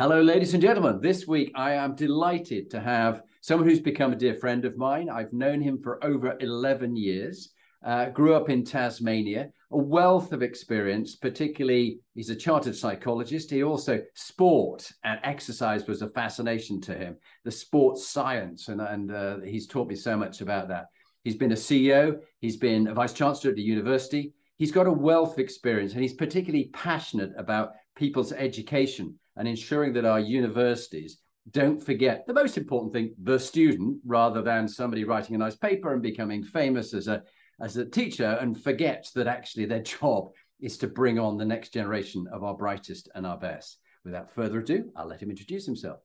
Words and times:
Hello, 0.00 0.22
ladies 0.22 0.54
and 0.54 0.62
gentlemen. 0.62 0.98
This 1.02 1.26
week, 1.26 1.52
I 1.54 1.72
am 1.74 1.94
delighted 1.94 2.70
to 2.70 2.80
have 2.80 3.22
someone 3.42 3.68
who's 3.68 3.80
become 3.80 4.14
a 4.14 4.16
dear 4.16 4.32
friend 4.32 4.64
of 4.64 4.78
mine. 4.78 5.10
I've 5.10 5.34
known 5.34 5.60
him 5.60 5.78
for 5.78 6.02
over 6.02 6.38
11 6.40 6.96
years, 6.96 7.50
uh, 7.84 8.06
grew 8.06 8.32
up 8.32 8.48
in 8.48 8.64
Tasmania, 8.64 9.50
a 9.70 9.76
wealth 9.76 10.32
of 10.32 10.42
experience, 10.42 11.16
particularly, 11.16 12.00
he's 12.14 12.30
a 12.30 12.34
chartered 12.34 12.76
psychologist. 12.76 13.50
He 13.50 13.62
also, 13.62 14.00
sport 14.14 14.90
and 15.04 15.20
exercise 15.22 15.86
was 15.86 16.00
a 16.00 16.08
fascination 16.08 16.80
to 16.80 16.94
him, 16.94 17.18
the 17.44 17.52
sports 17.52 18.08
science, 18.08 18.68
and, 18.68 18.80
and 18.80 19.12
uh, 19.12 19.40
he's 19.40 19.66
taught 19.66 19.88
me 19.88 19.96
so 19.96 20.16
much 20.16 20.40
about 20.40 20.68
that. 20.68 20.86
He's 21.24 21.36
been 21.36 21.52
a 21.52 21.56
CEO, 21.56 22.20
he's 22.38 22.56
been 22.56 22.86
a 22.86 22.94
vice 22.94 23.12
chancellor 23.12 23.50
at 23.50 23.56
the 23.56 23.62
university. 23.62 24.32
He's 24.56 24.72
got 24.72 24.86
a 24.86 24.92
wealth 24.92 25.34
of 25.34 25.40
experience, 25.40 25.92
and 25.92 26.00
he's 26.00 26.14
particularly 26.14 26.70
passionate 26.72 27.32
about 27.36 27.72
people's 27.96 28.32
education 28.32 29.18
and 29.40 29.48
ensuring 29.48 29.94
that 29.94 30.04
our 30.04 30.20
universities 30.20 31.16
don't 31.50 31.82
forget 31.82 32.26
the 32.26 32.34
most 32.34 32.58
important 32.58 32.92
thing 32.92 33.14
the 33.22 33.38
student 33.38 33.96
rather 34.04 34.42
than 34.42 34.68
somebody 34.68 35.02
writing 35.02 35.34
a 35.34 35.38
nice 35.38 35.56
paper 35.56 35.94
and 35.94 36.02
becoming 36.02 36.44
famous 36.44 36.92
as 36.92 37.08
a 37.08 37.22
as 37.58 37.78
a 37.78 37.86
teacher 37.86 38.36
and 38.42 38.62
forget 38.62 39.08
that 39.14 39.26
actually 39.26 39.64
their 39.64 39.82
job 39.82 40.28
is 40.60 40.76
to 40.76 40.86
bring 40.86 41.18
on 41.18 41.38
the 41.38 41.44
next 41.44 41.72
generation 41.72 42.26
of 42.30 42.44
our 42.44 42.54
brightest 42.54 43.08
and 43.14 43.26
our 43.26 43.38
best. 43.38 43.78
Without 44.04 44.30
further 44.30 44.60
ado 44.60 44.92
i'll 44.94 45.08
let 45.08 45.22
him 45.22 45.30
introduce 45.30 45.64
himself. 45.64 46.00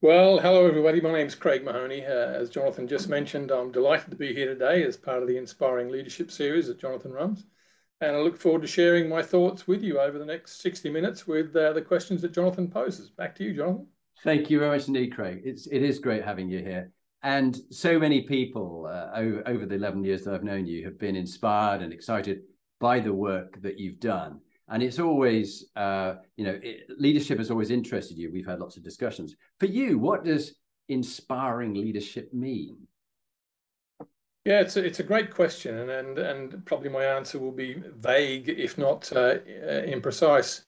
Well 0.00 0.38
hello 0.38 0.66
everybody. 0.66 1.00
My 1.00 1.10
name 1.10 1.26
is 1.26 1.34
craig 1.34 1.64
mahoney. 1.64 2.06
Uh, 2.06 2.30
as 2.42 2.48
jonathan 2.48 2.86
just 2.86 3.08
mentioned 3.08 3.50
i'm 3.50 3.72
delighted 3.72 4.12
to 4.12 4.16
be 4.16 4.32
here 4.32 4.46
today 4.46 4.84
as 4.84 4.96
part 4.96 5.20
of 5.20 5.26
the 5.26 5.36
inspiring 5.36 5.90
leadership 5.90 6.30
series 6.30 6.68
that 6.68 6.78
jonathan 6.78 7.10
runs 7.10 7.44
and 8.04 8.16
I 8.16 8.20
look 8.20 8.36
forward 8.36 8.62
to 8.62 8.68
sharing 8.68 9.08
my 9.08 9.22
thoughts 9.22 9.66
with 9.66 9.82
you 9.82 9.98
over 9.98 10.18
the 10.18 10.24
next 10.24 10.60
60 10.60 10.90
minutes 10.90 11.26
with 11.26 11.54
uh, 11.56 11.72
the 11.72 11.82
questions 11.82 12.22
that 12.22 12.32
Jonathan 12.32 12.68
poses. 12.68 13.10
Back 13.10 13.34
to 13.36 13.44
you, 13.44 13.54
Jonathan. 13.54 13.86
Thank 14.22 14.50
you 14.50 14.58
very 14.58 14.76
much 14.76 14.88
indeed, 14.88 15.14
Craig. 15.14 15.42
It's, 15.44 15.66
it 15.66 15.82
is 15.82 15.98
great 15.98 16.24
having 16.24 16.48
you 16.48 16.60
here. 16.60 16.90
And 17.22 17.58
so 17.70 17.98
many 17.98 18.22
people 18.22 18.86
uh, 18.90 19.18
over, 19.18 19.42
over 19.46 19.66
the 19.66 19.74
11 19.76 20.04
years 20.04 20.24
that 20.24 20.34
I've 20.34 20.44
known 20.44 20.66
you 20.66 20.84
have 20.84 20.98
been 20.98 21.16
inspired 21.16 21.82
and 21.82 21.92
excited 21.92 22.42
by 22.80 23.00
the 23.00 23.12
work 23.12 23.60
that 23.62 23.78
you've 23.78 24.00
done. 24.00 24.40
And 24.68 24.82
it's 24.82 24.98
always, 24.98 25.66
uh, 25.76 26.16
you 26.36 26.44
know, 26.44 26.58
it, 26.62 26.86
leadership 26.98 27.38
has 27.38 27.50
always 27.50 27.70
interested 27.70 28.16
you. 28.16 28.30
We've 28.32 28.46
had 28.46 28.60
lots 28.60 28.76
of 28.76 28.82
discussions. 28.82 29.34
For 29.58 29.66
you, 29.66 29.98
what 29.98 30.24
does 30.24 30.54
inspiring 30.88 31.74
leadership 31.74 32.32
mean? 32.32 32.86
Yeah, 34.44 34.60
it's 34.60 34.76
a, 34.76 34.84
it's 34.84 35.00
a 35.00 35.04
great 35.04 35.30
question, 35.32 35.78
and, 35.78 35.90
and 35.90 36.18
and 36.18 36.66
probably 36.66 36.90
my 36.90 37.04
answer 37.04 37.38
will 37.38 37.52
be 37.52 37.74
vague, 37.74 38.48
if 38.48 38.76
not 38.76 39.10
uh, 39.12 39.20
uh, 39.20 39.82
imprecise. 39.86 40.64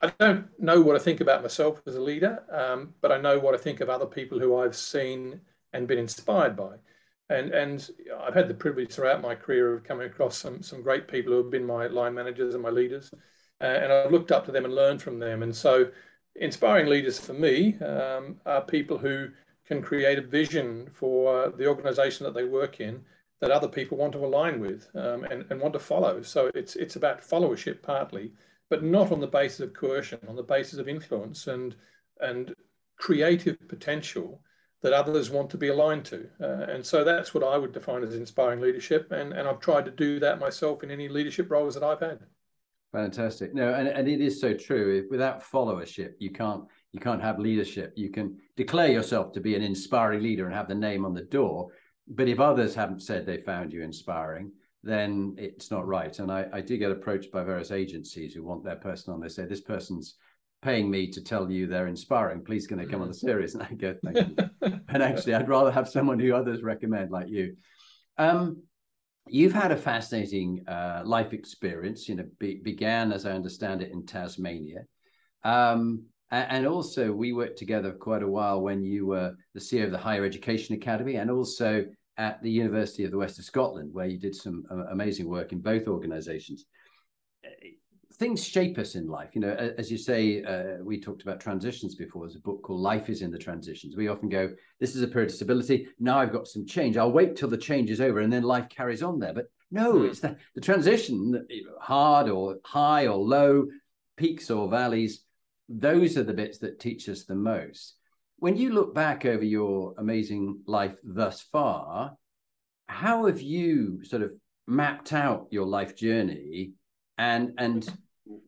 I 0.00 0.12
don't 0.18 0.48
know 0.60 0.80
what 0.80 0.96
I 0.96 0.98
think 0.98 1.20
about 1.20 1.42
myself 1.42 1.80
as 1.86 1.94
a 1.96 2.00
leader, 2.00 2.44
um, 2.50 2.94
but 3.00 3.10
I 3.12 3.18
know 3.20 3.38
what 3.38 3.54
I 3.54 3.58
think 3.58 3.80
of 3.80 3.88
other 3.88 4.06
people 4.06 4.38
who 4.38 4.56
I've 4.58 4.76
seen 4.76 5.40
and 5.72 5.88
been 5.88 5.98
inspired 5.98 6.56
by. 6.56 6.76
And 7.30 7.52
and 7.52 7.88
I've 8.20 8.34
had 8.34 8.48
the 8.48 8.54
privilege 8.54 8.92
throughout 8.92 9.22
my 9.22 9.34
career 9.34 9.72
of 9.74 9.84
coming 9.84 10.06
across 10.06 10.36
some 10.36 10.62
some 10.62 10.82
great 10.82 11.08
people 11.08 11.32
who 11.32 11.42
have 11.42 11.50
been 11.50 11.64
my 11.64 11.86
line 11.86 12.14
managers 12.14 12.54
and 12.54 12.62
my 12.62 12.68
leaders, 12.70 13.10
uh, 13.62 13.64
and 13.64 13.90
I've 13.92 14.12
looked 14.12 14.30
up 14.32 14.44
to 14.46 14.52
them 14.52 14.66
and 14.66 14.74
learned 14.74 15.00
from 15.00 15.18
them. 15.18 15.42
And 15.42 15.56
so, 15.56 15.90
inspiring 16.36 16.86
leaders 16.86 17.18
for 17.18 17.32
me 17.32 17.78
um, 17.78 18.40
are 18.44 18.60
people 18.62 18.98
who 18.98 19.28
can 19.66 19.82
create 19.82 20.18
a 20.18 20.22
vision 20.22 20.88
for 20.90 21.50
the 21.56 21.66
organization 21.66 22.24
that 22.24 22.34
they 22.34 22.44
work 22.44 22.80
in 22.80 23.02
that 23.40 23.50
other 23.50 23.68
people 23.68 23.98
want 23.98 24.12
to 24.12 24.24
align 24.24 24.60
with 24.60 24.88
um, 24.94 25.24
and, 25.24 25.44
and 25.50 25.60
want 25.60 25.74
to 25.74 25.78
follow. 25.78 26.22
So 26.22 26.50
it's 26.54 26.76
it's 26.76 26.96
about 26.96 27.20
followership 27.20 27.82
partly, 27.82 28.32
but 28.70 28.82
not 28.82 29.12
on 29.12 29.20
the 29.20 29.26
basis 29.26 29.60
of 29.60 29.74
coercion, 29.74 30.20
on 30.28 30.36
the 30.36 30.42
basis 30.42 30.78
of 30.78 30.88
influence 30.88 31.46
and 31.46 31.76
and 32.20 32.54
creative 32.96 33.56
potential 33.68 34.40
that 34.82 34.92
others 34.92 35.30
want 35.30 35.48
to 35.50 35.56
be 35.56 35.68
aligned 35.68 36.04
to. 36.04 36.28
Uh, 36.40 36.66
and 36.70 36.84
so 36.84 37.04
that's 37.04 37.32
what 37.32 37.42
I 37.42 37.56
would 37.56 37.72
define 37.72 38.02
as 38.04 38.14
inspiring 38.14 38.60
leadership. 38.60 39.10
And, 39.12 39.32
and 39.32 39.48
I've 39.48 39.60
tried 39.60 39.86
to 39.86 39.90
do 39.90 40.20
that 40.20 40.38
myself 40.38 40.82
in 40.82 40.90
any 40.90 41.08
leadership 41.08 41.50
roles 41.50 41.72
that 41.74 41.82
I've 41.82 42.00
had. 42.00 42.20
Fantastic. 42.94 43.52
No, 43.52 43.74
and, 43.74 43.88
and 43.88 44.06
it 44.06 44.20
is 44.20 44.40
so 44.40 44.54
true. 44.54 45.04
Without 45.10 45.42
followership, 45.42 46.12
you 46.20 46.30
can't 46.30 46.62
you 46.92 47.00
can't 47.00 47.20
have 47.20 47.40
leadership. 47.40 47.92
You 47.96 48.08
can 48.08 48.38
declare 48.56 48.86
yourself 48.86 49.32
to 49.32 49.40
be 49.40 49.56
an 49.56 49.62
inspiring 49.62 50.22
leader 50.22 50.46
and 50.46 50.54
have 50.54 50.68
the 50.68 50.76
name 50.76 51.04
on 51.04 51.12
the 51.12 51.22
door. 51.22 51.72
But 52.06 52.28
if 52.28 52.38
others 52.38 52.72
haven't 52.72 53.02
said 53.02 53.26
they 53.26 53.38
found 53.38 53.72
you 53.72 53.82
inspiring, 53.82 54.52
then 54.84 55.34
it's 55.38 55.72
not 55.72 55.88
right. 55.88 56.16
And 56.20 56.30
I, 56.30 56.46
I 56.52 56.60
do 56.60 56.76
get 56.76 56.92
approached 56.92 57.32
by 57.32 57.42
various 57.42 57.72
agencies 57.72 58.32
who 58.32 58.44
want 58.44 58.62
their 58.62 58.76
person 58.76 59.12
on. 59.12 59.20
They 59.20 59.28
say, 59.28 59.44
This 59.44 59.62
person's 59.62 60.14
paying 60.62 60.88
me 60.88 61.10
to 61.10 61.20
tell 61.20 61.50
you 61.50 61.66
they're 61.66 61.88
inspiring. 61.88 62.44
Please, 62.44 62.68
can 62.68 62.78
they 62.78 62.86
come 62.86 63.02
on 63.02 63.08
the 63.08 63.14
series? 63.14 63.54
And 63.54 63.64
I 63.64 63.74
go, 63.74 63.96
Thank 64.04 64.38
you. 64.38 64.50
and 64.88 65.02
actually, 65.02 65.34
I'd 65.34 65.48
rather 65.48 65.72
have 65.72 65.88
someone 65.88 66.20
who 66.20 66.32
others 66.32 66.62
recommend, 66.62 67.10
like 67.10 67.28
you. 67.28 67.56
Um, 68.18 68.62
you've 69.28 69.52
had 69.52 69.72
a 69.72 69.76
fascinating 69.76 70.66
uh, 70.68 71.02
life 71.04 71.32
experience. 71.32 72.08
You 72.08 72.16
know, 72.16 72.26
be, 72.38 72.56
began, 72.56 73.12
as 73.12 73.26
I 73.26 73.32
understand 73.32 73.82
it, 73.82 73.92
in 73.92 74.06
Tasmania. 74.06 74.84
Um, 75.42 76.04
and 76.30 76.66
also, 76.66 77.12
we 77.12 77.32
worked 77.32 77.58
together 77.58 77.92
quite 77.92 78.22
a 78.22 78.28
while 78.28 78.60
when 78.60 78.82
you 78.82 79.06
were 79.06 79.34
the 79.52 79.60
CEO 79.60 79.84
of 79.84 79.92
the 79.92 79.98
Higher 79.98 80.24
Education 80.24 80.74
Academy 80.74 81.16
and 81.16 81.30
also 81.30 81.84
at 82.16 82.42
the 82.42 82.50
University 82.50 83.04
of 83.04 83.10
the 83.10 83.18
West 83.18 83.38
of 83.38 83.44
Scotland, 83.44 83.90
where 83.92 84.06
you 84.06 84.18
did 84.18 84.34
some 84.34 84.64
uh, 84.70 84.86
amazing 84.90 85.28
work 85.28 85.52
in 85.52 85.60
both 85.60 85.86
organizations. 85.86 86.64
Things 88.16 88.44
shape 88.44 88.78
us 88.78 88.94
in 88.94 89.08
life. 89.08 89.30
You 89.34 89.40
know, 89.40 89.72
as 89.76 89.90
you 89.90 89.98
say, 89.98 90.42
uh, 90.42 90.82
we 90.82 91.00
talked 91.00 91.22
about 91.22 91.40
transitions 91.40 91.94
before. 91.94 92.22
There's 92.22 92.36
a 92.36 92.40
book 92.40 92.62
called 92.62 92.80
Life 92.80 93.08
is 93.08 93.22
in 93.22 93.30
the 93.30 93.38
Transitions. 93.38 93.96
We 93.96 94.08
often 94.08 94.28
go, 94.28 94.50
This 94.78 94.94
is 94.94 95.02
a 95.02 95.08
period 95.08 95.30
of 95.30 95.36
stability. 95.36 95.88
Now 95.98 96.18
I've 96.18 96.32
got 96.32 96.46
some 96.46 96.66
change. 96.66 96.96
I'll 96.96 97.12
wait 97.12 97.36
till 97.36 97.48
the 97.48 97.56
change 97.56 97.90
is 97.90 98.00
over 98.00 98.20
and 98.20 98.32
then 98.32 98.42
life 98.42 98.68
carries 98.68 99.02
on 99.02 99.18
there. 99.18 99.34
But 99.34 99.46
no, 99.70 99.98
hmm. 99.98 100.04
it's 100.06 100.20
the, 100.20 100.36
the 100.54 100.60
transition, 100.60 101.46
hard 101.80 102.28
or 102.28 102.58
high 102.64 103.06
or 103.06 103.16
low, 103.16 103.66
peaks 104.16 104.50
or 104.50 104.68
valleys 104.68 105.24
those 105.68 106.16
are 106.16 106.24
the 106.24 106.34
bits 106.34 106.58
that 106.58 106.80
teach 106.80 107.08
us 107.08 107.24
the 107.24 107.34
most. 107.34 107.96
When 108.38 108.56
you 108.56 108.70
look 108.70 108.94
back 108.94 109.24
over 109.24 109.44
your 109.44 109.94
amazing 109.98 110.60
life 110.66 110.98
thus 111.02 111.40
far, 111.40 112.16
how 112.86 113.26
have 113.26 113.40
you 113.40 114.04
sort 114.04 114.22
of 114.22 114.32
mapped 114.66 115.12
out 115.12 115.46
your 115.50 115.66
life 115.66 115.96
journey 115.96 116.72
and 117.16 117.52
and 117.58 117.88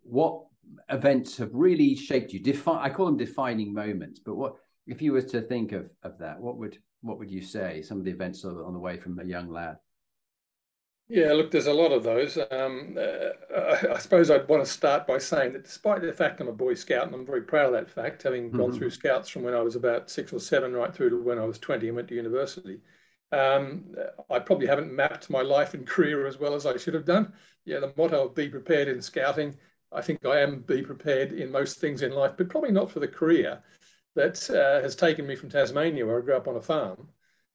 what 0.03 0.44
events 0.88 1.37
have 1.38 1.50
really 1.53 1.94
shaped 1.94 2.32
you? 2.32 2.41
Define 2.41 2.78
I 2.78 2.92
call 2.92 3.06
them 3.06 3.16
defining 3.16 3.72
moments, 3.72 4.20
but 4.25 4.37
what 4.37 4.54
if 4.87 5.03
you 5.03 5.12
were 5.12 5.22
to 5.22 5.41
think 5.41 5.72
of 5.72 5.91
of 6.03 6.19
that, 6.19 6.41
what 6.41 6.56
would 6.59 6.78
what 7.03 7.19
would 7.19 7.31
you 7.31 7.42
say? 7.42 7.82
Some 7.82 7.98
of 7.98 8.04
the 8.04 8.10
events 8.10 8.44
on 8.44 8.72
the 8.72 8.78
way 8.78 8.97
from 8.98 9.19
a 9.19 9.25
young 9.25 9.50
lad. 9.50 9.76
Yeah, 11.09 11.32
look, 11.34 11.53
there's 11.53 11.69
a 11.69 11.72
lot 11.72 11.92
of 11.92 12.03
those. 12.03 12.37
Um, 12.50 12.97
uh, 12.98 13.94
I 13.94 13.98
suppose 13.98 14.28
I'd 14.28 14.48
want 14.48 14.64
to 14.64 14.70
start 14.70 15.06
by 15.06 15.19
saying 15.19 15.53
that 15.53 15.62
despite 15.62 16.03
the 16.03 16.12
fact 16.12 16.41
I'm 16.41 16.48
a 16.48 16.53
Boy 16.53 16.75
Scout, 16.75 17.06
and 17.06 17.14
I'm 17.14 17.25
very 17.25 17.43
proud 17.43 17.66
of 17.66 17.72
that 17.75 17.88
fact, 17.88 18.25
having 18.25 18.48
mm-hmm. 18.48 18.58
gone 18.58 18.72
through 18.72 18.91
Scouts 18.91 19.28
from 19.28 19.44
when 19.44 19.54
I 19.54 19.60
was 19.60 19.76
about 19.76 20.10
six 20.10 20.32
or 20.32 20.41
seven 20.41 20.72
right 20.72 20.93
through 20.93 21.10
to 21.10 21.22
when 21.22 21.38
I 21.38 21.44
was 21.44 21.60
20 21.60 21.87
and 21.87 21.94
went 21.94 22.08
to 22.08 22.16
university, 22.16 22.81
um, 23.32 23.94
I 24.31 24.38
probably 24.38 24.66
haven't 24.66 24.92
mapped 24.92 25.31
my 25.31 25.42
life 25.42 25.75
and 25.75 25.87
career 25.87 26.26
as 26.26 26.38
well 26.38 26.54
as 26.54 26.66
I 26.66 26.76
should 26.76 26.94
have 26.94 27.04
done. 27.04 27.32
Yeah, 27.64 27.81
the 27.81 27.92
motto 27.97 28.26
of 28.26 28.34
be 28.34 28.48
prepared 28.48 28.88
in 28.88 29.03
scouting, 29.03 29.56
I 29.92 30.03
think 30.03 30.25
I 30.25 30.41
am 30.41 30.60
be 30.60 30.82
prepared 30.82 31.32
in 31.32 31.50
most 31.50 31.78
things 31.78 32.03
in 32.03 32.12
life, 32.12 32.32
but 32.37 32.48
probably 32.48 32.72
not 32.72 32.91
for 32.91 33.00
the 33.00 33.09
career 33.09 33.62
that 34.14 34.48
uh, 34.50 34.82
has 34.82 34.97
taken 34.97 35.26
me 35.26 35.37
from 35.37 35.50
Tasmania, 35.50 36.06
where 36.06 36.19
I 36.19 36.25
grew 36.25 36.37
up 36.37 36.48
on 36.48 36.56
a 36.56 36.60
farm, 36.60 37.09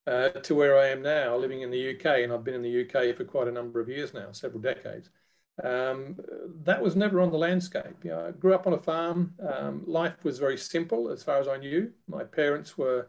uh, 0.08 0.30
to 0.30 0.56
where 0.56 0.78
I 0.78 0.88
am 0.88 1.02
now, 1.02 1.36
living 1.36 1.62
in 1.62 1.72
the 1.72 1.96
UK, 1.96 2.24
and 2.24 2.32
I've 2.32 2.44
been 2.44 2.54
in 2.54 2.62
the 2.62 2.82
UK 2.82 3.16
for 3.16 3.26
quite 3.26 3.48
a 3.48 3.52
number 3.52 3.80
of 3.80 3.90
years 3.90 4.14
now, 4.14 4.32
several 4.32 4.62
decades. 4.62 5.10
Um, 5.64 6.18
that 6.64 6.82
was 6.82 6.96
never 6.96 7.20
on 7.20 7.32
the 7.32 7.38
landscape. 7.38 8.04
You 8.04 8.12
know, 8.12 8.28
I 8.28 8.32
grew 8.32 8.54
up 8.54 8.68
on 8.68 8.74
a 8.74 8.80
farm. 8.80 9.34
Um, 9.48 9.84
life 9.86 10.24
was 10.24 10.40
very 10.40 10.58
simple 10.58 11.10
as 11.10 11.24
far 11.24 11.40
as 11.40 11.48
I 11.48 11.58
knew. 11.58 11.92
My 12.08 12.24
parents 12.24 12.78
were 12.78 13.08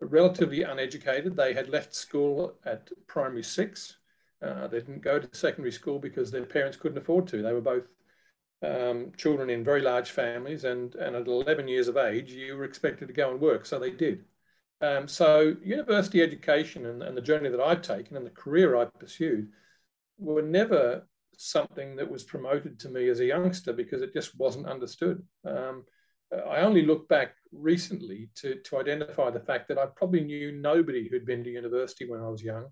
relatively 0.00 0.62
uneducated. 0.62 1.36
They 1.36 1.54
had 1.54 1.68
left 1.68 1.94
school 1.94 2.54
at 2.64 2.90
primary 3.06 3.42
six. 3.42 3.96
Uh, 4.42 4.66
they 4.66 4.78
didn't 4.78 5.02
go 5.02 5.18
to 5.18 5.36
secondary 5.36 5.72
school 5.72 5.98
because 5.98 6.30
their 6.30 6.44
parents 6.44 6.76
couldn't 6.76 6.98
afford 6.98 7.26
to. 7.28 7.42
They 7.42 7.52
were 7.52 7.60
both 7.60 7.84
um, 8.62 9.12
children 9.16 9.50
in 9.50 9.64
very 9.64 9.80
large 9.80 10.10
families, 10.10 10.64
and, 10.64 10.94
and 10.96 11.16
at 11.16 11.26
11 11.26 11.68
years 11.68 11.88
of 11.88 11.96
age, 11.96 12.30
you 12.32 12.56
were 12.56 12.64
expected 12.64 13.08
to 13.08 13.14
go 13.14 13.30
and 13.30 13.40
work. 13.40 13.66
So 13.66 13.78
they 13.78 13.90
did. 13.90 14.24
Um, 14.80 15.08
so 15.08 15.56
university 15.62 16.22
education 16.22 16.86
and, 16.86 17.02
and 17.02 17.16
the 17.16 17.22
journey 17.22 17.48
that 17.48 17.60
I've 17.60 17.82
taken 17.82 18.16
and 18.16 18.26
the 18.26 18.30
career 18.30 18.76
I 18.76 18.84
pursued 18.84 19.50
were 20.18 20.42
never 20.42 21.06
something 21.36 21.96
that 21.96 22.10
was 22.10 22.22
promoted 22.22 22.78
to 22.80 22.88
me 22.88 23.08
as 23.08 23.20
a 23.20 23.24
youngster 23.26 23.72
because 23.72 24.02
it 24.02 24.12
just 24.12 24.38
wasn't 24.38 24.66
understood. 24.66 25.22
Um, 25.44 25.84
I 26.32 26.60
only 26.60 26.84
look 26.84 27.08
back 27.08 27.34
recently 27.52 28.30
to, 28.36 28.56
to 28.56 28.78
identify 28.78 29.30
the 29.30 29.40
fact 29.40 29.68
that 29.68 29.78
I 29.78 29.86
probably 29.86 30.22
knew 30.22 30.52
nobody 30.52 31.08
who'd 31.08 31.26
been 31.26 31.44
to 31.44 31.50
university 31.50 32.08
when 32.08 32.20
I 32.20 32.28
was 32.28 32.42
young, 32.42 32.66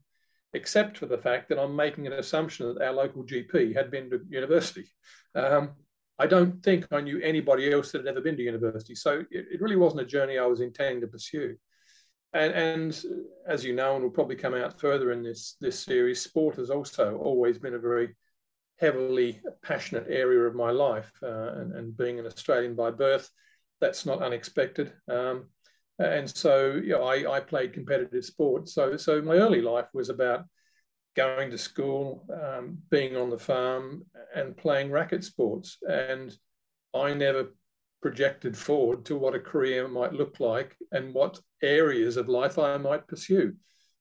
except 0.53 0.99
for 0.99 1.07
the 1.07 1.19
fact 1.19 1.49
that 1.49 1.59
I'm 1.59 1.77
making 1.77 2.07
an 2.07 2.15
assumption 2.15 2.75
that 2.75 2.85
our 2.85 2.93
local 2.93 3.25
GP 3.25 3.77
had 3.77 3.91
been 3.91 4.11
to 4.11 4.21
university. 4.29 4.87
Um, 5.35 5.73
I 6.19 6.27
don't 6.27 6.63
think 6.63 6.87
I 6.91 7.01
knew 7.01 7.21
anybody 7.21 7.73
else 7.73 7.93
that 7.93 7.99
had 7.99 8.09
ever 8.09 8.21
been 8.21 8.37
to 8.37 8.43
university. 8.43 8.95
So 8.95 9.25
it, 9.31 9.47
it 9.53 9.61
really 9.61 9.77
wasn't 9.77 10.03
a 10.03 10.07
journey 10.07 10.39
I 10.39 10.47
was 10.47 10.61
intending 10.61 11.01
to 11.01 11.07
pursue. 11.07 11.57
And, 12.35 12.53
and 12.53 13.05
as 13.47 13.65
you 13.65 13.75
know, 13.75 13.95
and 13.95 14.05
will 14.05 14.11
probably 14.11 14.37
come 14.37 14.55
out 14.55 14.81
further 14.81 15.13
in 15.13 15.23
this 15.23 15.57
this 15.61 15.79
series, 15.79 16.23
sport 16.23 16.57
has 16.57 16.71
also 16.71 17.19
always 17.19 17.59
been 17.59 17.75
a 17.75 17.79
very 17.79 18.15
heavily 18.83 19.41
passionate 19.63 20.07
area 20.09 20.41
of 20.41 20.57
my 20.57 20.71
life. 20.71 21.13
Uh, 21.23 21.53
and, 21.55 21.73
and, 21.73 21.97
being 21.97 22.19
an 22.19 22.27
Australian 22.27 22.75
by 22.75 22.91
birth, 22.91 23.31
that's 23.81 24.05
not 24.05 24.23
unexpected. 24.23 24.93
Um, 25.09 25.45
and 26.01 26.29
so, 26.29 26.73
you 26.73 26.91
know, 26.91 27.05
I, 27.05 27.37
I 27.37 27.41
played 27.41 27.73
competitive 27.73 28.25
sport. 28.25 28.69
So, 28.69 28.97
so 28.97 29.23
my 29.23 29.35
early 29.35 29.63
life 29.63 29.87
was 29.95 30.09
about 30.09 30.47
going 31.15 31.51
to 31.51 31.59
school, 31.59 32.27
um, 32.43 32.79
being 32.91 33.17
on 33.17 33.31
the 33.31 33.39
farm, 33.39 34.05
and 34.35 34.57
playing 34.57 34.91
racket 34.91 35.23
sports. 35.23 35.79
And 35.89 36.37
I 36.93 37.15
never 37.15 37.55
projected 38.01 38.57
forward 38.57 39.05
to 39.05 39.17
what 39.17 39.37
a 39.37 39.39
career 39.41 39.87
might 39.87 40.13
look 40.13 40.41
like 40.41 40.77
and 40.91 41.15
what 41.15 41.39
areas 41.63 42.17
of 42.17 42.29
life 42.29 42.59
I 42.59 42.77
might 42.79 43.07
pursue. 43.07 43.55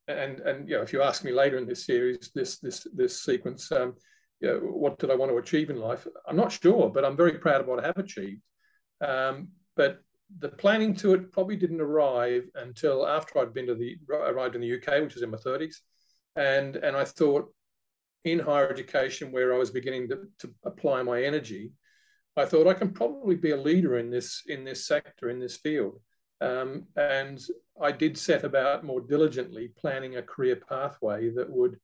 And 0.07 0.39
and 0.39 0.68
you 0.68 0.75
know, 0.75 0.81
if 0.81 0.92
you 0.92 1.04
ask 1.04 1.24
me 1.24 1.31
later 1.31 1.57
in 1.57 1.68
this 1.68 1.86
series, 1.86 2.31
this 2.34 2.57
this 2.57 2.88
this 2.95 3.22
sequence, 3.22 3.72
um, 3.72 3.94
you 4.41 4.47
know, 4.47 4.57
what 4.59 4.97
did 4.97 5.11
I 5.11 5.15
want 5.15 5.31
to 5.31 5.38
achieve 5.38 5.69
in 5.69 5.77
life? 5.77 6.05
I'm 6.27 6.35
not 6.35 6.51
sure, 6.51 6.89
but 6.89 7.05
I'm 7.05 7.15
very 7.15 7.33
proud 7.33 7.61
of 7.61 7.67
what 7.67 7.83
I 7.83 7.88
have 7.88 7.97
achieved. 7.97 8.41
Um, 8.99 9.49
but 9.75 9.99
the 10.39 10.49
planning 10.49 10.95
to 10.95 11.13
it 11.13 11.31
probably 11.31 11.55
didn't 11.55 11.81
arrive 11.81 12.49
until 12.55 13.07
after 13.07 13.39
I'd 13.39 13.53
been 13.53 13.67
to 13.67 13.75
the 13.75 13.97
arrived 14.09 14.55
in 14.55 14.61
the 14.61 14.75
UK, 14.75 15.01
which 15.01 15.13
was 15.13 15.23
in 15.23 15.29
my 15.29 15.38
30s, 15.38 15.75
and 16.35 16.75
and 16.75 16.95
I 16.95 17.05
thought 17.05 17.53
in 18.23 18.39
higher 18.39 18.69
education 18.69 19.31
where 19.31 19.53
I 19.53 19.57
was 19.57 19.71
beginning 19.71 20.07
to, 20.09 20.27
to 20.39 20.53
apply 20.63 21.01
my 21.03 21.23
energy, 21.23 21.71
I 22.38 22.45
thought 22.45 22.67
I 22.67 22.75
can 22.75 22.91
probably 22.91 23.35
be 23.35 23.51
a 23.51 23.57
leader 23.57 23.97
in 23.97 24.09
this 24.09 24.43
in 24.47 24.63
this 24.63 24.88
sector 24.88 25.29
in 25.29 25.39
this 25.39 25.57
field, 25.57 25.99
um, 26.39 26.88
and 26.95 27.39
I 27.81 27.91
did 27.91 28.17
set 28.17 28.43
about 28.43 28.85
more 28.85 29.01
diligently 29.01 29.71
planning 29.77 30.15
a 30.15 30.23
career 30.23 30.55
pathway 30.55 31.29
that 31.31 31.49
would 31.49 31.77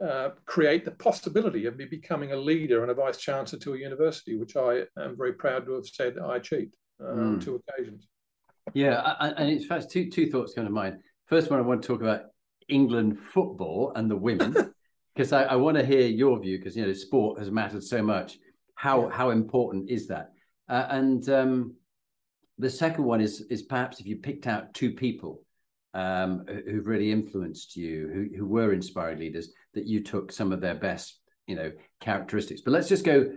uh, 0.00 0.30
create 0.46 0.84
the 0.84 0.92
possibility 0.92 1.66
of 1.66 1.76
me 1.76 1.84
becoming 1.84 2.32
a 2.32 2.36
leader 2.36 2.82
and 2.82 2.90
a 2.90 2.94
vice 2.94 3.18
chancellor 3.18 3.58
to 3.58 3.74
a 3.74 3.78
university, 3.78 4.36
which 4.36 4.56
I 4.56 4.82
am 4.96 5.16
very 5.16 5.32
proud 5.32 5.66
to 5.66 5.74
have 5.74 5.86
said 5.86 6.16
I 6.18 6.36
achieved 6.36 6.76
uh, 7.00 7.08
mm. 7.08 7.34
on 7.34 7.40
two 7.40 7.60
occasions. 7.68 8.06
Yeah, 8.74 9.14
and 9.20 9.50
it's 9.50 9.66
fast. 9.66 9.90
Two 9.90 10.10
two 10.10 10.30
thoughts 10.30 10.54
come 10.54 10.64
to 10.64 10.70
mind. 10.70 10.98
First 11.26 11.50
one, 11.50 11.58
I 11.58 11.62
want 11.62 11.82
to 11.82 11.88
talk 11.88 12.00
about 12.00 12.22
England 12.68 13.18
football 13.18 13.92
and 13.96 14.10
the 14.10 14.16
women, 14.16 14.54
because 15.14 15.32
I, 15.32 15.44
I, 15.44 15.56
want 15.56 15.76
to 15.78 15.84
hear 15.84 16.06
your 16.06 16.38
view, 16.40 16.58
because 16.58 16.76
you 16.76 16.86
know 16.86 16.92
sport 16.92 17.38
has 17.38 17.50
mattered 17.50 17.82
so 17.82 18.02
much. 18.02 18.38
How 18.74 19.08
yeah. 19.08 19.14
how 19.14 19.30
important 19.30 19.90
is 19.90 20.06
that? 20.08 20.32
Uh, 20.68 20.86
and 20.90 21.28
um, 21.30 21.74
the 22.58 22.70
second 22.70 23.04
one 23.04 23.20
is 23.20 23.40
is 23.50 23.62
perhaps 23.62 24.00
if 24.00 24.06
you 24.06 24.16
picked 24.16 24.46
out 24.46 24.74
two 24.74 24.92
people 24.92 25.42
um, 25.94 26.44
who've 26.46 26.86
really 26.86 27.10
influenced 27.10 27.76
you, 27.76 28.10
who 28.12 28.36
who 28.36 28.46
were 28.46 28.72
inspiring 28.72 29.18
leaders, 29.18 29.50
that 29.78 29.86
you 29.86 30.02
took 30.02 30.32
some 30.32 30.52
of 30.52 30.60
their 30.60 30.74
best, 30.74 31.20
you 31.46 31.54
know, 31.54 31.72
characteristics. 32.00 32.60
But 32.60 32.72
let's 32.72 32.88
just 32.88 33.04
go. 33.04 33.32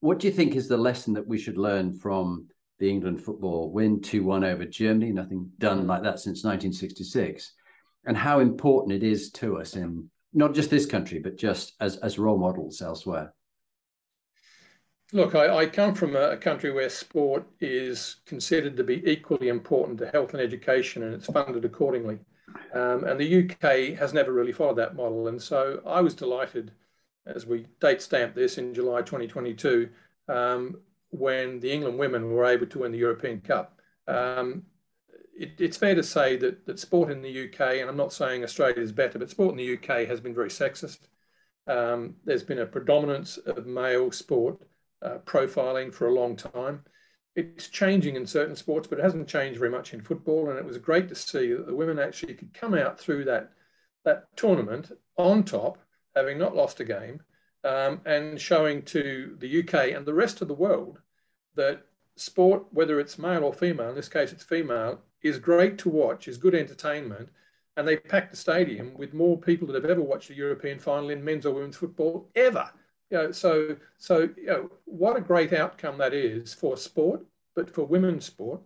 What 0.00 0.18
do 0.18 0.28
you 0.28 0.32
think 0.32 0.54
is 0.54 0.68
the 0.68 0.78
lesson 0.78 1.12
that 1.14 1.26
we 1.26 1.36
should 1.36 1.58
learn 1.58 1.92
from 1.92 2.46
the 2.78 2.88
England 2.88 3.22
football 3.22 3.70
win 3.70 4.00
2 4.00 4.24
1 4.24 4.44
over 4.44 4.64
Germany? 4.64 5.12
Nothing 5.12 5.50
done 5.58 5.82
mm. 5.82 5.86
like 5.86 6.02
that 6.02 6.20
since 6.20 6.44
1966. 6.44 7.52
And 8.06 8.16
how 8.16 8.40
important 8.40 8.94
it 8.94 9.02
is 9.02 9.30
to 9.32 9.58
us 9.58 9.76
in 9.76 10.08
not 10.32 10.54
just 10.54 10.70
this 10.70 10.86
country, 10.86 11.18
but 11.18 11.36
just 11.36 11.74
as, 11.80 11.96
as 11.98 12.18
role 12.18 12.38
models 12.38 12.82
elsewhere. 12.82 13.32
Look, 15.12 15.34
I, 15.34 15.54
I, 15.58 15.66
come 15.66 15.94
from 15.94 16.16
a 16.16 16.36
country 16.36 16.72
where 16.72 16.88
sport 16.88 17.46
is 17.60 18.16
considered 18.26 18.76
to 18.76 18.84
be 18.84 19.08
equally 19.08 19.48
important 19.48 19.98
to 19.98 20.08
health 20.08 20.34
and 20.34 20.42
education, 20.42 21.04
and 21.04 21.14
it's 21.14 21.26
funded 21.26 21.64
accordingly. 21.64 22.18
Um, 22.72 23.04
and 23.04 23.18
the 23.18 23.44
UK 23.44 23.98
has 23.98 24.12
never 24.12 24.32
really 24.32 24.52
followed 24.52 24.76
that 24.76 24.96
model. 24.96 25.28
And 25.28 25.40
so 25.40 25.80
I 25.86 26.00
was 26.00 26.14
delighted 26.14 26.72
as 27.26 27.46
we 27.46 27.66
date 27.80 28.02
stamp 28.02 28.34
this 28.34 28.58
in 28.58 28.74
July 28.74 29.00
2022 29.00 29.88
um, 30.28 30.76
when 31.10 31.60
the 31.60 31.72
England 31.72 31.98
women 31.98 32.30
were 32.32 32.44
able 32.44 32.66
to 32.66 32.80
win 32.80 32.92
the 32.92 32.98
European 32.98 33.40
Cup. 33.40 33.78
Um, 34.06 34.64
it, 35.36 35.52
it's 35.58 35.76
fair 35.76 35.94
to 35.94 36.02
say 36.02 36.36
that, 36.36 36.66
that 36.66 36.78
sport 36.78 37.10
in 37.10 37.22
the 37.22 37.44
UK, 37.48 37.78
and 37.80 37.88
I'm 37.88 37.96
not 37.96 38.12
saying 38.12 38.44
Australia 38.44 38.80
is 38.80 38.92
better, 38.92 39.18
but 39.18 39.30
sport 39.30 39.52
in 39.52 39.56
the 39.56 39.74
UK 39.74 40.06
has 40.06 40.20
been 40.20 40.34
very 40.34 40.50
sexist. 40.50 40.98
Um, 41.66 42.16
there's 42.24 42.42
been 42.42 42.58
a 42.58 42.66
predominance 42.66 43.38
of 43.38 43.66
male 43.66 44.12
sport 44.12 44.58
uh, 45.02 45.18
profiling 45.24 45.92
for 45.92 46.08
a 46.08 46.14
long 46.14 46.36
time 46.36 46.84
it's 47.36 47.68
changing 47.68 48.16
in 48.16 48.26
certain 48.26 48.54
sports, 48.56 48.86
but 48.86 48.98
it 48.98 49.02
hasn't 49.02 49.28
changed 49.28 49.58
very 49.58 49.70
much 49.70 49.92
in 49.92 50.00
football. 50.00 50.50
And 50.50 50.58
it 50.58 50.64
was 50.64 50.78
great 50.78 51.08
to 51.08 51.14
see 51.14 51.52
that 51.52 51.66
the 51.66 51.74
women 51.74 51.98
actually 51.98 52.34
could 52.34 52.54
come 52.54 52.74
out 52.74 52.98
through 52.98 53.24
that 53.24 53.50
that 54.04 54.24
tournament 54.36 54.92
on 55.16 55.42
top, 55.42 55.78
having 56.14 56.38
not 56.38 56.54
lost 56.54 56.78
a 56.80 56.84
game, 56.84 57.22
um, 57.64 58.00
and 58.04 58.38
showing 58.38 58.82
to 58.82 59.34
the 59.38 59.60
UK 59.60 59.96
and 59.96 60.04
the 60.04 60.14
rest 60.14 60.42
of 60.42 60.48
the 60.48 60.54
world 60.54 61.00
that 61.54 61.86
sport, 62.16 62.66
whether 62.70 63.00
it's 63.00 63.18
male 63.18 63.44
or 63.44 63.52
female, 63.52 63.88
in 63.88 63.94
this 63.94 64.08
case 64.08 64.32
it's 64.32 64.44
female, 64.44 65.00
is 65.22 65.38
great 65.38 65.78
to 65.78 65.88
watch, 65.88 66.28
is 66.28 66.36
good 66.36 66.54
entertainment. 66.54 67.30
And 67.76 67.88
they 67.88 67.96
packed 67.96 68.30
the 68.30 68.36
stadium 68.36 68.94
with 68.94 69.14
more 69.14 69.40
people 69.40 69.66
that 69.68 69.74
have 69.74 69.90
ever 69.90 70.02
watched 70.02 70.30
a 70.30 70.34
European 70.34 70.78
final 70.78 71.10
in 71.10 71.24
men's 71.24 71.46
or 71.46 71.54
women's 71.54 71.76
football 71.76 72.28
ever. 72.36 72.70
You 73.14 73.20
know, 73.20 73.30
so 73.30 73.76
so 73.96 74.28
you 74.36 74.46
know, 74.46 74.70
what 74.86 75.16
a 75.16 75.20
great 75.20 75.52
outcome 75.52 75.98
that 75.98 76.12
is 76.12 76.52
for 76.52 76.76
sport, 76.76 77.24
but 77.54 77.70
for 77.70 77.84
women's 77.84 78.24
sport, 78.24 78.60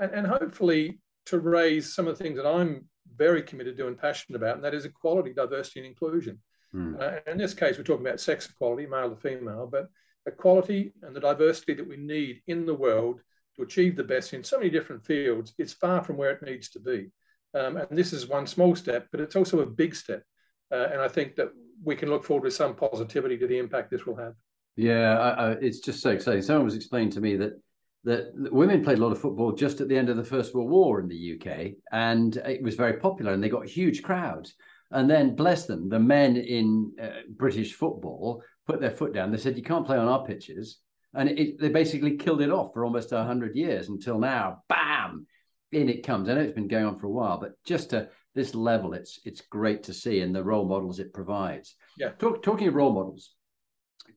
and, 0.00 0.10
and 0.12 0.26
hopefully 0.26 1.00
to 1.26 1.38
raise 1.38 1.94
some 1.94 2.08
of 2.08 2.16
the 2.16 2.24
things 2.24 2.38
that 2.38 2.48
I'm 2.48 2.86
very 3.14 3.42
committed 3.42 3.76
to 3.76 3.88
and 3.88 3.98
passionate 3.98 4.38
about, 4.38 4.56
and 4.56 4.64
that 4.64 4.72
is 4.72 4.86
equality, 4.86 5.34
diversity, 5.34 5.80
and 5.80 5.86
inclusion. 5.86 6.38
Mm. 6.74 6.98
Uh, 6.98 7.30
in 7.30 7.36
this 7.36 7.52
case, 7.52 7.76
we're 7.76 7.84
talking 7.84 8.06
about 8.06 8.18
sex 8.18 8.48
equality, 8.48 8.86
male 8.86 9.10
to 9.10 9.16
female, 9.16 9.68
but 9.70 9.88
equality 10.24 10.94
and 11.02 11.14
the 11.14 11.20
diversity 11.20 11.74
that 11.74 11.86
we 11.86 11.98
need 11.98 12.40
in 12.46 12.64
the 12.64 12.74
world 12.74 13.20
to 13.56 13.62
achieve 13.62 13.94
the 13.94 14.04
best 14.04 14.32
in 14.32 14.42
so 14.42 14.56
many 14.56 14.70
different 14.70 15.04
fields, 15.04 15.52
it's 15.58 15.74
far 15.74 16.02
from 16.02 16.16
where 16.16 16.30
it 16.30 16.42
needs 16.42 16.70
to 16.70 16.80
be. 16.80 17.10
Um, 17.52 17.76
and 17.76 17.98
this 17.98 18.14
is 18.14 18.26
one 18.26 18.46
small 18.46 18.74
step, 18.74 19.08
but 19.12 19.20
it's 19.20 19.36
also 19.36 19.60
a 19.60 19.66
big 19.66 19.94
step. 19.94 20.22
Uh, 20.70 20.88
and 20.90 21.02
I 21.02 21.08
think 21.08 21.34
that 21.34 21.50
we 21.82 21.96
can 21.96 22.08
look 22.08 22.24
forward 22.24 22.44
with 22.44 22.54
some 22.54 22.74
positivity 22.74 23.36
to 23.38 23.46
the 23.46 23.58
impact 23.58 23.90
this 23.90 24.06
will 24.06 24.16
have. 24.16 24.34
Yeah, 24.76 25.18
I, 25.18 25.28
I, 25.28 25.50
it's 25.52 25.80
just 25.80 26.00
so 26.00 26.10
exciting. 26.10 26.42
Someone 26.42 26.64
was 26.64 26.76
explaining 26.76 27.10
to 27.10 27.20
me 27.20 27.36
that 27.36 27.60
that 28.04 28.32
women 28.34 28.82
played 28.82 28.98
a 28.98 29.00
lot 29.00 29.12
of 29.12 29.20
football 29.20 29.52
just 29.52 29.80
at 29.80 29.88
the 29.88 29.96
end 29.96 30.08
of 30.08 30.16
the 30.16 30.24
First 30.24 30.54
World 30.54 30.70
War 30.70 31.00
in 31.00 31.08
the 31.08 31.38
UK, 31.38 31.72
and 31.92 32.36
it 32.36 32.62
was 32.62 32.74
very 32.74 32.94
popular, 32.94 33.32
and 33.32 33.42
they 33.42 33.48
got 33.48 33.66
huge 33.66 34.02
crowds. 34.02 34.54
And 34.90 35.08
then, 35.08 35.36
bless 35.36 35.66
them, 35.66 35.88
the 35.88 36.00
men 36.00 36.36
in 36.36 36.92
uh, 37.00 37.08
British 37.30 37.74
football 37.74 38.42
put 38.66 38.80
their 38.80 38.90
foot 38.90 39.14
down. 39.14 39.30
They 39.30 39.38
said, 39.38 39.56
"You 39.56 39.62
can't 39.62 39.86
play 39.86 39.96
on 39.96 40.08
our 40.08 40.24
pitches," 40.24 40.78
and 41.14 41.30
it, 41.30 41.60
they 41.60 41.68
basically 41.68 42.16
killed 42.16 42.42
it 42.42 42.50
off 42.50 42.72
for 42.72 42.84
almost 42.84 43.10
hundred 43.10 43.56
years 43.56 43.88
until 43.88 44.18
now. 44.18 44.62
Bam, 44.68 45.26
in 45.70 45.88
it 45.88 46.04
comes. 46.04 46.28
I 46.28 46.34
know 46.34 46.40
it's 46.40 46.52
been 46.52 46.68
going 46.68 46.84
on 46.84 46.98
for 46.98 47.06
a 47.06 47.10
while, 47.10 47.38
but 47.38 47.52
just 47.64 47.90
to 47.90 48.08
this 48.34 48.54
level, 48.54 48.94
it's 48.94 49.20
it's 49.24 49.40
great 49.42 49.82
to 49.84 49.92
see 49.92 50.20
and 50.20 50.34
the 50.34 50.44
role 50.44 50.66
models 50.66 50.98
it 50.98 51.12
provides. 51.12 51.76
Yeah. 51.98 52.10
Talk, 52.18 52.42
talking 52.42 52.68
of 52.68 52.74
role 52.74 52.92
models, 52.92 53.32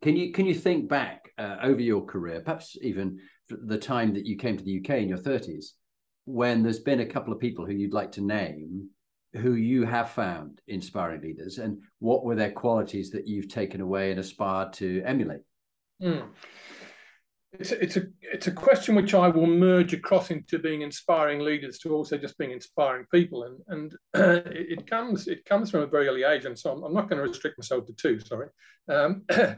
can 0.01 0.15
you 0.15 0.31
can 0.31 0.45
you 0.45 0.53
think 0.53 0.89
back 0.89 1.31
uh, 1.38 1.57
over 1.62 1.81
your 1.81 2.05
career, 2.05 2.41
perhaps 2.41 2.77
even 2.81 3.19
the 3.50 3.77
time 3.77 4.13
that 4.13 4.25
you 4.25 4.38
came 4.38 4.57
to 4.57 4.63
the 4.63 4.79
UK 4.79 5.01
in 5.01 5.10
your 5.10 5.17
thirties, 5.17 5.74
when 6.25 6.63
there's 6.63 6.79
been 6.79 7.01
a 7.01 7.05
couple 7.05 7.34
of 7.34 7.39
people 7.39 7.65
who 7.65 7.74
you'd 7.74 7.93
like 7.93 8.12
to 8.13 8.22
name 8.22 8.89
who 9.34 9.55
you 9.55 9.86
have 9.86 10.12
found 10.12 10.62
inspiring 10.67 11.22
leaders, 11.22 11.57
and 11.57 11.77
what 12.00 12.24
were 12.24 12.36
their 12.36 12.51
qualities 12.51 13.10
that 13.12 13.27
you've 13.27 13.50
taken 13.50 13.81
away 13.81 14.12
and 14.12 14.19
aspired 14.19 14.72
to 14.74 15.01
emulate? 15.05 15.41
Mm. 16.01 16.27
It's 17.59 17.71
a, 17.71 17.83
it's 17.83 17.97
a 17.97 18.03
it's 18.21 18.47
a 18.47 18.51
question 18.51 18.95
which 18.95 19.13
I 19.13 19.27
will 19.27 19.47
merge 19.47 19.93
across 19.93 20.31
into 20.31 20.59
being 20.59 20.81
inspiring 20.81 21.39
leaders 21.39 21.77
to 21.79 21.93
also 21.93 22.17
just 22.17 22.38
being 22.38 22.51
inspiring 22.51 23.05
people, 23.12 23.43
and 23.43 23.59
and 23.67 23.93
uh, 24.15 24.41
it, 24.50 24.79
it, 24.79 24.88
comes 24.88 25.27
it 25.27 25.45
comes 25.45 25.71
from 25.71 25.81
a 25.81 25.88
very 25.88 26.07
early 26.07 26.24
age, 26.24 26.45
and 26.45 26.57
so 26.57 26.71
I'm, 26.71 26.83
I'm 26.83 26.93
not 26.93 27.09
going 27.09 27.21
to 27.21 27.27
restrict 27.27 27.57
myself 27.57 27.85
to 27.85 27.93
two. 27.93 28.19
Sorry, 28.19 28.47
um, 28.89 29.24
uh, 29.31 29.55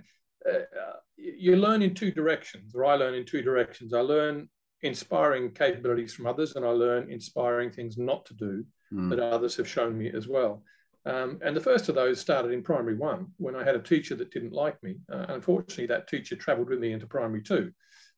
you 1.18 1.56
learn 1.56 1.82
in 1.82 1.94
two 1.94 2.12
directions, 2.12 2.74
or 2.76 2.86
I 2.86 2.96
learn 2.96 3.16
in 3.16 3.26
two 3.26 3.42
directions. 3.42 3.94
I 3.94 4.02
learn 4.02 4.50
inspiring 4.82 5.52
capabilities 5.52 6.14
from 6.14 6.28
others, 6.28 6.56
and 6.56 6.66
I 6.66 6.70
learn 6.70 7.12
inspiring 7.12 7.72
things 7.72 7.98
not 7.98 8.26
to 8.28 8.34
do 8.34 8.66
mm. 8.94 9.10
that 9.10 9.20
others 9.20 9.56
have 9.58 9.68
shown 9.68 9.98
me 9.98 10.12
as 10.12 10.28
well. 10.28 10.64
Um, 11.08 11.40
and 11.42 11.56
the 11.56 11.62
first 11.62 11.88
of 11.88 11.96
those 11.96 12.20
started 12.20 12.52
in 12.52 12.62
primary 12.62 12.98
one 12.98 13.28
when 13.38 13.56
I 13.56 13.64
had 13.64 13.76
a 13.76 13.82
teacher 13.82 14.14
that 14.16 14.32
didn't 14.32 14.52
like 14.52 14.82
me. 14.84 14.98
Uh, 15.12 15.26
unfortunately, 15.30 15.86
that 15.88 16.10
teacher 16.10 16.36
travelled 16.36 16.68
with 16.68 16.80
me 16.80 16.92
into 16.92 17.08
primary 17.08 17.42
two. 17.42 17.72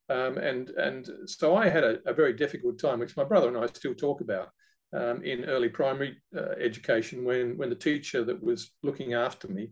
Um, 0.08 0.38
and, 0.38 0.70
and 0.70 1.08
so 1.26 1.54
I 1.54 1.68
had 1.68 1.84
a, 1.84 1.98
a, 2.04 2.12
very 2.12 2.32
difficult 2.32 2.80
time, 2.80 2.98
which 2.98 3.16
my 3.16 3.22
brother 3.22 3.46
and 3.46 3.56
I 3.56 3.66
still 3.66 3.94
talk 3.94 4.20
about 4.20 4.48
um, 4.92 5.22
in 5.22 5.44
early 5.44 5.68
primary 5.68 6.16
uh, 6.36 6.54
education 6.60 7.24
when, 7.24 7.56
when 7.56 7.70
the 7.70 7.76
teacher 7.76 8.24
that 8.24 8.42
was 8.42 8.72
looking 8.82 9.14
after 9.14 9.46
me 9.46 9.70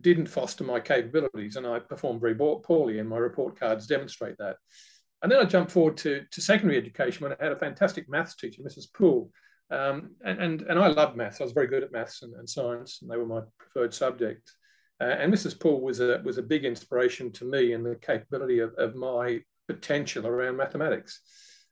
didn't 0.00 0.28
foster 0.28 0.62
my 0.62 0.78
capabilities, 0.78 1.56
and 1.56 1.66
I 1.66 1.80
performed 1.80 2.20
very 2.20 2.36
poorly, 2.36 3.00
and 3.00 3.08
my 3.08 3.16
report 3.16 3.58
cards 3.58 3.88
demonstrate 3.88 4.38
that. 4.38 4.54
And 5.20 5.32
then 5.32 5.40
I 5.40 5.44
jumped 5.46 5.72
forward 5.72 5.96
to, 5.98 6.22
to 6.30 6.40
secondary 6.40 6.78
education 6.78 7.24
when 7.24 7.32
I 7.32 7.42
had 7.42 7.52
a 7.52 7.58
fantastic 7.58 8.08
maths 8.08 8.36
teacher, 8.36 8.62
Mrs. 8.62 8.92
Poole. 8.94 9.32
Um, 9.70 10.16
and, 10.24 10.40
and, 10.40 10.62
and 10.62 10.78
I 10.78 10.88
loved 10.88 11.16
maths. 11.16 11.40
I 11.40 11.44
was 11.44 11.52
very 11.52 11.68
good 11.68 11.82
at 11.82 11.92
maths 11.92 12.22
and, 12.22 12.34
and 12.34 12.48
science, 12.48 13.00
and 13.00 13.10
they 13.10 13.16
were 13.16 13.26
my 13.26 13.40
preferred 13.58 13.94
subjects. 13.94 14.54
Uh, 15.00 15.04
and 15.04 15.32
Mrs. 15.32 15.58
Poole 15.58 15.80
was 15.80 16.00
a, 16.00 16.20
was 16.24 16.38
a 16.38 16.42
big 16.42 16.64
inspiration 16.64 17.32
to 17.32 17.44
me 17.44 17.72
in 17.72 17.82
the 17.82 17.94
capability 17.96 18.58
of, 18.58 18.74
of 18.74 18.94
my 18.94 19.40
potential 19.68 20.26
around 20.26 20.56
mathematics. 20.56 21.20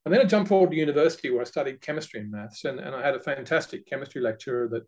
And 0.05 0.15
then 0.15 0.21
I 0.23 0.25
jumped 0.25 0.49
forward 0.49 0.71
to 0.71 0.77
university 0.77 1.29
where 1.29 1.43
I 1.43 1.45
studied 1.45 1.83
chemistry 1.83 2.21
and 2.21 2.31
maths, 2.31 2.65
and, 2.65 2.79
and 2.79 2.95
I 2.95 3.05
had 3.05 3.15
a 3.15 3.21
fantastic 3.21 3.87
chemistry 3.87 4.23
lecturer 4.23 4.69
that 4.69 4.85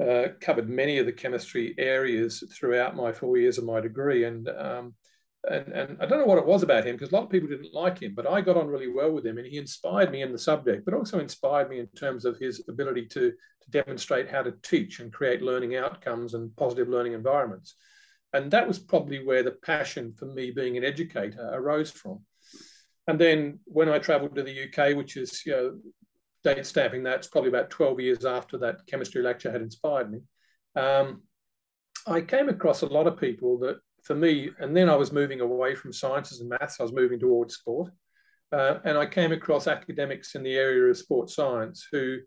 uh, 0.00 0.32
covered 0.40 0.68
many 0.68 0.98
of 0.98 1.06
the 1.06 1.12
chemistry 1.12 1.74
areas 1.78 2.42
throughout 2.54 2.96
my 2.96 3.12
four 3.12 3.36
years 3.36 3.58
of 3.58 3.64
my 3.64 3.80
degree. 3.80 4.24
And 4.24 4.48
um, 4.48 4.94
and, 5.48 5.72
and 5.72 5.96
I 6.00 6.06
don't 6.06 6.18
know 6.18 6.26
what 6.26 6.38
it 6.38 6.46
was 6.46 6.62
about 6.62 6.86
him 6.86 6.96
because 6.96 7.12
a 7.12 7.14
lot 7.14 7.24
of 7.24 7.30
people 7.30 7.48
didn't 7.48 7.72
like 7.72 8.00
him, 8.00 8.14
but 8.14 8.28
I 8.28 8.40
got 8.40 8.56
on 8.56 8.68
really 8.68 8.92
well 8.92 9.12
with 9.12 9.24
him, 9.26 9.38
and 9.38 9.46
he 9.46 9.56
inspired 9.56 10.10
me 10.10 10.22
in 10.22 10.32
the 10.32 10.38
subject, 10.38 10.84
but 10.84 10.94
also 10.94 11.18
inspired 11.18 11.70
me 11.70 11.78
in 11.78 11.86
terms 11.88 12.24
of 12.24 12.38
his 12.38 12.62
ability 12.68 13.06
to, 13.06 13.30
to 13.30 13.70
demonstrate 13.70 14.30
how 14.30 14.42
to 14.42 14.54
teach 14.62 15.00
and 15.00 15.12
create 15.12 15.42
learning 15.42 15.76
outcomes 15.76 16.34
and 16.34 16.54
positive 16.56 16.88
learning 16.88 17.14
environments. 17.14 17.74
And 18.32 18.50
that 18.50 18.68
was 18.68 18.78
probably 18.78 19.24
where 19.24 19.42
the 19.42 19.52
passion 19.52 20.14
for 20.16 20.26
me 20.26 20.50
being 20.50 20.76
an 20.76 20.84
educator 20.84 21.50
arose 21.52 21.90
from. 21.90 22.20
And 23.06 23.18
then 23.18 23.58
when 23.64 23.88
I 23.88 23.98
traveled 23.98 24.36
to 24.36 24.42
the 24.42 24.64
UK, 24.64 24.96
which 24.96 25.16
is 25.16 25.44
you 25.44 25.52
know 25.52 25.78
date 26.42 26.64
stamping 26.64 27.02
that's 27.02 27.26
probably 27.26 27.50
about 27.50 27.70
12 27.70 28.00
years 28.00 28.24
after 28.24 28.56
that 28.58 28.86
chemistry 28.86 29.22
lecture 29.22 29.50
had 29.50 29.62
inspired 29.62 30.10
me. 30.10 30.20
Um, 30.74 31.22
I 32.06 32.22
came 32.22 32.48
across 32.48 32.82
a 32.82 32.86
lot 32.86 33.06
of 33.06 33.20
people 33.20 33.58
that, 33.58 33.76
for 34.04 34.14
me, 34.14 34.50
and 34.58 34.76
then 34.76 34.88
I 34.88 34.96
was 34.96 35.12
moving 35.12 35.40
away 35.40 35.74
from 35.74 35.92
sciences 35.92 36.40
and 36.40 36.48
maths, 36.48 36.80
I 36.80 36.82
was 36.82 36.92
moving 36.92 37.18
towards 37.18 37.54
sport. 37.54 37.92
Uh, 38.52 38.80
and 38.84 38.98
I 38.98 39.06
came 39.06 39.30
across 39.30 39.68
academics 39.68 40.34
in 40.34 40.42
the 40.42 40.56
area 40.56 40.90
of 40.90 40.96
sports 40.96 41.36
science 41.36 41.86
who 41.92 42.18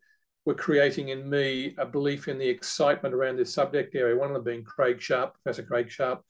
were 0.46 0.54
creating 0.54 1.10
in 1.10 1.30
me 1.30 1.76
a 1.78 1.86
belief 1.86 2.28
in 2.28 2.38
the 2.38 2.48
excitement 2.48 3.14
around 3.14 3.38
this 3.38 3.54
subject 3.54 3.96
area. 3.96 4.16
One 4.16 4.30
of 4.30 4.36
them 4.36 4.44
being 4.44 4.64
Craig 4.64 5.02
Sharp, 5.02 5.34
Professor 5.34 5.64
Craig 5.64 5.90
Sharp. 5.90 6.22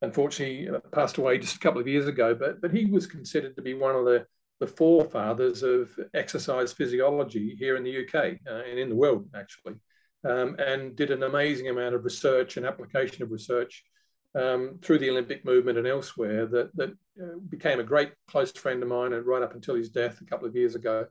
Unfortunately, 0.00 0.68
uh, 0.68 0.80
passed 0.92 1.18
away 1.18 1.38
just 1.38 1.56
a 1.56 1.60
couple 1.60 1.80
of 1.80 1.86
years 1.86 2.08
ago, 2.08 2.34
but 2.34 2.60
but 2.60 2.72
he 2.72 2.86
was 2.86 3.06
considered 3.06 3.54
to 3.54 3.62
be 3.62 3.74
one 3.74 3.94
of 3.94 4.04
the 4.04 4.26
the 4.58 4.66
forefathers 4.66 5.64
of 5.64 5.90
exercise 6.14 6.72
physiology 6.72 7.56
here 7.58 7.76
in 7.76 7.82
the 7.82 8.04
UK 8.04 8.36
uh, 8.48 8.62
and 8.68 8.78
in 8.78 8.88
the 8.88 8.96
world, 8.96 9.28
actually, 9.34 9.74
um, 10.24 10.54
and 10.58 10.94
did 10.94 11.10
an 11.10 11.24
amazing 11.24 11.68
amount 11.68 11.96
of 11.96 12.04
research 12.04 12.56
and 12.56 12.66
application 12.66 13.22
of 13.22 13.32
research 13.32 13.84
um, 14.34 14.78
through 14.82 14.98
the 14.98 15.10
Olympic 15.10 15.44
movement 15.44 15.78
and 15.78 15.86
elsewhere 15.86 16.46
that, 16.46 16.74
that 16.76 16.90
uh, 17.22 17.38
became 17.48 17.80
a 17.80 17.84
great 17.84 18.12
close 18.28 18.52
friend 18.52 18.82
of 18.82 18.88
mine 18.88 19.12
and 19.12 19.26
right 19.26 19.42
up 19.42 19.54
until 19.54 19.74
his 19.74 19.90
death 19.90 20.20
a 20.20 20.24
couple 20.24 20.48
of 20.48 20.56
years 20.56 20.74
ago. 20.74 21.06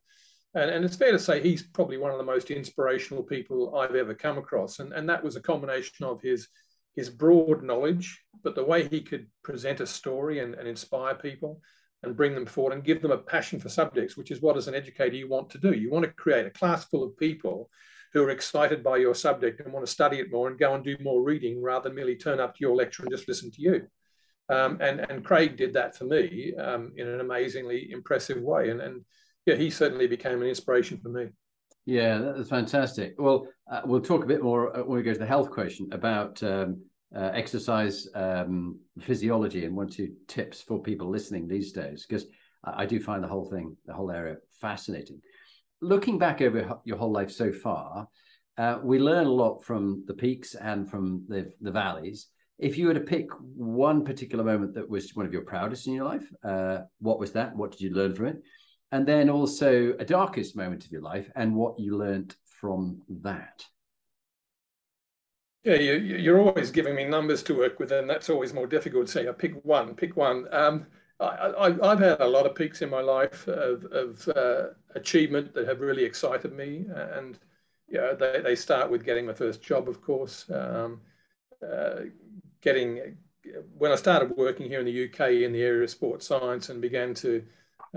And, 0.54 0.70
and 0.70 0.84
it's 0.84 0.96
fair 0.96 1.12
to 1.12 1.20
say 1.20 1.42
he's 1.42 1.64
probably 1.64 1.98
one 1.98 2.12
of 2.12 2.18
the 2.18 2.24
most 2.24 2.52
inspirational 2.52 3.24
people 3.24 3.78
I've 3.78 3.96
ever 3.96 4.14
come 4.14 4.38
across. 4.38 4.80
And, 4.80 4.92
and 4.94 5.08
that 5.10 5.24
was 5.24 5.36
a 5.36 5.42
combination 5.42 6.06
of 6.06 6.22
his, 6.22 6.48
his 6.96 7.10
broad 7.10 7.64
knowledge, 7.64 8.22
but 8.44 8.56
the 8.56 8.66
way 8.66 8.88
he 8.88 9.02
could 9.02 9.28
present 9.44 9.80
a 9.80 9.88
story 9.88 10.40
and, 10.40 10.56
and 10.56 10.68
inspire 10.68 11.16
people 11.16 11.62
and 12.04 12.18
bring 12.18 12.34
them 12.34 12.48
forward 12.48 12.74
and 12.74 12.84
give 12.84 13.02
them 13.02 13.12
a 13.12 13.18
passion 13.18 13.60
for 13.60 13.70
subjects, 13.70 14.18
which 14.18 14.32
is 14.32 14.42
what, 14.42 14.58
as 14.58 14.68
an 14.68 14.74
educator, 14.74 15.16
you 15.16 15.30
want 15.30 15.52
to 15.52 15.60
do. 15.60 15.74
You 15.74 15.92
want 15.92 16.04
to 16.06 16.12
create 16.12 16.48
a 16.48 16.52
class 16.52 16.86
full 16.86 17.04
of 17.04 17.16
people 17.18 17.70
who 18.14 18.24
are 18.24 18.30
excited 18.30 18.84
by 18.84 18.98
your 18.98 19.16
subject 19.16 19.62
and 19.62 19.72
want 19.72 19.86
to 19.86 19.92
study 19.92 20.20
it 20.20 20.32
more 20.32 20.50
and 20.50 20.60
go 20.60 20.74
and 20.74 20.84
do 20.84 20.98
more 21.02 21.24
reading 21.24 21.62
rather 21.62 21.90
than 21.90 21.96
merely 21.96 22.16
turn 22.16 22.40
up 22.40 22.54
to 22.54 22.62
your 22.62 22.76
lecture 22.76 23.04
and 23.04 23.12
just 23.12 23.28
listen 23.28 23.52
to 23.52 23.62
you. 23.62 23.88
Um, 24.50 24.80
and, 24.82 25.00
and 25.10 25.24
Craig 25.24 25.56
did 25.56 25.74
that 25.74 25.96
for 25.96 26.04
me 26.04 26.54
um, 26.56 26.92
in 26.98 27.08
an 27.08 27.22
amazingly 27.22 27.90
impressive 27.92 28.42
way. 28.42 28.70
And, 28.70 28.82
and 28.82 29.06
yeah, 29.46 29.56
he 29.56 29.70
certainly 29.70 30.08
became 30.08 30.42
an 30.42 30.48
inspiration 30.48 31.00
for 31.00 31.10
me. 31.10 31.30
Yeah, 31.86 32.18
that's 32.18 32.50
fantastic. 32.50 33.16
Well, 33.18 33.48
uh, 33.72 33.82
we'll 33.86 34.02
talk 34.02 34.24
a 34.24 34.28
bit 34.28 34.44
more 34.44 34.76
uh, 34.78 34.84
when 34.84 34.98
we 34.98 35.04
go 35.04 35.14
to 35.14 35.20
the 35.20 35.26
health 35.26 35.50
question 35.50 35.88
about 35.94 36.44
um, 36.44 36.82
uh, 37.16 37.32
exercise 37.34 38.08
um, 38.14 38.78
physiology 39.00 39.66
and 39.66 39.76
one 39.76 39.90
two 39.90 40.14
tips 40.28 40.62
for 40.62 40.82
people 40.82 41.10
listening 41.10 41.48
these 41.48 41.72
days 41.72 42.06
because 42.08 42.26
I, 42.64 42.84
I 42.84 42.86
do 42.86 43.00
find 43.00 43.24
the 43.24 43.28
whole 43.28 43.46
thing, 43.46 43.76
the 43.86 43.94
whole 43.94 44.12
area, 44.12 44.38
fascinating. 44.60 45.22
Looking 45.82 46.20
back 46.20 46.42
over 46.42 46.80
your 46.86 46.98
whole 46.98 47.12
life 47.12 47.32
so 47.32 47.52
far, 47.52 48.08
uh, 48.58 48.80
we 48.84 49.00
learn 49.00 49.26
a 49.26 49.32
lot 49.32 49.64
from 49.64 50.04
the 50.06 50.14
peaks 50.14 50.54
and 50.56 50.90
from 50.90 51.26
the, 51.28 51.52
the 51.62 51.72
valleys. 51.72 52.28
If 52.60 52.78
you 52.78 52.86
were 52.88 52.94
to 52.94 53.00
pick 53.00 53.28
one 53.56 54.06
particular 54.06 54.44
moment 54.44 54.76
that 54.76 54.88
was 54.88 55.16
one 55.16 55.26
of 55.26 55.34
your 55.34 55.42
proudest 55.42 55.88
in 55.88 55.94
your 55.94 56.06
life, 56.06 56.32
uh, 56.44 56.82
what 57.00 57.20
was 57.20 57.32
that? 57.32 57.56
What 57.56 57.72
did 57.72 57.82
you 57.82 57.92
learn 57.96 58.14
from 58.14 58.28
it? 58.28 58.42
And 58.92 59.08
then 59.08 59.30
also 59.30 59.96
a 59.98 60.06
darkest 60.06 60.56
moment 60.56 60.86
of 60.86 60.92
your 60.92 61.02
life 61.02 61.32
and 61.36 61.56
what 61.56 61.80
you 61.80 61.98
learned 61.98 62.36
from 62.60 63.02
that. 63.22 63.66
Yeah, 65.64 65.76
you, 65.76 65.94
you're 65.94 66.40
always 66.40 66.72
giving 66.72 66.96
me 66.96 67.06
numbers 67.06 67.42
to 67.44 67.56
work 67.56 67.80
with, 67.80 67.92
and 67.92 68.10
that's 68.10 68.30
always 68.30 68.54
more 68.54 68.68
difficult. 68.68 69.10
Say, 69.10 69.28
I 69.28 69.32
pick 69.32 69.64
one, 69.64 69.96
pick 69.96 70.16
one. 70.18 70.46
Um, 70.52 70.88
I, 71.22 71.90
have 71.90 72.00
had 72.00 72.22
a 72.22 72.28
lot 72.28 72.46
of 72.46 72.56
peaks 72.56 72.82
in 72.82 72.90
my 72.90 73.02
life 73.02 73.48
of, 73.48 73.86
of 73.86 74.28
uh, 74.30 74.68
achievement 74.96 75.54
that 75.54 75.68
have 75.68 75.80
really 75.80 76.04
excited 76.04 76.54
me, 76.54 76.86
and 76.96 77.38
yeah, 77.88 78.14
they, 78.14 78.42
they 78.42 78.56
start 78.56 78.90
with 78.90 79.06
getting 79.06 79.26
my 79.26 79.34
first 79.34 79.62
job, 79.62 79.88
of 79.88 80.02
course. 80.02 80.50
Um, 80.50 81.02
uh, 81.62 82.06
getting 82.62 83.18
when 83.78 83.92
I 83.92 83.96
started 83.96 84.36
working 84.38 84.68
here 84.68 84.80
in 84.80 84.86
the 84.86 85.06
UK 85.06 85.44
in 85.44 85.52
the 85.52 85.64
area 85.64 85.84
of 85.84 85.90
sports 85.90 86.28
science 86.28 86.70
and 86.70 86.82
began 86.82 87.14
to 87.16 87.44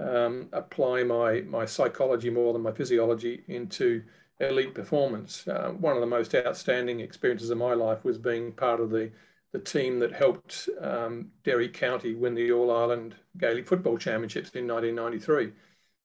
um, 0.01 0.49
apply 0.53 1.05
my 1.05 1.43
my 1.43 1.65
psychology 1.65 2.31
more 2.31 2.53
than 2.53 2.63
my 2.63 2.73
physiology 2.73 3.43
into 3.49 4.03
elite 4.41 4.75
performance. 4.75 5.47
Uh, 5.47 5.73
one 5.79 5.95
of 5.95 6.01
the 6.01 6.07
most 6.07 6.35
outstanding 6.35 7.01
experiences 7.01 7.51
of 7.51 7.59
my 7.59 7.75
life 7.75 8.05
was 8.05 8.19
being 8.19 8.53
part 8.53 8.81
of 8.81 8.91
the, 8.91 9.11
the 9.55 9.61
team 9.61 10.01
that 10.01 10.13
helped 10.13 10.69
um, 10.81 11.29
Derry 11.45 11.69
County 11.69 12.13
win 12.13 12.35
the 12.35 12.51
All 12.51 12.73
Ireland 12.73 13.15
Gaelic 13.39 13.69
Football 13.69 13.97
Championships 13.99 14.51
in 14.51 14.67
1993. 14.67 15.53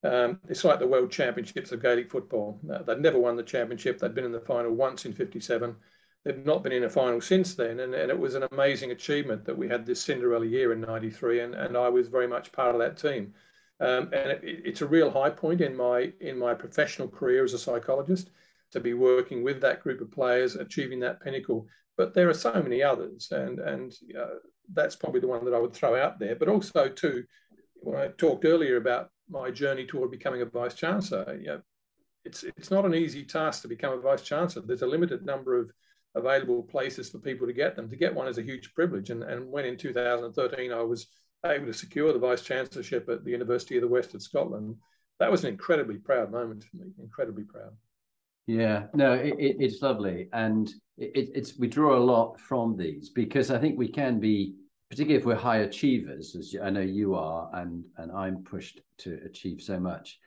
Um, 0.04 0.40
it's 0.48 0.64
like 0.64 0.78
the 0.78 0.86
World 0.86 1.12
Championships 1.12 1.72
of 1.72 1.82
Gaelic 1.82 2.12
football. 2.12 2.60
Uh, 2.72 2.84
they'd 2.84 3.02
never 3.02 3.18
won 3.18 3.36
the 3.36 3.42
championship. 3.42 3.98
They'd 3.98 4.14
been 4.14 4.24
in 4.24 4.32
the 4.32 4.40
final 4.40 4.72
once 4.72 5.06
in 5.06 5.14
57. 5.14 5.76
They've 6.24 6.46
not 6.46 6.62
been 6.62 6.74
in 6.74 6.84
a 6.84 6.90
final 6.90 7.22
since 7.22 7.56
then. 7.56 7.80
And, 7.80 7.96
and 7.96 8.12
it 8.12 8.20
was 8.20 8.36
an 8.36 8.46
amazing 8.52 8.92
achievement 8.92 9.46
that 9.46 9.58
we 9.58 9.68
had 9.68 9.84
this 9.84 10.04
Cinderella 10.04 10.46
year 10.46 10.72
in 10.72 10.82
93. 10.82 11.40
And, 11.40 11.56
and 11.56 11.76
I 11.76 11.90
was 11.90 12.08
very 12.08 12.28
much 12.28 12.52
part 12.52 12.76
of 12.76 12.82
that 12.82 12.98
team. 12.98 13.34
Um, 13.80 14.12
and 14.14 14.30
it, 14.30 14.42
it's 14.44 14.84
a 14.84 14.88
real 14.88 15.10
high 15.10 15.32
point 15.32 15.60
in 15.60 15.76
my 15.76 16.14
in 16.20 16.38
my 16.38 16.54
professional 16.54 17.08
career 17.08 17.44
as 17.44 17.54
a 17.54 17.60
psychologist 17.60 18.30
to 18.72 18.80
be 18.80 18.94
working 18.94 19.44
with 19.44 19.62
that 19.62 19.82
group 19.82 20.02
of 20.02 20.12
players, 20.12 20.56
achieving 20.56 21.00
that 21.02 21.22
pinnacle. 21.22 21.68
But 21.98 22.14
there 22.14 22.30
are 22.30 22.34
so 22.34 22.54
many 22.62 22.82
others, 22.82 23.30
and 23.32 23.60
and 23.60 23.94
uh, 24.18 24.36
that's 24.74 24.96
probably 24.96 25.20
the 25.20 25.28
one 25.28 25.46
that 25.46 25.54
I 25.54 25.60
would 25.60 25.74
throw 25.74 26.02
out 26.02 26.20
there. 26.20 26.36
But 26.36 26.48
also 26.48 26.88
too, 26.88 27.24
when 27.82 27.98
I 27.98 28.08
talked 28.08 28.46
earlier 28.46 28.78
about 28.78 29.10
my 29.30 29.52
journey 29.52 29.86
toward 29.86 30.12
becoming 30.12 30.42
a 30.42 30.46
vice 30.46 30.74
chancellor, 30.74 31.38
you 31.40 31.48
know, 31.48 31.62
it's 32.24 32.44
it's 32.44 32.72
not 32.72 32.86
an 32.86 32.96
easy 32.96 33.24
task 33.24 33.62
to 33.64 33.68
become 33.68 33.94
a 33.94 34.02
vice 34.02 34.22
chancellor. 34.22 34.64
There's 34.66 34.82
a 34.82 34.88
limited 34.88 35.26
number 35.26 35.58
of 35.58 35.72
available 36.16 36.64
places 36.64 37.10
for 37.10 37.20
people 37.20 37.48
to 37.48 37.54
get 37.54 37.76
them. 37.76 37.90
To 37.90 37.96
get 37.96 38.16
one 38.16 38.28
is 38.28 38.38
a 38.38 38.44
huge 38.44 38.74
privilege. 38.74 39.10
And 39.10 39.24
and 39.24 39.50
when 39.50 39.66
in 39.66 39.78
2013 39.78 40.72
I 40.72 40.82
was 40.82 41.08
able 41.46 41.68
to 41.68 41.74
secure 41.74 42.12
the 42.12 42.20
vice 42.20 42.42
chancellorship 42.42 43.10
at 43.10 43.24
the 43.24 43.32
University 43.32 43.78
of 43.78 43.82
the 43.82 43.88
West 43.88 44.14
of 44.14 44.22
Scotland, 44.22 44.76
that 45.20 45.32
was 45.32 45.44
an 45.44 45.50
incredibly 45.50 45.98
proud 45.98 46.32
moment 46.32 46.64
for 46.64 46.78
me. 46.78 46.92
Incredibly 47.00 47.44
proud. 47.44 47.74
Yeah, 48.50 48.86
no, 48.96 49.14
it, 49.14 49.36
it, 49.38 49.58
it's 49.60 49.84
lovely, 49.84 50.28
and 50.34 50.68
it, 50.98 51.30
it's 51.36 51.60
we 51.60 51.68
draw 51.68 51.96
a 51.96 52.02
lot 52.02 52.40
from 52.40 52.76
these 52.76 53.10
because 53.10 53.52
I 53.52 53.60
think 53.60 53.78
we 53.78 53.88
can 53.88 54.20
be, 54.20 54.56
particularly 54.90 55.20
if 55.20 55.26
we're 55.28 55.36
high 55.36 55.58
achievers, 55.58 56.36
as 56.36 56.56
I 56.60 56.72
know 56.72 56.82
you 56.82 57.14
are, 57.14 57.48
and 57.54 57.84
and 57.98 58.12
I'm 58.12 58.44
pushed 58.44 58.82
to 59.00 59.20
achieve 59.24 59.62
so 59.62 59.80
much. 59.80 60.18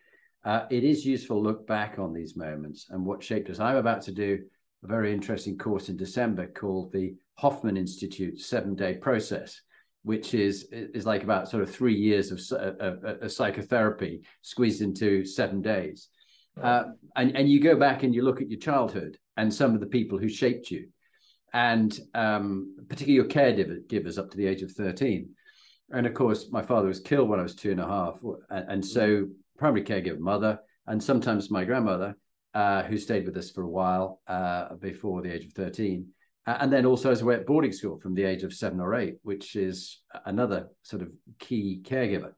Uh, 0.45 0.67
it 0.71 0.85
is 0.85 1.05
useful 1.05 1.43
to 1.43 1.49
look 1.49 1.67
back 1.67 1.99
on 1.99 2.13
these 2.13 2.37
moments 2.37 2.87
and 2.91 3.05
what 3.05 3.25
shaped 3.25 3.51
us. 3.51 3.59
I'm 3.59 3.77
about 3.77 4.03
to 4.03 4.13
do 4.13 4.39
a 4.85 4.87
very 4.87 5.13
interesting 5.13 5.59
course 5.59 5.89
in 5.89 5.97
December 5.97 6.47
called 6.47 6.93
the 6.93 7.17
Hoffman 7.39 7.77
Institute 7.77 8.39
Seven 8.39 8.77
Day 8.77 8.95
Process, 8.95 9.61
which 10.05 10.33
is 10.33 10.69
is 10.71 11.07
like 11.07 11.25
about 11.25 11.49
sort 11.49 11.65
of 11.65 11.75
three 11.75 11.97
years 11.97 12.31
of, 12.31 12.41
of, 12.79 13.03
of 13.03 13.33
psychotherapy 13.33 14.23
squeezed 14.43 14.81
into 14.81 15.25
seven 15.25 15.61
days. 15.61 16.09
Uh, 16.61 16.85
and 17.17 17.37
and 17.37 17.49
you 17.49 17.61
go 17.61 17.77
back 17.77 18.03
and 18.03 18.15
you 18.15 18.23
look 18.23 18.41
at 18.41 18.51
your 18.51 18.61
childhood 18.61 19.17
and 19.37 19.53
some 19.53 19.75
of 19.75 19.81
the 19.81 19.87
people 19.87 20.19
who 20.19 20.29
shaped 20.29 20.71
you, 20.71 20.89
and 21.53 21.99
um, 22.15 22.77
particularly 22.89 23.15
your 23.15 23.25
caregivers 23.25 24.19
up 24.19 24.31
to 24.31 24.37
the 24.37 24.47
age 24.47 24.63
of 24.63 24.73
thirteen. 24.73 25.31
And 25.91 26.07
of 26.07 26.15
course, 26.15 26.49
my 26.51 26.63
father 26.63 26.89
was 26.89 27.01
killed 27.01 27.29
when 27.29 27.41
I 27.41 27.43
was 27.43 27.55
two 27.55 27.71
and 27.71 27.81
a 27.81 27.87
half, 27.87 28.21
and, 28.51 28.71
and 28.71 28.85
so 28.85 29.07
mm. 29.09 29.31
primary 29.59 29.85
caregiver 29.85 30.19
mother, 30.19 30.59
and 30.87 31.03
sometimes 31.03 31.51
my 31.51 31.65
grandmother, 31.65 32.17
uh, 32.55 32.83
who 32.83 32.97
stayed 32.97 33.27
with 33.27 33.37
us 33.37 33.51
for 33.51 33.63
a 33.63 33.69
while 33.69 34.21
uh, 34.27 34.75
before 34.75 35.23
the 35.23 35.33
age 35.33 35.45
of 35.45 35.53
thirteen 35.53 36.09
and 36.47 36.73
then 36.73 36.87
also 36.87 37.11
as 37.11 37.23
a 37.23 37.25
way 37.25 37.37
at 37.37 37.47
boarding 37.47 37.73
school 37.73 37.99
from 38.01 38.15
the 38.15 38.25
age 38.25 38.43
of 38.43 38.53
seven 38.53 38.81
or 38.81 38.95
eight, 38.95 39.17
which 39.23 39.55
is 39.55 40.01
another 40.27 40.69
sort 40.83 41.03
of 41.03 41.09
key 41.39 41.81
caregiver. 41.85 42.33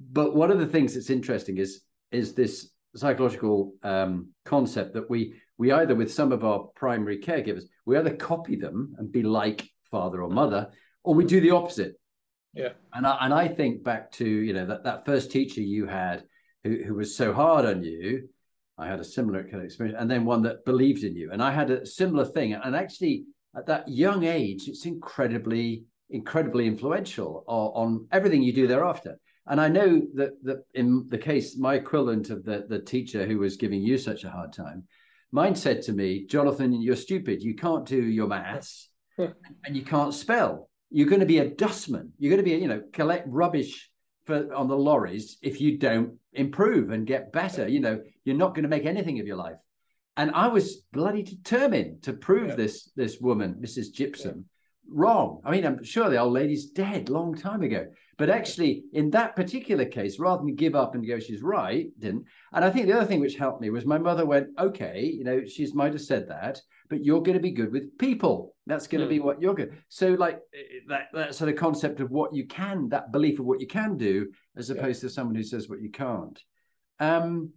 But 0.00 0.34
one 0.34 0.50
of 0.50 0.58
the 0.58 0.66
things 0.66 0.94
that's 0.94 1.10
interesting 1.10 1.58
is 1.58 1.82
is 2.10 2.34
this 2.34 2.70
psychological 2.96 3.74
um, 3.82 4.28
concept 4.44 4.94
that 4.94 5.08
we 5.08 5.34
we 5.58 5.72
either 5.72 5.94
with 5.94 6.12
some 6.12 6.32
of 6.32 6.44
our 6.44 6.68
primary 6.74 7.18
caregivers 7.18 7.64
we 7.86 7.96
either 7.96 8.14
copy 8.14 8.56
them 8.56 8.94
and 8.98 9.12
be 9.12 9.22
like 9.22 9.68
father 9.90 10.22
or 10.22 10.30
mother, 10.30 10.70
or 11.02 11.14
we 11.14 11.24
do 11.24 11.40
the 11.40 11.50
opposite. 11.50 11.94
Yeah, 12.52 12.70
and 12.92 13.06
I, 13.06 13.18
and 13.20 13.34
I 13.34 13.48
think 13.48 13.82
back 13.82 14.10
to 14.12 14.28
you 14.28 14.52
know 14.52 14.66
that 14.66 14.84
that 14.84 15.06
first 15.06 15.30
teacher 15.30 15.60
you 15.60 15.86
had 15.86 16.24
who 16.62 16.82
who 16.84 16.94
was 16.94 17.16
so 17.16 17.32
hard 17.32 17.64
on 17.64 17.82
you. 17.82 18.28
I 18.76 18.88
had 18.88 18.98
a 18.98 19.04
similar 19.04 19.44
kind 19.44 19.56
of 19.56 19.64
experience, 19.64 19.96
and 20.00 20.10
then 20.10 20.24
one 20.24 20.42
that 20.42 20.64
believed 20.64 21.04
in 21.04 21.14
you, 21.14 21.30
and 21.32 21.42
I 21.42 21.52
had 21.52 21.70
a 21.70 21.86
similar 21.86 22.24
thing, 22.24 22.54
and 22.54 22.74
actually 22.74 23.24
at 23.56 23.66
that 23.66 23.88
young 23.88 24.24
age, 24.24 24.68
it's 24.68 24.84
incredibly, 24.84 25.84
incredibly 26.10 26.66
influential 26.66 27.44
on, 27.46 27.68
on 27.82 28.08
everything 28.10 28.42
you 28.42 28.52
do 28.52 28.66
thereafter. 28.66 29.16
And 29.46 29.60
I 29.60 29.68
know 29.68 30.02
that, 30.14 30.42
that 30.44 30.64
in 30.74 31.06
the 31.08 31.18
case, 31.18 31.56
my 31.56 31.74
equivalent 31.74 32.30
of 32.30 32.44
the, 32.44 32.64
the 32.68 32.78
teacher 32.78 33.26
who 33.26 33.38
was 33.38 33.56
giving 33.56 33.82
you 33.82 33.98
such 33.98 34.24
a 34.24 34.30
hard 34.30 34.52
time, 34.52 34.84
mine 35.32 35.54
said 35.54 35.82
to 35.82 35.92
me, 35.92 36.26
Jonathan, 36.26 36.80
you're 36.80 36.96
stupid. 36.96 37.42
You 37.42 37.54
can't 37.54 37.84
do 37.84 38.02
your 38.02 38.26
maths 38.26 38.88
and 39.18 39.76
you 39.76 39.82
can't 39.82 40.14
spell. 40.14 40.70
You're 40.90 41.08
going 41.08 41.20
to 41.20 41.26
be 41.26 41.38
a 41.38 41.50
dustman. 41.50 42.12
You're 42.18 42.30
going 42.30 42.44
to 42.44 42.50
be, 42.50 42.56
you 42.56 42.68
know, 42.68 42.82
collect 42.92 43.26
rubbish 43.28 43.90
for 44.24 44.54
on 44.54 44.68
the 44.68 44.76
lorries 44.76 45.36
if 45.42 45.60
you 45.60 45.76
don't 45.76 46.14
improve 46.32 46.90
and 46.90 47.06
get 47.06 47.32
better. 47.32 47.68
You 47.68 47.80
know, 47.80 48.00
you're 48.24 48.36
not 48.36 48.54
going 48.54 48.62
to 48.62 48.68
make 48.68 48.86
anything 48.86 49.20
of 49.20 49.26
your 49.26 49.36
life 49.36 49.58
and 50.16 50.30
I 50.32 50.48
was 50.48 50.82
bloody 50.92 51.22
determined 51.22 52.02
to 52.04 52.12
prove 52.12 52.50
yeah. 52.50 52.54
this 52.54 52.90
this 52.96 53.20
woman, 53.20 53.56
Mrs. 53.60 53.92
Gypsum, 53.92 54.44
yeah. 54.86 54.90
wrong. 54.90 55.40
I 55.44 55.50
mean, 55.50 55.64
I'm 55.64 55.82
sure 55.82 56.08
the 56.08 56.18
old 56.18 56.32
lady's 56.32 56.66
dead 56.66 57.08
long 57.08 57.34
time 57.34 57.62
ago, 57.62 57.86
but 58.16 58.30
actually, 58.30 58.84
in 58.92 59.10
that 59.10 59.34
particular 59.34 59.84
case, 59.84 60.18
rather 60.18 60.42
than 60.42 60.54
give 60.54 60.74
up 60.74 60.94
and 60.94 61.06
go, 61.06 61.18
she's 61.18 61.42
right, 61.42 61.88
didn't. 61.98 62.24
And 62.52 62.64
I 62.64 62.70
think 62.70 62.86
the 62.86 62.92
other 62.92 63.06
thing 63.06 63.20
which 63.20 63.36
helped 63.36 63.60
me 63.60 63.70
was 63.70 63.84
my 63.84 63.98
mother 63.98 64.24
went, 64.24 64.48
okay, 64.58 65.02
you 65.02 65.24
know, 65.24 65.44
she 65.44 65.66
might 65.72 65.92
have 65.92 66.02
said 66.02 66.28
that, 66.28 66.60
but 66.88 67.04
you're 67.04 67.22
going 67.22 67.36
to 67.36 67.42
be 67.42 67.50
good 67.50 67.72
with 67.72 67.98
people. 67.98 68.54
That's 68.66 68.86
going 68.86 69.00
mm. 69.00 69.06
to 69.06 69.10
be 69.10 69.20
what 69.20 69.40
you're 69.40 69.54
good. 69.54 69.78
So, 69.88 70.10
like 70.10 70.40
that 70.88 71.08
that 71.12 71.34
sort 71.34 71.50
of 71.50 71.56
concept 71.56 72.00
of 72.00 72.10
what 72.10 72.34
you 72.34 72.46
can, 72.46 72.88
that 72.90 73.10
belief 73.10 73.40
of 73.40 73.46
what 73.46 73.60
you 73.60 73.66
can 73.66 73.96
do, 73.96 74.30
as 74.56 74.70
opposed 74.70 75.02
yeah. 75.02 75.08
to 75.08 75.14
someone 75.14 75.34
who 75.34 75.42
says 75.42 75.68
what 75.68 75.80
you 75.80 75.90
can't. 75.90 76.40
Um, 77.00 77.50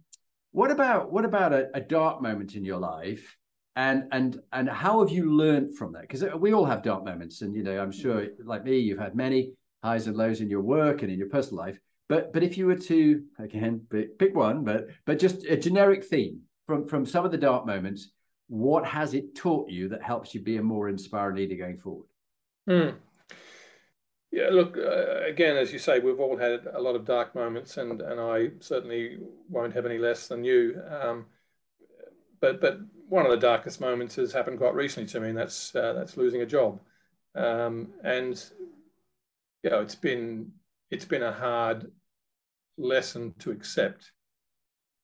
what 0.50 0.70
about 0.70 1.12
what 1.12 1.24
about 1.24 1.52
a, 1.52 1.68
a 1.74 1.80
dark 1.80 2.20
moment 2.20 2.56
in 2.56 2.64
your 2.64 2.78
life? 2.78 3.36
And 3.76 4.04
and 4.10 4.40
and 4.52 4.68
how 4.68 5.00
have 5.00 5.10
you 5.10 5.32
learned 5.32 5.76
from 5.76 5.92
that? 5.92 6.02
Because 6.02 6.24
we 6.36 6.52
all 6.52 6.64
have 6.64 6.82
dark 6.82 7.04
moments, 7.04 7.42
and 7.42 7.54
you 7.54 7.62
know, 7.62 7.80
I'm 7.80 7.92
sure, 7.92 8.26
like 8.44 8.64
me, 8.64 8.78
you've 8.78 8.98
had 8.98 9.14
many 9.14 9.52
highs 9.82 10.06
and 10.06 10.16
lows 10.16 10.40
in 10.40 10.50
your 10.50 10.60
work 10.60 11.02
and 11.02 11.10
in 11.10 11.18
your 11.18 11.28
personal 11.28 11.64
life. 11.64 11.78
But 12.08 12.32
but 12.32 12.42
if 12.42 12.56
you 12.56 12.66
were 12.66 12.76
to 12.76 13.22
again 13.38 13.86
pick 14.18 14.34
one, 14.34 14.64
but 14.64 14.88
but 15.04 15.18
just 15.18 15.44
a 15.44 15.56
generic 15.56 16.04
theme 16.04 16.42
from 16.66 16.86
from 16.86 17.06
some 17.06 17.24
of 17.24 17.30
the 17.30 17.38
dark 17.38 17.66
moments, 17.66 18.10
what 18.48 18.86
has 18.86 19.14
it 19.14 19.34
taught 19.34 19.70
you 19.70 19.88
that 19.90 20.02
helps 20.02 20.34
you 20.34 20.40
be 20.40 20.56
a 20.56 20.62
more 20.62 20.88
inspired 20.88 21.36
leader 21.36 21.56
going 21.56 21.76
forward? 21.76 22.06
Hmm. 22.66 22.90
Yeah, 24.30 24.50
look, 24.50 24.76
uh, 24.76 25.22
again, 25.26 25.56
as 25.56 25.72
you 25.72 25.78
say, 25.78 26.00
we've 26.00 26.20
all 26.20 26.36
had 26.36 26.66
a 26.74 26.80
lot 26.80 26.96
of 26.96 27.06
dark 27.06 27.34
moments, 27.34 27.76
and 27.78 28.00
and 28.02 28.20
I 28.20 28.50
certainly 28.60 29.18
won't 29.48 29.74
have 29.74 29.86
any 29.86 29.98
less 29.98 30.28
than 30.28 30.44
you. 30.44 30.80
Um, 30.88 31.26
but 32.40 32.60
but 32.60 32.78
one 33.08 33.24
of 33.24 33.30
the 33.30 33.38
darkest 33.38 33.80
moments 33.80 34.16
has 34.16 34.32
happened 34.32 34.58
quite 34.58 34.74
recently 34.74 35.08
to 35.08 35.20
me, 35.20 35.30
and 35.30 35.38
that's 35.38 35.74
uh, 35.74 35.94
that's 35.94 36.16
losing 36.16 36.42
a 36.42 36.46
job. 36.46 36.80
Um, 37.34 37.88
and 38.02 38.42
you 39.62 39.70
know, 39.70 39.80
it's 39.80 39.94
been 39.94 40.52
it's 40.90 41.04
been 41.04 41.22
a 41.22 41.32
hard 41.32 41.90
lesson 42.76 43.34
to 43.40 43.50
accept, 43.50 44.12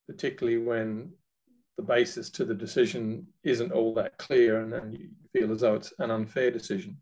particularly 0.06 0.58
when 0.58 1.12
the 1.76 1.82
basis 1.82 2.30
to 2.30 2.44
the 2.44 2.54
decision 2.54 3.26
isn't 3.42 3.72
all 3.72 3.94
that 3.94 4.16
clear, 4.18 4.60
and, 4.60 4.72
and 4.72 4.94
you 4.94 5.08
feel 5.32 5.52
as 5.52 5.60
though 5.60 5.74
it's 5.74 5.92
an 5.98 6.10
unfair 6.10 6.50
decision 6.50 6.98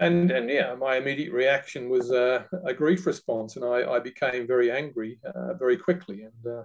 and 0.00 0.30
and 0.30 0.48
yeah, 0.48 0.74
my 0.74 0.96
immediate 0.96 1.32
reaction 1.32 1.90
was 1.90 2.10
uh, 2.10 2.44
a 2.64 2.72
grief 2.72 3.06
response, 3.06 3.56
and 3.56 3.64
I, 3.64 3.92
I 3.92 3.98
became 3.98 4.46
very 4.46 4.70
angry 4.70 5.20
uh, 5.24 5.54
very 5.54 5.76
quickly, 5.76 6.22
and 6.22 6.52
uh, 6.52 6.62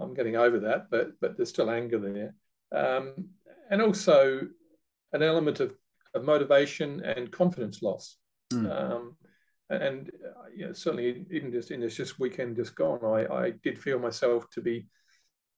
I'm 0.00 0.14
getting 0.14 0.36
over 0.36 0.58
that, 0.60 0.86
but 0.90 1.10
but 1.20 1.36
there's 1.36 1.50
still 1.50 1.70
anger 1.70 1.98
there, 1.98 2.34
um, 2.72 3.28
and 3.70 3.82
also 3.82 4.40
an 5.12 5.22
element 5.22 5.60
of, 5.60 5.74
of 6.14 6.24
motivation 6.24 7.02
and 7.04 7.30
confidence 7.30 7.82
loss. 7.82 8.16
Mm. 8.50 8.70
Um, 8.70 9.16
and 9.76 10.10
uh, 10.24 10.44
yeah, 10.54 10.68
certainly 10.72 11.24
even 11.30 11.52
just 11.52 11.70
in 11.70 11.80
this 11.80 11.96
just 11.96 12.18
weekend 12.18 12.56
just 12.56 12.74
gone, 12.74 13.04
I, 13.04 13.34
I 13.34 13.50
did 13.62 13.78
feel 13.78 13.98
myself 13.98 14.48
to 14.50 14.60
be 14.60 14.86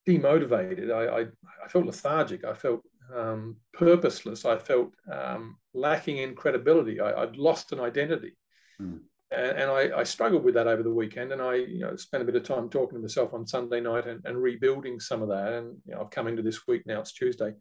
demotivated. 0.06 0.90
I, 0.90 1.20
I, 1.20 1.26
I 1.64 1.68
felt 1.68 1.86
lethargic. 1.86 2.44
I 2.44 2.54
felt 2.54 2.82
um, 3.14 3.56
purposeless. 3.72 4.44
I 4.44 4.58
felt 4.58 4.92
um, 5.10 5.56
lacking 5.72 6.18
in 6.18 6.34
credibility. 6.34 7.00
I, 7.00 7.24
would 7.24 7.36
lost 7.36 7.72
an 7.72 7.80
identity. 7.80 8.36
Mm. 8.80 9.00
And, 9.30 9.58
and 9.58 9.70
I, 9.70 9.98
I, 9.98 10.04
struggled 10.04 10.44
with 10.44 10.54
that 10.54 10.66
over 10.66 10.82
the 10.82 10.92
weekend. 10.92 11.32
And 11.32 11.42
I 11.42 11.54
you 11.54 11.80
know, 11.80 11.96
spent 11.96 12.22
a 12.22 12.26
bit 12.26 12.36
of 12.36 12.44
time 12.44 12.68
talking 12.68 12.96
to 12.96 13.02
myself 13.02 13.34
on 13.34 13.46
Sunday 13.46 13.80
night 13.80 14.06
and, 14.06 14.20
and 14.24 14.40
rebuilding 14.40 15.00
some 15.00 15.22
of 15.22 15.28
that. 15.28 15.52
And 15.52 15.76
you 15.86 15.94
know, 15.94 16.02
I've 16.02 16.10
come 16.10 16.28
into 16.28 16.42
this 16.42 16.66
week 16.66 16.82
now, 16.86 17.00
it's 17.00 17.12
Tuesday, 17.12 17.54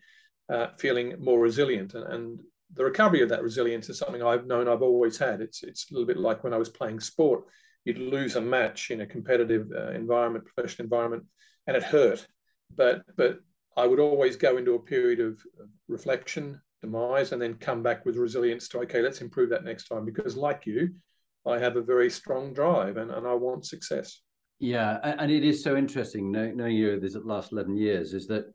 uh, 0.50 0.68
feeling 0.78 1.16
more 1.20 1.40
resilient. 1.40 1.94
And, 1.94 2.06
and 2.14 2.40
the 2.76 2.84
recovery 2.84 3.22
of 3.22 3.30
that 3.30 3.44
resilience 3.44 3.90
is 3.90 3.98
something 3.98 4.24
I've 4.24 4.48
known 4.48 4.68
I've 4.68 4.82
always 4.82 5.18
had. 5.18 5.42
It's, 5.42 5.64
it's 5.64 5.90
a 5.90 5.94
little 5.94 6.08
bit 6.08 6.18
like 6.18 6.44
when 6.44 6.54
I 6.54 6.58
was 6.58 6.70
playing 6.70 7.00
sport. 7.00 7.46
You'd 7.86 7.98
lose 7.98 8.36
a 8.36 8.42
match 8.42 8.92
in 8.92 9.02
a 9.02 9.06
competitive 9.06 9.68
uh, 9.76 9.92
environment, 9.92 10.46
professional 10.46 10.86
environment, 10.86 11.26
and 11.68 11.76
it 11.76 11.84
hurt. 11.84 12.26
But 12.76 13.04
but 13.16 13.40
I 13.76 13.88
would 13.88 14.00
always 14.00 14.36
go 14.36 14.58
into 14.58 14.76
a 14.76 14.80
period 14.80 15.20
of 15.20 15.40
reflection, 15.88 16.62
demise, 16.82 17.32
and 17.32 17.42
then 17.42 17.56
come 17.56 17.84
back 17.84 18.06
with 18.06 18.18
resilience 18.18 18.68
to, 18.70 18.80
okay, 18.82 19.02
let's 19.02 19.22
improve 19.22 19.50
that 19.50 19.64
next 19.64 19.88
time. 19.88 20.06
Because, 20.06 20.38
like 20.38 20.66
you, 20.66 20.96
I 21.46 21.60
have 21.60 21.76
a 21.76 21.82
very 21.82 22.10
strong 22.10 22.54
drive 22.54 22.98
and, 22.98 23.12
and 23.12 23.28
I 23.28 23.34
want 23.34 23.66
success. 23.66 24.22
Yeah. 24.60 25.00
And 25.04 25.32
it 25.32 25.44
is 25.44 25.64
so 25.64 25.76
interesting, 25.76 26.32
knowing 26.32 26.76
you 26.76 27.00
this 27.00 27.16
last 27.16 27.52
11 27.52 27.76
years, 27.76 28.14
is 28.14 28.28
that 28.28 28.46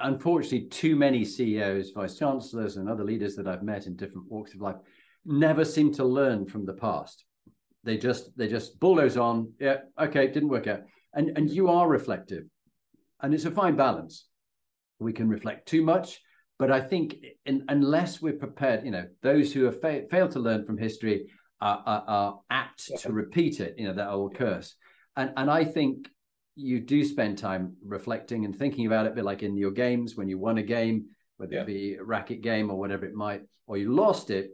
unfortunately, 0.00 0.68
too 0.68 0.96
many 0.96 1.24
CEOs, 1.24 1.90
vice 1.90 2.18
chancellors, 2.18 2.76
and 2.76 2.88
other 2.88 3.04
leaders 3.04 3.36
that 3.36 3.46
I've 3.46 3.62
met 3.62 3.86
in 3.86 3.96
different 3.96 4.30
walks 4.30 4.54
of 4.54 4.60
life 4.60 4.76
never 5.24 5.64
seem 5.64 5.92
to 5.94 6.04
learn 6.04 6.46
from 6.46 6.64
the 6.64 6.74
past. 6.74 7.24
They 7.84 7.96
just 7.96 8.36
they 8.36 8.48
just 8.48 8.80
bulldoze 8.80 9.16
on. 9.16 9.52
Yeah, 9.60 9.78
okay, 9.98 10.26
didn't 10.26 10.48
work 10.48 10.66
out. 10.66 10.80
And 11.14 11.36
and 11.36 11.50
you 11.50 11.68
are 11.68 11.88
reflective 11.88 12.44
and 13.20 13.34
it's 13.34 13.44
a 13.44 13.50
fine 13.50 13.76
balance. 13.76 14.26
We 14.98 15.12
can 15.12 15.28
reflect 15.28 15.68
too 15.68 15.82
much, 15.82 16.20
but 16.58 16.70
I 16.70 16.80
think 16.80 17.16
in, 17.44 17.64
unless 17.68 18.20
we're 18.20 18.34
prepared, 18.34 18.84
you 18.84 18.90
know, 18.90 19.06
those 19.22 19.52
who 19.52 19.64
have 19.64 19.80
fa- 19.80 20.06
failed 20.10 20.32
to 20.32 20.40
learn 20.40 20.64
from 20.64 20.78
history 20.78 21.26
are, 21.60 21.82
are, 21.86 22.04
are 22.06 22.40
apt 22.50 22.84
yeah. 22.90 22.96
to 22.98 23.12
repeat 23.12 23.60
it. 23.60 23.74
You 23.78 23.88
know, 23.88 23.94
that 23.94 24.08
old 24.08 24.34
curse. 24.36 24.74
And 25.16 25.32
and 25.36 25.50
I 25.50 25.64
think 25.64 26.08
you 26.56 26.80
do 26.80 27.04
spend 27.04 27.38
time 27.38 27.76
reflecting 27.84 28.44
and 28.44 28.56
thinking 28.56 28.86
about 28.86 29.06
it, 29.06 29.12
a 29.12 29.14
bit 29.14 29.24
like 29.24 29.42
in 29.42 29.56
your 29.56 29.70
games 29.70 30.16
when 30.16 30.28
you 30.28 30.38
won 30.38 30.58
a 30.58 30.62
game, 30.62 31.06
whether 31.36 31.54
yeah. 31.54 31.60
it 31.62 31.66
be 31.66 31.94
a 31.94 32.02
racket 32.02 32.40
game 32.40 32.70
or 32.70 32.78
whatever 32.78 33.04
it 33.04 33.14
might, 33.14 33.42
or 33.66 33.76
you 33.76 33.94
lost 33.94 34.30
it. 34.30 34.50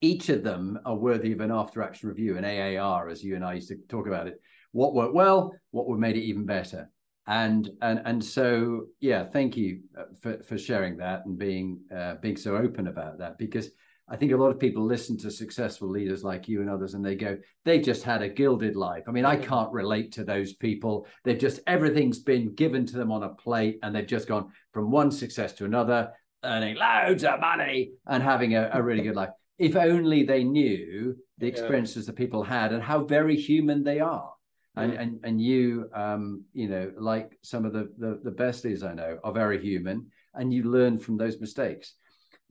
Each 0.00 0.30
of 0.30 0.42
them 0.42 0.78
are 0.86 0.96
worthy 0.96 1.32
of 1.32 1.40
an 1.40 1.50
after 1.50 1.82
action 1.82 2.08
review, 2.08 2.38
an 2.38 2.44
AAR, 2.44 3.10
as 3.10 3.22
you 3.22 3.34
and 3.34 3.44
I 3.44 3.54
used 3.54 3.68
to 3.68 3.76
talk 3.88 4.06
about 4.06 4.28
it. 4.28 4.40
What 4.72 4.94
worked 4.94 5.14
well, 5.14 5.52
what 5.72 5.88
would 5.88 5.98
made 5.98 6.16
it 6.16 6.22
even 6.22 6.46
better 6.46 6.88
and 7.26 7.70
and 7.80 8.02
and 8.06 8.24
so 8.24 8.86
yeah 9.00 9.24
thank 9.24 9.56
you 9.56 9.80
uh, 9.96 10.04
for 10.20 10.42
for 10.42 10.58
sharing 10.58 10.96
that 10.96 11.24
and 11.26 11.38
being 11.38 11.78
uh, 11.94 12.14
being 12.16 12.36
so 12.36 12.56
open 12.56 12.88
about 12.88 13.18
that 13.18 13.38
because 13.38 13.70
I 14.10 14.16
think 14.16 14.32
a 14.32 14.36
lot 14.36 14.50
of 14.50 14.58
people 14.58 14.84
listen 14.84 15.16
to 15.18 15.30
successful 15.30 15.88
leaders 15.88 16.24
like 16.24 16.48
you 16.48 16.60
and 16.60 16.68
others 16.68 16.94
and 16.94 17.04
they 17.04 17.14
go 17.14 17.38
they've 17.64 17.82
just 17.82 18.02
had 18.02 18.22
a 18.22 18.28
gilded 18.28 18.76
life. 18.76 19.04
I 19.06 19.12
mean 19.12 19.24
I 19.24 19.36
can't 19.36 19.72
relate 19.72 20.12
to 20.12 20.24
those 20.24 20.54
people. 20.54 21.06
They've 21.24 21.38
just 21.38 21.60
everything's 21.66 22.18
been 22.18 22.54
given 22.54 22.84
to 22.86 22.96
them 22.96 23.12
on 23.12 23.22
a 23.22 23.30
plate 23.30 23.78
and 23.82 23.94
they've 23.94 24.06
just 24.06 24.28
gone 24.28 24.50
from 24.72 24.90
one 24.90 25.10
success 25.10 25.52
to 25.54 25.64
another 25.64 26.12
earning 26.44 26.76
loads 26.76 27.24
of 27.24 27.40
money 27.40 27.92
and 28.06 28.22
having 28.22 28.56
a, 28.56 28.70
a 28.72 28.82
really 28.82 29.02
good 29.02 29.16
life. 29.16 29.30
If 29.58 29.76
only 29.76 30.24
they 30.24 30.42
knew 30.42 31.16
the 31.38 31.46
experiences 31.46 32.04
yeah. 32.04 32.06
that 32.06 32.16
people 32.16 32.42
had 32.42 32.72
and 32.72 32.82
how 32.82 33.04
very 33.04 33.36
human 33.36 33.84
they 33.84 34.00
are 34.00 34.32
and 34.76 34.92
and 34.92 35.20
and 35.24 35.40
you 35.40 35.88
um 35.94 36.44
you 36.52 36.68
know 36.68 36.92
like 36.96 37.36
some 37.42 37.64
of 37.64 37.72
the, 37.72 37.90
the 37.98 38.20
the 38.22 38.30
best 38.30 38.64
leaders 38.64 38.82
i 38.82 38.94
know 38.94 39.18
are 39.24 39.32
very 39.32 39.60
human 39.60 40.06
and 40.34 40.52
you 40.52 40.62
learn 40.62 40.98
from 40.98 41.16
those 41.16 41.40
mistakes 41.40 41.94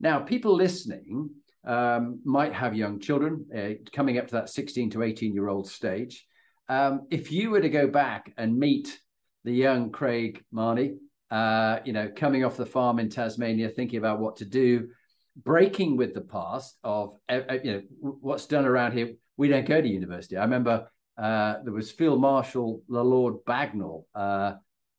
now 0.00 0.18
people 0.18 0.54
listening 0.54 1.30
um, 1.64 2.20
might 2.24 2.52
have 2.52 2.74
young 2.74 3.00
children 3.00 3.46
uh, 3.56 3.70
coming 3.92 4.18
up 4.18 4.28
to 4.28 4.34
that 4.34 4.48
16 4.48 4.90
to 4.90 5.02
18 5.02 5.34
year 5.34 5.48
old 5.48 5.68
stage 5.68 6.26
um, 6.68 7.06
if 7.10 7.32
you 7.32 7.50
were 7.50 7.60
to 7.60 7.68
go 7.68 7.86
back 7.86 8.32
and 8.36 8.58
meet 8.58 8.98
the 9.44 9.52
young 9.52 9.90
craig 9.90 10.42
mahoney 10.52 10.94
uh, 11.30 11.78
you 11.84 11.92
know 11.92 12.10
coming 12.14 12.44
off 12.44 12.56
the 12.56 12.66
farm 12.66 12.98
in 12.98 13.08
tasmania 13.08 13.68
thinking 13.68 13.98
about 13.98 14.20
what 14.20 14.36
to 14.36 14.44
do 14.44 14.88
breaking 15.36 15.96
with 15.96 16.14
the 16.14 16.20
past 16.20 16.76
of 16.84 17.16
you 17.28 17.72
know 17.72 17.82
what's 18.00 18.46
done 18.46 18.64
around 18.64 18.92
here. 18.92 19.14
We 19.36 19.48
don't 19.48 19.66
go 19.66 19.80
to 19.80 19.88
university. 19.88 20.36
I 20.36 20.42
remember 20.42 20.88
uh, 21.16 21.56
there 21.64 21.72
was 21.72 21.90
Field 21.90 22.20
Marshal 22.20 22.82
Lord 22.88 23.44
Bagnall. 23.46 24.04
Uh, 24.14 24.54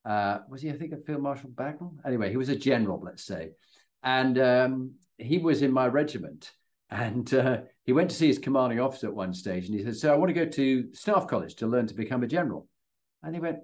uh, 0.05 0.39
was 0.49 0.61
he? 0.61 0.69
I 0.69 0.73
think 0.73 0.93
a 0.93 0.97
Field 0.97 1.21
Marshal 1.21 1.49
Bagnall. 1.49 1.93
Anyway, 2.05 2.29
he 2.29 2.37
was 2.37 2.49
a 2.49 2.55
general, 2.55 3.01
let's 3.03 3.25
say, 3.25 3.51
and 4.03 4.39
um, 4.39 4.93
he 5.21 5.37
was 5.37 5.61
in 5.61 5.71
my 5.71 5.87
regiment. 5.87 6.51
And 6.89 7.33
uh, 7.33 7.61
he 7.85 7.93
went 7.93 8.09
to 8.09 8.15
see 8.15 8.27
his 8.27 8.37
commanding 8.37 8.81
officer 8.81 9.07
at 9.07 9.15
one 9.15 9.33
stage, 9.33 9.65
and 9.65 9.77
he 9.77 9.83
said, 9.83 9.95
"So 9.95 10.13
I 10.13 10.17
want 10.17 10.29
to 10.29 10.33
go 10.33 10.45
to 10.45 10.93
staff 10.93 11.25
college 11.25 11.55
to 11.55 11.67
learn 11.67 11.87
to 11.87 11.93
become 11.93 12.21
a 12.21 12.27
general." 12.27 12.67
And 13.23 13.33
he 13.33 13.39
went, 13.39 13.59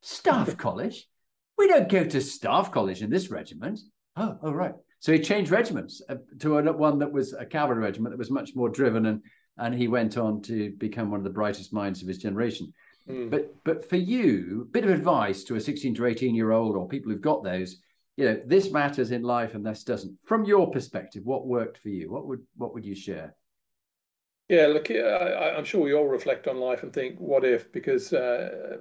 "Staff 0.00 0.56
college? 0.58 1.08
We 1.56 1.68
don't 1.68 1.88
go 1.88 2.02
to 2.02 2.20
staff 2.20 2.72
college 2.72 3.00
in 3.00 3.08
this 3.08 3.30
regiment." 3.30 3.78
Oh, 4.16 4.36
oh, 4.42 4.50
right. 4.50 4.74
So 4.98 5.12
he 5.12 5.20
changed 5.20 5.52
regiments 5.52 6.02
uh, 6.08 6.16
to 6.40 6.58
a, 6.58 6.72
one 6.72 6.98
that 6.98 7.12
was 7.12 7.32
a 7.32 7.46
cavalry 7.46 7.82
regiment 7.82 8.12
that 8.12 8.18
was 8.18 8.32
much 8.32 8.56
more 8.56 8.68
driven, 8.68 9.06
and 9.06 9.22
and 9.58 9.74
he 9.74 9.86
went 9.86 10.18
on 10.18 10.42
to 10.42 10.72
become 10.72 11.10
one 11.10 11.20
of 11.20 11.24
the 11.24 11.30
brightest 11.30 11.72
minds 11.72 12.02
of 12.02 12.08
his 12.08 12.18
generation. 12.18 12.72
Mm. 13.08 13.30
But 13.30 13.54
but 13.64 13.88
for 13.88 13.96
you, 13.96 14.68
bit 14.72 14.84
of 14.84 14.90
advice 14.90 15.44
to 15.44 15.54
a 15.54 15.60
16 15.60 15.94
to 15.94 16.06
18 16.06 16.34
year 16.34 16.50
old 16.50 16.76
or 16.76 16.88
people 16.88 17.12
who've 17.12 17.20
got 17.20 17.44
those, 17.44 17.76
you 18.16 18.26
know, 18.26 18.40
this 18.44 18.70
matters 18.70 19.10
in 19.10 19.22
life 19.22 19.54
and 19.54 19.64
this 19.64 19.84
doesn't. 19.84 20.16
From 20.24 20.44
your 20.44 20.70
perspective, 20.70 21.24
what 21.24 21.46
worked 21.46 21.78
for 21.78 21.88
you? 21.88 22.10
What 22.10 22.26
would 22.26 22.40
what 22.56 22.74
would 22.74 22.84
you 22.84 22.94
share? 22.94 23.34
Yeah, 24.48 24.66
look, 24.66 24.90
I, 24.90 25.54
am 25.56 25.64
sure 25.64 25.80
we 25.80 25.94
all 25.94 26.08
reflect 26.08 26.46
on 26.46 26.58
life 26.58 26.82
and 26.82 26.92
think, 26.92 27.18
what 27.18 27.42
if? 27.42 27.72
Because 27.72 28.12
uh, 28.12 28.76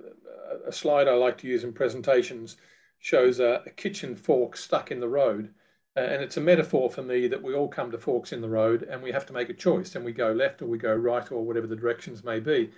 a 0.67 0.71
slide 0.71 1.07
I 1.07 1.13
like 1.13 1.37
to 1.39 1.47
use 1.47 1.63
in 1.63 1.71
presentations 1.71 2.57
shows 2.99 3.39
a, 3.39 3.63
a 3.65 3.69
kitchen 3.69 4.15
fork 4.15 4.57
stuck 4.57 4.91
in 4.91 4.99
the 4.99 5.07
road. 5.07 5.53
Uh, 5.95 6.01
and 6.01 6.21
it's 6.21 6.37
a 6.37 6.41
metaphor 6.41 6.89
for 6.89 7.03
me 7.03 7.27
that 7.27 7.41
we 7.41 7.53
all 7.53 7.69
come 7.69 7.91
to 7.91 7.97
forks 7.97 8.33
in 8.33 8.41
the 8.41 8.49
road 8.49 8.83
and 8.83 9.01
we 9.01 9.11
have 9.11 9.25
to 9.27 9.33
make 9.33 9.49
a 9.49 9.53
choice 9.53 9.95
and 9.95 10.03
we 10.03 10.11
go 10.11 10.31
left 10.31 10.61
or 10.61 10.65
we 10.65 10.77
go 10.77 10.93
right 10.93 11.31
or 11.31 11.45
whatever 11.45 11.67
the 11.67 11.75
directions 11.75 12.23
may 12.23 12.39
be. 12.39 12.69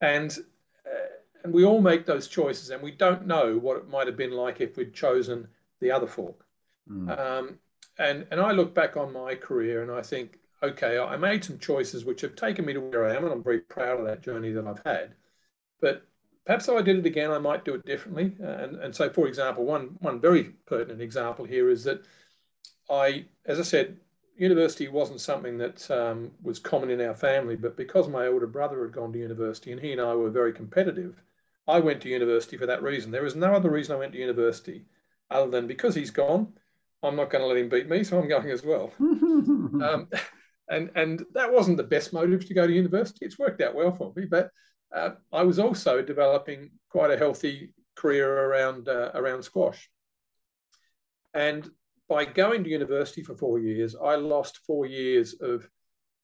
And 0.00 0.30
uh, 0.86 1.06
and 1.42 1.52
we 1.52 1.64
all 1.64 1.80
make 1.80 2.06
those 2.06 2.28
choices 2.28 2.70
and 2.70 2.82
we 2.82 2.90
don't 2.90 3.26
know 3.26 3.56
what 3.56 3.76
it 3.76 3.88
might 3.88 4.06
have 4.06 4.16
been 4.16 4.32
like 4.32 4.60
if 4.60 4.76
we'd 4.76 4.94
chosen 4.94 5.48
the 5.80 5.90
other 5.90 6.06
fork. 6.06 6.46
Mm. 6.90 7.18
Um, 7.18 7.58
and 7.98 8.26
and 8.30 8.40
I 8.40 8.52
look 8.52 8.74
back 8.74 8.96
on 8.96 9.12
my 9.12 9.34
career 9.34 9.82
and 9.82 9.90
I 9.90 10.02
think, 10.02 10.38
okay, 10.62 10.98
I 10.98 11.16
made 11.16 11.44
some 11.44 11.58
choices 11.58 12.04
which 12.04 12.20
have 12.20 12.36
taken 12.36 12.64
me 12.64 12.72
to 12.74 12.80
where 12.80 13.06
I 13.06 13.14
am, 13.14 13.24
and 13.24 13.32
I'm 13.32 13.42
very 13.42 13.60
proud 13.60 13.98
of 14.00 14.06
that 14.06 14.22
journey 14.22 14.52
that 14.52 14.66
I've 14.66 14.82
had. 14.84 15.14
But 15.80 16.06
perhaps 16.44 16.68
if 16.68 16.76
I 16.76 16.82
did 16.82 16.98
it 16.98 17.06
again, 17.06 17.30
I 17.30 17.38
might 17.38 17.64
do 17.64 17.74
it 17.74 17.84
differently. 17.84 18.32
And 18.40 18.76
and 18.76 18.94
so, 18.94 19.10
for 19.10 19.26
example, 19.26 19.64
one 19.64 19.96
one 20.00 20.20
very 20.20 20.44
pertinent 20.66 21.00
example 21.00 21.44
here 21.44 21.70
is 21.70 21.84
that 21.84 22.04
I, 22.90 23.26
as 23.46 23.58
I 23.58 23.62
said, 23.62 23.98
university 24.36 24.88
wasn't 24.88 25.20
something 25.20 25.58
that 25.58 25.90
um, 25.90 26.30
was 26.42 26.58
common 26.58 26.90
in 26.90 27.00
our 27.00 27.14
family, 27.14 27.56
but 27.56 27.76
because 27.76 28.08
my 28.08 28.26
older 28.26 28.46
brother 28.46 28.82
had 28.82 28.92
gone 28.92 29.12
to 29.12 29.18
university 29.18 29.72
and 29.72 29.80
he 29.80 29.92
and 29.92 30.00
I 30.00 30.14
were 30.14 30.30
very 30.30 30.52
competitive, 30.52 31.22
I 31.66 31.80
went 31.80 32.02
to 32.02 32.08
university 32.08 32.56
for 32.56 32.66
that 32.66 32.82
reason. 32.82 33.10
There 33.10 33.22
was 33.22 33.34
no 33.34 33.54
other 33.54 33.70
reason 33.70 33.96
I 33.96 33.98
went 33.98 34.12
to 34.12 34.18
university 34.18 34.84
other 35.30 35.50
than 35.50 35.66
because 35.66 35.94
he's 35.94 36.10
gone, 36.10 36.52
I'm 37.02 37.16
not 37.16 37.30
going 37.30 37.42
to 37.42 37.48
let 37.48 37.58
him 37.58 37.68
beat 37.68 37.88
me, 37.88 38.04
so 38.04 38.18
I'm 38.18 38.28
going 38.28 38.50
as 38.50 38.64
well. 38.64 38.92
um, 39.00 40.08
and 40.68 40.90
and 40.94 41.24
that 41.34 41.52
wasn't 41.52 41.76
the 41.76 41.84
best 41.84 42.12
motive 42.12 42.46
to 42.46 42.54
go 42.54 42.66
to 42.66 42.72
university. 42.72 43.24
It's 43.24 43.38
worked 43.38 43.60
out 43.60 43.74
well 43.74 43.92
for 43.92 44.12
me, 44.16 44.24
but 44.24 44.50
uh, 44.94 45.10
I 45.32 45.42
was 45.42 45.58
also 45.58 46.02
developing 46.02 46.70
quite 46.90 47.10
a 47.10 47.18
healthy 47.18 47.72
career 47.96 48.30
around 48.30 48.88
uh, 48.88 49.10
around 49.14 49.42
squash. 49.42 49.88
And 51.34 51.68
by 52.08 52.24
going 52.24 52.64
to 52.64 52.70
university 52.70 53.22
for 53.22 53.36
four 53.36 53.58
years, 53.58 53.94
I 53.94 54.16
lost 54.16 54.60
four 54.66 54.86
years 54.86 55.34
of 55.40 55.68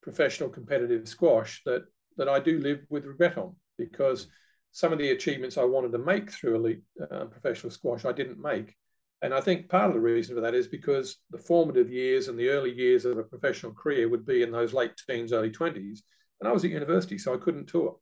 professional 0.01 0.49
competitive 0.49 1.07
squash 1.07 1.61
that 1.65 1.83
that 2.17 2.29
I 2.29 2.39
do 2.39 2.59
live 2.59 2.81
with 2.89 3.05
regret 3.05 3.37
on 3.37 3.55
because 3.77 4.27
some 4.71 4.91
of 4.91 4.99
the 4.99 5.11
achievements 5.11 5.57
I 5.57 5.63
wanted 5.63 5.91
to 5.91 5.99
make 5.99 6.31
through 6.31 6.55
elite 6.55 6.83
uh, 6.99 7.25
professional 7.25 7.71
squash 7.71 8.05
I 8.05 8.11
didn't 8.11 8.41
make. 8.41 8.75
And 9.23 9.33
I 9.33 9.41
think 9.41 9.69
part 9.69 9.87
of 9.87 9.93
the 9.93 10.01
reason 10.01 10.35
for 10.35 10.41
that 10.41 10.53
is 10.53 10.67
because 10.67 11.17
the 11.31 11.39
formative 11.39 11.89
years 11.89 12.27
and 12.27 12.37
the 12.37 12.49
early 12.49 12.71
years 12.71 13.05
of 13.05 13.17
a 13.17 13.23
professional 13.23 13.73
career 13.73 14.09
would 14.09 14.25
be 14.25 14.43
in 14.43 14.51
those 14.51 14.73
late 14.73 14.91
teens, 15.09 15.33
early 15.33 15.49
20s. 15.49 15.99
And 16.39 16.47
I 16.47 16.51
was 16.51 16.65
at 16.65 16.71
university, 16.71 17.17
so 17.17 17.33
I 17.33 17.37
couldn't 17.37 17.67
tour. 17.67 17.97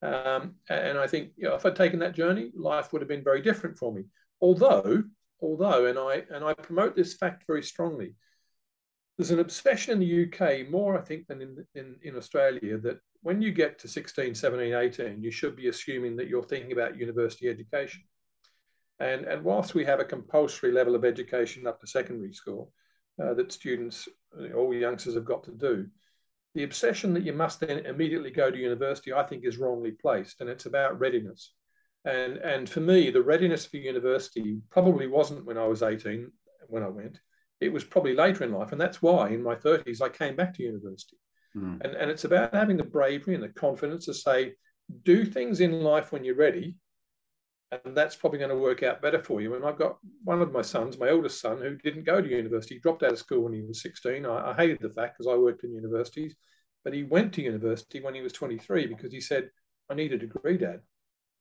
Um, 0.00 0.54
and 0.70 0.96
I 0.96 1.06
think 1.06 1.32
you 1.36 1.48
know, 1.48 1.56
if 1.56 1.66
I'd 1.66 1.76
taken 1.76 1.98
that 1.98 2.14
journey, 2.14 2.52
life 2.56 2.92
would 2.92 3.02
have 3.02 3.08
been 3.08 3.24
very 3.24 3.42
different 3.42 3.76
for 3.76 3.92
me. 3.92 4.04
Although 4.40 5.02
although, 5.42 5.86
and 5.86 5.98
I 5.98 6.24
and 6.34 6.44
I 6.44 6.54
promote 6.54 6.96
this 6.96 7.14
fact 7.14 7.44
very 7.46 7.62
strongly, 7.62 8.14
there's 9.16 9.30
an 9.30 9.40
obsession 9.40 9.92
in 9.92 9.98
the 10.00 10.24
UK 10.26 10.70
more, 10.70 10.98
I 10.98 11.02
think, 11.02 11.26
than 11.26 11.42
in, 11.42 11.66
in, 11.74 11.96
in 12.02 12.16
Australia 12.16 12.78
that 12.78 13.00
when 13.22 13.42
you 13.42 13.52
get 13.52 13.78
to 13.80 13.88
16, 13.88 14.34
17, 14.34 14.72
18, 14.72 15.22
you 15.22 15.30
should 15.30 15.56
be 15.56 15.68
assuming 15.68 16.16
that 16.16 16.28
you're 16.28 16.42
thinking 16.42 16.72
about 16.72 16.96
university 16.96 17.48
education. 17.48 18.02
And, 19.00 19.24
and 19.24 19.42
whilst 19.42 19.74
we 19.74 19.84
have 19.86 19.98
a 19.98 20.04
compulsory 20.04 20.72
level 20.72 20.94
of 20.94 21.04
education 21.04 21.66
up 21.66 21.80
to 21.80 21.86
secondary 21.86 22.32
school 22.32 22.72
uh, 23.22 23.34
that 23.34 23.50
students, 23.50 24.08
all 24.54 24.74
youngsters 24.74 25.14
have 25.14 25.24
got 25.24 25.42
to 25.44 25.52
do, 25.52 25.86
the 26.54 26.64
obsession 26.64 27.14
that 27.14 27.24
you 27.24 27.32
must 27.32 27.60
then 27.60 27.86
immediately 27.86 28.30
go 28.30 28.50
to 28.50 28.58
university, 28.58 29.12
I 29.12 29.22
think, 29.22 29.44
is 29.44 29.56
wrongly 29.56 29.92
placed. 29.92 30.40
And 30.40 30.50
it's 30.50 30.66
about 30.66 31.00
readiness. 31.00 31.54
And, 32.04 32.38
and 32.38 32.68
for 32.68 32.80
me, 32.80 33.10
the 33.10 33.22
readiness 33.22 33.66
for 33.66 33.76
university 33.76 34.60
probably 34.70 35.06
wasn't 35.06 35.46
when 35.46 35.58
I 35.58 35.66
was 35.66 35.82
18 35.82 36.30
when 36.68 36.82
I 36.82 36.88
went. 36.88 37.20
It 37.60 37.72
was 37.72 37.84
probably 37.84 38.14
later 38.14 38.44
in 38.44 38.52
life. 38.52 38.72
And 38.72 38.80
that's 38.80 39.02
why 39.02 39.28
in 39.28 39.42
my 39.42 39.54
30s, 39.54 40.00
I 40.00 40.08
came 40.08 40.34
back 40.34 40.54
to 40.54 40.62
university. 40.62 41.18
Mm. 41.56 41.80
And, 41.82 41.94
and 41.94 42.10
it's 42.10 42.24
about 42.24 42.54
having 42.54 42.76
the 42.76 42.84
bravery 42.84 43.34
and 43.34 43.42
the 43.42 43.48
confidence 43.48 44.06
to 44.06 44.14
say, 44.14 44.54
do 45.04 45.24
things 45.24 45.60
in 45.60 45.82
life 45.82 46.10
when 46.10 46.24
you're 46.24 46.36
ready. 46.36 46.76
And 47.72 47.96
that's 47.96 48.16
probably 48.16 48.40
going 48.40 48.50
to 48.50 48.56
work 48.56 48.82
out 48.82 49.00
better 49.00 49.22
for 49.22 49.40
you. 49.40 49.54
And 49.54 49.64
I've 49.64 49.78
got 49.78 49.98
one 50.24 50.42
of 50.42 50.52
my 50.52 50.62
sons, 50.62 50.98
my 50.98 51.10
oldest 51.10 51.40
son, 51.40 51.58
who 51.58 51.76
didn't 51.76 52.04
go 52.04 52.20
to 52.20 52.28
university, 52.28 52.74
he 52.74 52.80
dropped 52.80 53.04
out 53.04 53.12
of 53.12 53.18
school 53.18 53.42
when 53.42 53.52
he 53.52 53.62
was 53.62 53.82
16. 53.82 54.26
I, 54.26 54.50
I 54.50 54.54
hated 54.54 54.80
the 54.80 54.90
fact 54.90 55.16
because 55.16 55.32
I 55.32 55.36
worked 55.36 55.62
in 55.62 55.72
universities, 55.72 56.34
but 56.84 56.94
he 56.94 57.04
went 57.04 57.32
to 57.34 57.42
university 57.42 58.00
when 58.00 58.14
he 58.14 58.22
was 58.22 58.32
23 58.32 58.86
because 58.86 59.12
he 59.12 59.20
said, 59.20 59.50
I 59.88 59.94
need 59.94 60.12
a 60.12 60.18
degree, 60.18 60.58
Dad. 60.58 60.80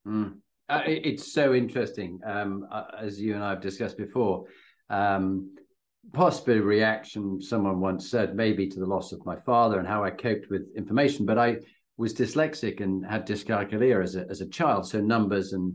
Mm. 0.07 0.37
Uh, 0.69 0.83
it's 0.85 1.33
so 1.33 1.55
interesting, 1.55 2.19
um, 2.23 2.67
uh, 2.71 2.83
as 2.99 3.19
you 3.19 3.33
and 3.33 3.43
I 3.43 3.49
have 3.49 3.61
discussed 3.61 3.97
before. 3.97 4.45
Um, 4.91 5.55
possibly 6.13 6.59
reaction, 6.59 7.41
someone 7.41 7.79
once 7.79 8.09
said, 8.09 8.35
maybe 8.35 8.67
to 8.67 8.79
the 8.79 8.85
loss 8.85 9.11
of 9.11 9.25
my 9.25 9.35
father 9.35 9.79
and 9.79 9.87
how 9.87 10.03
I 10.03 10.11
coped 10.11 10.49
with 10.51 10.67
information. 10.75 11.25
But 11.25 11.39
I 11.39 11.57
was 11.97 12.13
dyslexic 12.13 12.81
and 12.81 13.03
had 13.03 13.27
dyscalculia 13.27 14.03
as 14.03 14.15
a, 14.15 14.27
as 14.29 14.41
a 14.41 14.47
child. 14.47 14.87
So 14.87 15.01
numbers 15.01 15.53
and 15.53 15.73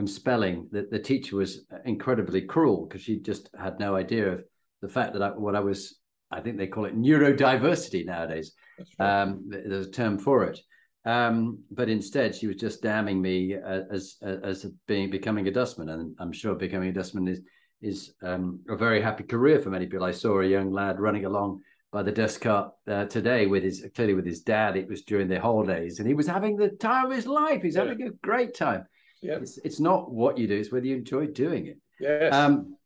and 0.00 0.10
spelling, 0.10 0.68
the, 0.72 0.88
the 0.90 0.98
teacher 0.98 1.36
was 1.36 1.64
incredibly 1.84 2.42
cruel 2.42 2.86
because 2.86 3.02
she 3.02 3.20
just 3.20 3.48
had 3.58 3.78
no 3.78 3.94
idea 3.94 4.32
of 4.32 4.44
the 4.82 4.88
fact 4.88 5.12
that 5.12 5.22
I, 5.22 5.28
what 5.30 5.54
I 5.54 5.60
was, 5.60 5.98
I 6.30 6.40
think 6.40 6.56
they 6.56 6.66
call 6.66 6.86
it 6.86 6.98
neurodiversity 6.98 8.04
nowadays. 8.04 8.52
Right. 8.98 9.22
Um, 9.22 9.44
there's 9.46 9.86
a 9.86 9.90
term 9.90 10.18
for 10.18 10.44
it. 10.44 10.58
Um, 11.04 11.60
but 11.70 11.88
instead, 11.88 12.34
she 12.34 12.46
was 12.46 12.56
just 12.56 12.82
damning 12.82 13.22
me 13.22 13.54
uh, 13.54 13.82
as 13.90 14.16
uh, 14.22 14.36
as 14.42 14.66
being 14.86 15.10
becoming 15.10 15.48
a 15.48 15.50
dustman, 15.50 15.88
and 15.88 16.14
I'm 16.18 16.32
sure 16.32 16.54
becoming 16.54 16.90
a 16.90 16.92
dustman 16.92 17.26
is 17.26 17.40
is 17.80 18.12
um, 18.22 18.60
a 18.68 18.76
very 18.76 19.00
happy 19.00 19.24
career 19.24 19.58
for 19.58 19.70
many 19.70 19.86
people. 19.86 20.04
I 20.04 20.10
saw 20.12 20.40
a 20.40 20.46
young 20.46 20.70
lad 20.70 21.00
running 21.00 21.24
along 21.24 21.62
by 21.90 22.02
the 22.02 22.12
dust 22.12 22.42
cart 22.42 22.72
uh, 22.86 23.06
today 23.06 23.46
with 23.46 23.62
his 23.62 23.86
clearly 23.94 24.12
with 24.12 24.26
his 24.26 24.42
dad. 24.42 24.76
It 24.76 24.88
was 24.88 25.02
during 25.02 25.28
the 25.28 25.40
holidays, 25.40 26.00
and 26.00 26.06
he 26.06 26.12
was 26.12 26.26
having 26.26 26.56
the 26.56 26.68
time 26.68 27.06
of 27.06 27.12
his 27.12 27.26
life. 27.26 27.62
He's 27.62 27.76
yeah. 27.76 27.84
having 27.84 28.06
a 28.06 28.10
great 28.10 28.54
time. 28.54 28.84
Yeah. 29.20 29.36
It's 29.36 29.58
it's 29.58 29.80
not 29.80 30.10
what 30.10 30.38
you 30.38 30.46
do; 30.46 30.58
it's 30.58 30.72
whether 30.72 30.86
you 30.86 30.96
enjoy 30.96 31.26
doing 31.26 31.66
it. 31.66 31.78
Yes. 31.98 32.32
Um, 32.32 32.76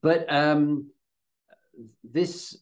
but 0.00 0.32
um, 0.32 0.90
this 2.04 2.56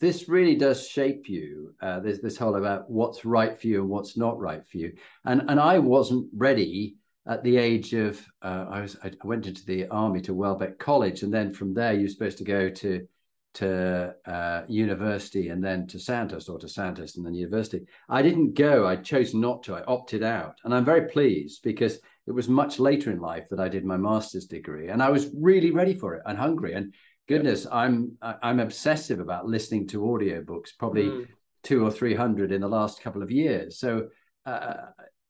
this 0.00 0.28
really 0.28 0.56
does 0.56 0.86
shape 0.86 1.28
you. 1.28 1.74
Uh, 1.80 2.00
there's 2.00 2.20
this 2.20 2.36
whole 2.36 2.56
about 2.56 2.90
what's 2.90 3.24
right 3.24 3.58
for 3.58 3.66
you 3.66 3.80
and 3.80 3.88
what's 3.88 4.16
not 4.16 4.38
right 4.38 4.66
for 4.66 4.78
you. 4.78 4.94
And 5.24 5.42
and 5.48 5.60
I 5.60 5.78
wasn't 5.78 6.28
ready 6.34 6.96
at 7.26 7.42
the 7.42 7.56
age 7.56 7.94
of 7.94 8.24
uh, 8.42 8.66
I 8.68 8.80
was 8.80 8.96
I 9.02 9.12
went 9.22 9.46
into 9.46 9.64
the 9.64 9.86
army 9.88 10.20
to 10.22 10.34
Welbeck 10.34 10.78
College, 10.78 11.22
and 11.22 11.32
then 11.32 11.52
from 11.52 11.74
there 11.74 11.92
you're 11.92 12.08
supposed 12.08 12.38
to 12.38 12.44
go 12.44 12.68
to 12.68 13.06
to 13.54 14.14
uh, 14.26 14.62
university 14.66 15.48
and 15.48 15.62
then 15.62 15.86
to 15.86 15.98
Sandhurst 15.98 16.48
or 16.48 16.58
to 16.58 16.68
Sandhurst 16.68 17.16
and 17.16 17.24
then 17.24 17.34
university. 17.34 17.86
I 18.08 18.20
didn't 18.20 18.54
go. 18.54 18.84
I 18.84 18.96
chose 18.96 19.32
not 19.32 19.62
to. 19.64 19.76
I 19.76 19.84
opted 19.84 20.24
out, 20.24 20.58
and 20.64 20.74
I'm 20.74 20.84
very 20.84 21.08
pleased 21.08 21.62
because 21.62 21.98
it 22.26 22.32
was 22.32 22.48
much 22.48 22.78
later 22.78 23.10
in 23.10 23.18
life 23.20 23.46
that 23.50 23.60
I 23.60 23.68
did 23.68 23.84
my 23.84 23.96
master's 23.96 24.46
degree, 24.46 24.88
and 24.88 25.02
I 25.02 25.10
was 25.10 25.30
really 25.34 25.70
ready 25.70 25.94
for 25.94 26.14
it 26.14 26.22
and 26.26 26.38
hungry 26.38 26.74
and 26.74 26.94
goodness, 27.28 27.66
I'm 27.70 28.16
I'm 28.20 28.60
obsessive 28.60 29.20
about 29.20 29.46
listening 29.46 29.86
to 29.88 30.00
audiobooks, 30.00 30.70
probably 30.78 31.04
mm. 31.04 31.26
two 31.62 31.84
or 31.84 31.90
three 31.90 32.14
hundred 32.14 32.52
in 32.52 32.60
the 32.60 32.68
last 32.68 33.02
couple 33.02 33.22
of 33.22 33.30
years. 33.30 33.78
So 33.78 34.08
uh, 34.46 34.74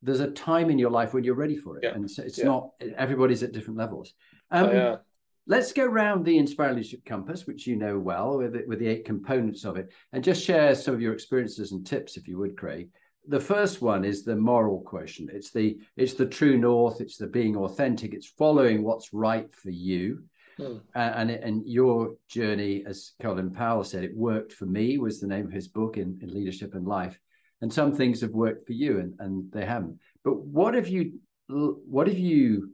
there's 0.03 0.21
a 0.21 0.31
time 0.31 0.71
in 0.71 0.79
your 0.79 0.91
life 0.91 1.15
when 1.15 1.25
you're 1.25 1.35
ready 1.35 1.57
for 1.57 1.79
it, 1.79 1.85
yeah. 1.85 1.95
and 1.95 2.11
so 2.11 2.23
it's 2.23 2.39
yeah. 2.39 2.45
not 2.45 2.71
everybody's 2.97 3.43
at 3.43 3.53
different 3.53 3.79
levels. 3.79 4.15
Um, 4.51 4.65
oh, 4.67 4.99
let's 5.47 5.73
go 5.73 5.85
around 5.85 6.25
the 6.25 6.39
Inspired 6.39 6.77
Leadership 6.77 7.05
Compass, 7.05 7.47
which 7.47 7.67
you 7.67 7.77
know 7.77 7.99
well, 7.99 8.39
with, 8.39 8.57
it, 8.57 8.69
with 8.69 8.79
the 8.79 8.89
eight 8.89 9.05
components 9.05 9.65
of 9.65 9.77
it, 9.77 9.93
and 10.13 10.25
just 10.25 10.45
share 10.45 10.75
some 10.75 10.95
of 10.95 11.01
your 11.01 11.13
experiences 11.13 11.73
and 11.73 11.87
tips, 11.87 12.17
if 12.17 12.29
you 12.29 12.39
would, 12.39 12.57
Craig. 12.57 12.91
The 13.27 13.41
first 13.41 13.81
one 13.81 14.05
is 14.05 14.23
the 14.23 14.37
moral 14.37 14.81
question 14.81 15.29
It's 15.33 15.51
the 15.51 15.79
it's 15.97 16.15
the 16.15 16.27
true 16.27 16.59
north. 16.59 17.01
It's 17.01 17.17
the 17.17 17.27
being 17.27 17.57
authentic. 17.57 18.13
It's 18.13 18.27
following 18.27 18.83
what's 18.83 19.13
right 19.13 19.53
for 19.55 19.71
you. 19.71 20.25
Mm. 20.59 20.81
and 20.95 21.31
and 21.31 21.67
your 21.67 22.15
journey, 22.29 22.85
as 22.87 23.13
Colin 23.21 23.51
Powell 23.51 23.83
said, 23.83 24.05
it 24.05 24.17
worked 24.17 24.53
for 24.53 24.67
me 24.67 24.99
was 24.99 25.19
the 25.19 25.27
name 25.27 25.47
of 25.47 25.53
his 25.53 25.67
book 25.67 25.97
in, 25.97 26.19
in 26.23 26.33
leadership 26.33 26.75
and 26.75 26.87
life. 26.87 27.19
And 27.61 27.73
some 27.73 27.93
things 27.93 28.21
have 28.21 28.31
worked 28.31 28.67
for 28.67 28.73
you, 28.73 29.01
and, 29.01 29.15
and 29.19 29.51
they 29.51 29.65
haven't. 29.65 29.99
But 30.23 30.39
what 30.39 30.75
have 30.75 30.87
you 30.87 31.19
what 31.49 32.07
have 32.07 32.19
you 32.19 32.71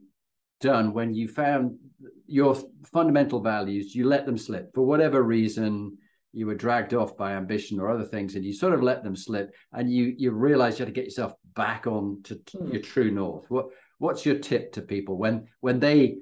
done 0.61 0.93
when 0.93 1.15
you 1.15 1.27
found 1.27 1.79
your 2.27 2.57
fundamental 2.93 3.41
values? 3.41 3.95
You 3.95 4.07
let 4.07 4.27
them 4.27 4.37
slip 4.37 4.75
for 4.75 4.83
whatever 4.83 5.23
reason. 5.23 5.97
You 6.33 6.47
were 6.47 6.55
dragged 6.55 6.95
off 6.95 7.16
by 7.16 7.33
ambition 7.33 7.81
or 7.81 7.90
other 7.90 8.05
things, 8.05 8.35
and 8.35 8.45
you 8.45 8.53
sort 8.53 8.75
of 8.75 8.83
let 8.83 9.03
them 9.03 9.16
slip, 9.16 9.55
and 9.73 9.93
you 9.93 10.14
you 10.16 10.31
realize 10.31 10.79
you 10.79 10.85
had 10.85 10.95
to 10.95 11.01
get 11.01 11.07
yourself 11.07 11.35
back 11.55 11.87
on 11.87 12.21
to 12.25 12.37
mm. 12.37 12.73
your 12.73 12.83
true 12.83 13.11
north. 13.11 13.47
What 13.49 13.66
what's 13.99 14.25
your 14.25 14.38
tip 14.38 14.73
to 14.73 14.83
people 14.83 15.19
when 15.19 15.49
when 15.61 15.81
they 15.81 16.19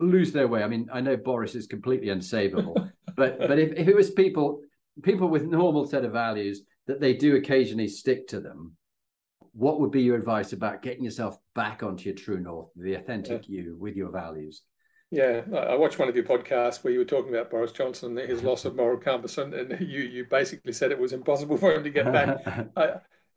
lose 0.00 0.32
their 0.32 0.48
way. 0.48 0.62
I 0.62 0.68
mean, 0.68 0.88
I 0.92 1.00
know 1.00 1.16
Boris 1.16 1.54
is 1.54 1.66
completely 1.66 2.08
unsavable, 2.08 2.90
but 3.16 3.38
but 3.38 3.58
if, 3.58 3.72
if 3.76 3.88
it 3.88 3.96
was 3.96 4.10
people 4.10 4.60
people 5.02 5.28
with 5.28 5.44
normal 5.44 5.86
set 5.86 6.04
of 6.04 6.12
values 6.12 6.62
that 6.86 7.00
they 7.00 7.14
do 7.14 7.36
occasionally 7.36 7.88
stick 7.88 8.28
to 8.28 8.40
them, 8.40 8.76
what 9.52 9.80
would 9.80 9.90
be 9.90 10.02
your 10.02 10.16
advice 10.16 10.52
about 10.52 10.82
getting 10.82 11.04
yourself 11.04 11.36
back 11.54 11.82
onto 11.82 12.04
your 12.04 12.14
true 12.14 12.40
north, 12.40 12.68
the 12.76 12.94
authentic 12.94 13.48
yeah. 13.48 13.62
you 13.62 13.76
with 13.78 13.96
your 13.96 14.10
values? 14.10 14.62
Yeah, 15.14 15.42
I 15.56 15.76
watched 15.76 16.00
one 16.00 16.08
of 16.08 16.16
your 16.16 16.24
podcasts 16.24 16.82
where 16.82 16.92
you 16.92 16.98
were 16.98 17.04
talking 17.04 17.32
about 17.32 17.48
Boris 17.48 17.70
Johnson 17.70 18.18
and 18.18 18.28
his 18.28 18.42
loss 18.42 18.64
of 18.64 18.74
moral 18.74 18.96
compass, 18.96 19.38
and, 19.38 19.54
and 19.54 19.80
you 19.80 20.00
you 20.02 20.24
basically 20.24 20.72
said 20.72 20.90
it 20.90 20.98
was 20.98 21.12
impossible 21.12 21.56
for 21.62 21.72
him 21.72 21.84
to 21.84 21.90
get 21.90 22.12
back. 22.12 22.44
I, 22.76 22.94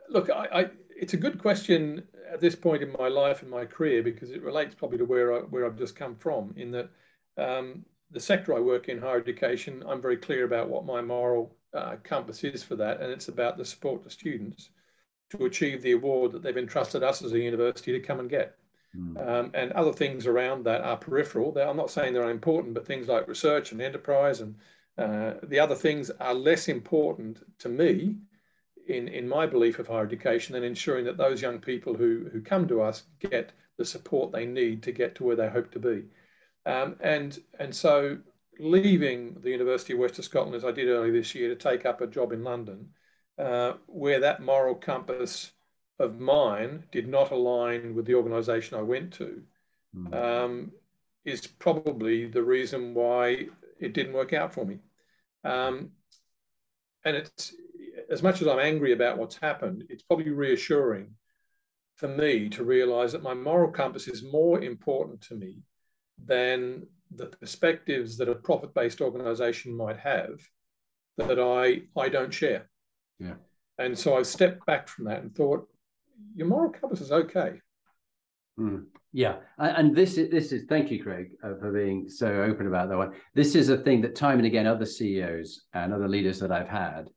look, 0.10 0.32
I, 0.32 0.48
I, 0.52 0.70
it's 1.00 1.14
a 1.14 1.18
good 1.18 1.38
question 1.38 2.02
at 2.34 2.42
this 2.42 2.56
point 2.56 2.82
in 2.82 2.96
my 2.98 3.10
life 3.10 3.44
and 3.44 3.52
my 3.52 3.64
career 3.64 4.02
because 4.02 4.32
it 4.32 4.42
relates 4.42 4.74
probably 4.74 4.98
to 4.98 5.06
where 5.06 5.32
I, 5.36 5.40
where 5.42 5.68
I've 5.68 5.78
just 5.78 5.96
come 5.96 6.16
from. 6.16 6.52
In 6.58 6.72
that 6.72 6.90
um, 7.38 7.86
the 8.10 8.20
sector 8.20 8.58
I 8.58 8.60
work 8.60 8.90
in, 8.90 9.00
higher 9.00 9.20
education, 9.20 9.84
I'm 9.88 10.02
very 10.02 10.18
clear 10.18 10.46
about 10.46 10.70
what 10.70 10.84
my 10.84 11.02
moral 11.02 11.56
uh, 11.76 11.98
compass 12.04 12.44
is 12.44 12.64
for 12.64 12.76
that, 12.78 13.02
and 13.02 13.12
it's 13.12 13.28
about 13.28 13.56
the 13.56 13.66
support 13.66 14.04
to 14.04 14.10
students 14.10 14.72
to 15.30 15.46
achieve 15.46 15.84
the 15.84 15.92
award 15.92 16.32
that 16.32 16.42
they've 16.42 16.58
entrusted 16.58 17.04
us 17.04 17.22
as 17.22 17.34
a 17.34 17.40
university 17.40 17.92
to 17.92 18.00
come 18.00 18.20
and 18.20 18.32
get. 18.32 18.58
Mm. 18.96 19.28
Um, 19.28 19.52
and 19.54 19.72
other 19.74 19.94
things 19.94 20.26
around 20.26 20.64
that 20.66 20.82
are 20.82 20.98
peripheral. 20.98 21.52
They're, 21.52 21.68
I'm 21.68 21.78
not 21.78 21.92
saying 21.92 22.14
they're 22.14 22.24
unimportant, 22.24 22.74
but 22.74 22.86
things 22.86 23.08
like 23.08 23.28
research 23.28 23.72
and 23.72 23.82
enterprise 23.82 24.42
and 24.42 24.56
uh, 24.98 25.34
the 25.44 25.60
other 25.60 25.76
things 25.76 26.10
are 26.20 26.34
less 26.34 26.68
important 26.68 27.44
to 27.60 27.70
me 27.70 28.16
in, 28.88 29.08
in 29.08 29.28
my 29.28 29.46
belief 29.46 29.80
of 29.80 29.88
higher 29.88 30.06
education 30.06 30.54
than 30.54 30.64
ensuring 30.64 31.06
that 31.06 31.18
those 31.18 31.42
young 31.42 31.60
people 31.60 31.94
who, 31.94 32.30
who 32.32 32.42
come 32.42 32.68
to 32.68 32.82
us 32.82 33.04
get 33.20 33.52
the 33.78 33.86
support 33.86 34.32
they 34.32 34.46
need 34.46 34.82
to 34.82 34.92
get 34.92 35.14
to 35.16 35.24
where 35.24 35.36
they 35.36 35.50
hope 35.50 35.72
to 35.72 35.80
be. 35.80 36.06
Um, 36.66 36.96
and, 37.00 37.38
and 37.60 37.76
so 37.76 38.18
leaving 38.60 39.38
the 39.42 39.52
University 39.52 39.94
of 39.94 40.00
Western 40.00 40.24
Scotland, 40.24 40.56
as 40.56 40.66
I 40.66 40.72
did 40.72 40.88
earlier 40.88 41.14
this 41.14 41.36
year, 41.36 41.50
to 41.50 41.56
take 41.56 41.86
up 41.86 42.02
a 42.02 42.08
job 42.08 42.32
in 42.32 42.44
London, 42.44 42.90
uh, 43.38 43.74
where 43.86 44.20
that 44.22 44.42
moral 44.42 44.74
compass 44.74 45.52
of 46.00 46.20
mine 46.20 46.84
did 46.92 47.08
not 47.08 47.32
align 47.32 47.96
with 47.96 48.06
the 48.06 48.16
organisation 48.16 48.78
I 48.78 48.84
went 48.84 49.14
to, 49.14 49.42
mm. 49.96 50.14
um, 50.14 50.72
is 51.26 51.48
probably 51.48 52.26
the 52.26 52.44
reason 52.44 52.94
why 52.94 53.48
it 53.80 53.94
didn't 53.94 54.14
work 54.14 54.34
out 54.34 54.54
for 54.54 54.66
me. 54.66 54.80
Um, 55.44 55.92
and 57.04 57.16
it's 57.16 57.54
as 58.10 58.24
much 58.24 58.42
as 58.42 58.48
I'm 58.48 58.60
angry 58.60 58.94
about 58.94 59.18
what's 59.18 59.38
happened, 59.38 59.86
it's 59.90 60.04
probably 60.04 60.30
reassuring 60.30 61.16
for 61.96 62.08
me 62.08 62.48
to 62.50 62.64
realize 62.64 63.12
that 63.12 63.24
my 63.24 63.34
moral 63.34 63.72
compass 63.72 64.08
is 64.08 64.24
more 64.24 64.62
important 64.62 65.22
to 65.22 65.36
me 65.36 65.64
than 66.24 66.86
the 67.16 67.26
perspectives 67.26 68.18
that 68.18 68.30
a 68.30 68.36
profit 68.36 68.74
based 68.74 69.02
organization 69.02 69.76
might 69.76 69.98
have 69.98 70.40
that 71.18 71.40
I, 71.40 71.82
I 72.00 72.10
don't 72.10 72.34
share. 72.34 72.70
Yeah. 73.20 73.36
And 73.80 73.98
so 73.98 74.18
I 74.18 74.24
stepped 74.24 74.66
back 74.66 74.88
from 74.88 75.06
that 75.06 75.22
and 75.22 75.36
thought, 75.36 75.68
your 76.36 76.48
moral 76.48 76.72
compass 76.72 77.02
is 77.02 77.12
okay. 77.12 77.60
Mm. 78.60 78.86
Yeah, 79.14 79.38
and 79.58 79.96
this 79.96 80.18
is 80.18 80.30
this 80.30 80.52
is 80.52 80.66
thank 80.68 80.92
you, 80.92 81.02
Craig, 81.02 81.30
uh, 81.44 81.56
for 81.60 81.72
being 81.72 82.10
so 82.10 82.28
open 82.44 82.68
about 82.68 82.90
that 82.90 82.98
one. 82.98 83.14
This 83.34 83.56
is 83.56 83.70
a 83.70 83.78
thing 83.78 84.02
that 84.02 84.16
time 84.16 84.38
and 84.38 84.46
again 84.46 84.68
other 84.68 84.86
CEOs 84.86 85.64
and 85.74 85.94
other 85.94 86.08
leaders 86.08 86.40
that 86.40 86.52
I've 86.52 86.68
had 86.68 87.10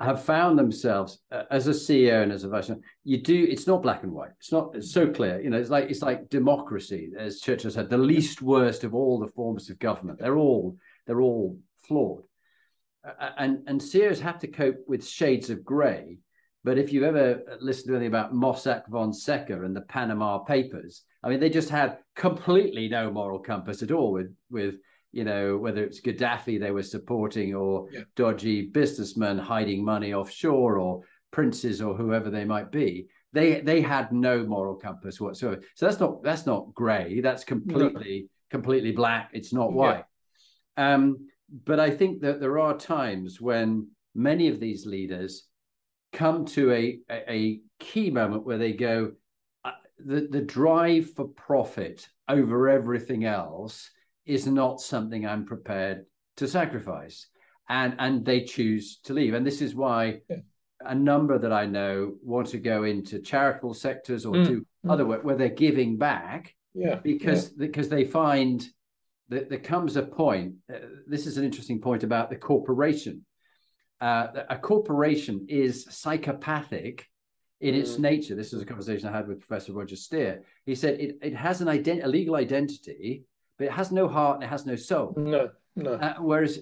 have 0.00 0.24
found 0.24 0.58
themselves 0.58 1.20
uh, 1.30 1.42
as 1.50 1.66
a 1.66 1.70
CEO 1.70 2.22
and 2.22 2.32
as 2.32 2.44
a 2.44 2.48
vice 2.48 2.70
you 3.02 3.18
do 3.18 3.46
it's 3.50 3.66
not 3.66 3.82
black 3.82 4.02
and 4.02 4.12
white 4.12 4.30
it's 4.38 4.52
not 4.52 4.74
it's 4.74 4.92
so 4.92 5.10
clear 5.10 5.40
you 5.40 5.50
know 5.50 5.58
it's 5.58 5.70
like 5.70 5.90
it's 5.90 6.00
like 6.00 6.28
democracy 6.30 7.10
as 7.18 7.40
Churchill 7.40 7.70
said 7.70 7.90
the 7.90 7.98
least 7.98 8.40
worst 8.40 8.84
of 8.84 8.94
all 8.94 9.18
the 9.18 9.28
forms 9.28 9.68
of 9.68 9.78
government 9.78 10.18
they're 10.18 10.38
all 10.38 10.76
they're 11.06 11.20
all 11.20 11.58
flawed 11.86 12.22
uh, 13.06 13.30
and 13.36 13.62
and 13.66 13.82
CEOs 13.82 14.20
have 14.20 14.38
to 14.38 14.48
cope 14.48 14.78
with 14.86 15.06
shades 15.06 15.50
of 15.50 15.64
gray 15.64 16.18
but 16.64 16.78
if 16.78 16.92
you've 16.92 17.04
ever 17.04 17.42
listened 17.60 17.88
to 17.88 17.94
anything 17.94 18.08
about 18.08 18.34
Mossack 18.34 18.88
Fonseca 18.90 19.62
and 19.62 19.76
the 19.76 19.82
Panama 19.82 20.38
Papers 20.38 21.02
I 21.22 21.28
mean 21.28 21.40
they 21.40 21.50
just 21.50 21.70
had 21.70 21.98
completely 22.16 22.88
no 22.88 23.10
moral 23.10 23.38
compass 23.38 23.82
at 23.82 23.92
all 23.92 24.12
with 24.12 24.34
with 24.50 24.76
you 25.14 25.22
know, 25.22 25.56
whether 25.56 25.84
it's 25.84 26.00
Gaddafi 26.00 26.58
they 26.58 26.72
were 26.72 26.82
supporting 26.82 27.54
or 27.54 27.86
yeah. 27.92 28.00
dodgy 28.16 28.62
businessmen 28.62 29.38
hiding 29.38 29.84
money 29.84 30.12
offshore 30.12 30.76
or 30.76 31.02
princes 31.30 31.80
or 31.80 31.94
whoever 31.94 32.30
they 32.30 32.44
might 32.44 32.72
be. 32.72 33.06
They 33.32 33.60
they 33.60 33.80
had 33.80 34.12
no 34.12 34.44
moral 34.44 34.74
compass 34.74 35.20
whatsoever. 35.20 35.60
So 35.76 35.86
that's 35.86 36.00
not 36.00 36.24
that's 36.24 36.46
not 36.46 36.74
grey. 36.74 37.20
That's 37.20 37.44
completely 37.44 38.22
no. 38.22 38.28
completely 38.50 38.90
black. 38.90 39.30
It's 39.32 39.52
not 39.52 39.72
white. 39.72 40.04
Yeah. 40.76 40.94
Um, 40.94 41.28
but 41.64 41.78
I 41.78 41.90
think 41.90 42.22
that 42.22 42.40
there 42.40 42.58
are 42.58 42.76
times 42.76 43.40
when 43.40 43.88
many 44.16 44.48
of 44.48 44.58
these 44.58 44.84
leaders 44.84 45.44
come 46.14 46.46
to 46.46 46.72
a, 46.72 46.98
a, 47.10 47.60
key 47.80 48.08
moment 48.08 48.46
where 48.46 48.56
they 48.56 48.72
go, 48.72 49.12
uh, 49.64 49.72
the, 49.98 50.26
the 50.30 50.40
drive 50.40 51.10
for 51.10 51.26
profit 51.28 52.08
over 52.28 52.70
everything 52.70 53.24
else 53.24 53.90
is 54.24 54.46
not 54.46 54.80
something 54.80 55.26
I'm 55.26 55.44
prepared 55.44 56.06
to 56.36 56.48
sacrifice. 56.48 57.26
And 57.68 57.96
and 57.98 58.24
they 58.24 58.44
choose 58.44 58.98
to 59.04 59.12
leave. 59.12 59.34
And 59.34 59.46
this 59.46 59.60
is 59.60 59.74
why 59.74 60.20
yeah. 60.30 60.36
a 60.80 60.94
number 60.94 61.38
that 61.38 61.52
I 61.52 61.66
know 61.66 62.14
want 62.22 62.48
to 62.48 62.58
go 62.58 62.84
into 62.84 63.20
charitable 63.20 63.74
sectors 63.74 64.24
or 64.24 64.34
mm. 64.34 64.46
to 64.46 64.52
mm. 64.60 64.90
other 64.90 65.04
work 65.06 65.24
where 65.24 65.36
they're 65.36 65.48
giving 65.48 65.96
back. 65.96 66.54
Yeah. 66.74 66.96
Because 66.96 67.50
yeah. 67.50 67.66
because 67.66 67.88
they 67.88 68.04
find 68.04 68.66
that 69.30 69.48
there 69.48 69.58
comes 69.58 69.96
a 69.96 70.02
point. 70.02 70.54
Uh, 70.72 70.78
this 71.06 71.26
is 71.26 71.38
an 71.38 71.44
interesting 71.44 71.80
point 71.80 72.02
about 72.02 72.30
the 72.30 72.36
corporation. 72.36 73.24
Uh, 74.00 74.26
a 74.50 74.58
corporation 74.58 75.46
is 75.48 75.86
psychopathic 75.88 77.08
in 77.60 77.74
its 77.74 77.92
mm. 77.92 78.00
nature. 78.00 78.34
This 78.34 78.52
is 78.52 78.60
a 78.60 78.66
conversation 78.66 79.08
I 79.08 79.12
had 79.16 79.28
with 79.28 79.40
Professor 79.40 79.72
Roger 79.72 79.96
Steare. 79.96 80.42
He 80.66 80.74
said 80.74 81.00
it, 81.00 81.18
it 81.22 81.34
has 81.34 81.60
an 81.60 81.68
ident- 81.68 82.04
a 82.04 82.08
legal 82.08 82.36
identity 82.36 83.24
but 83.58 83.66
it 83.66 83.72
has 83.72 83.92
no 83.92 84.08
heart 84.08 84.36
and 84.36 84.44
it 84.44 84.50
has 84.50 84.66
no 84.66 84.76
soul. 84.76 85.14
No, 85.16 85.50
no. 85.76 85.94
Uh, 85.94 86.14
whereas 86.20 86.60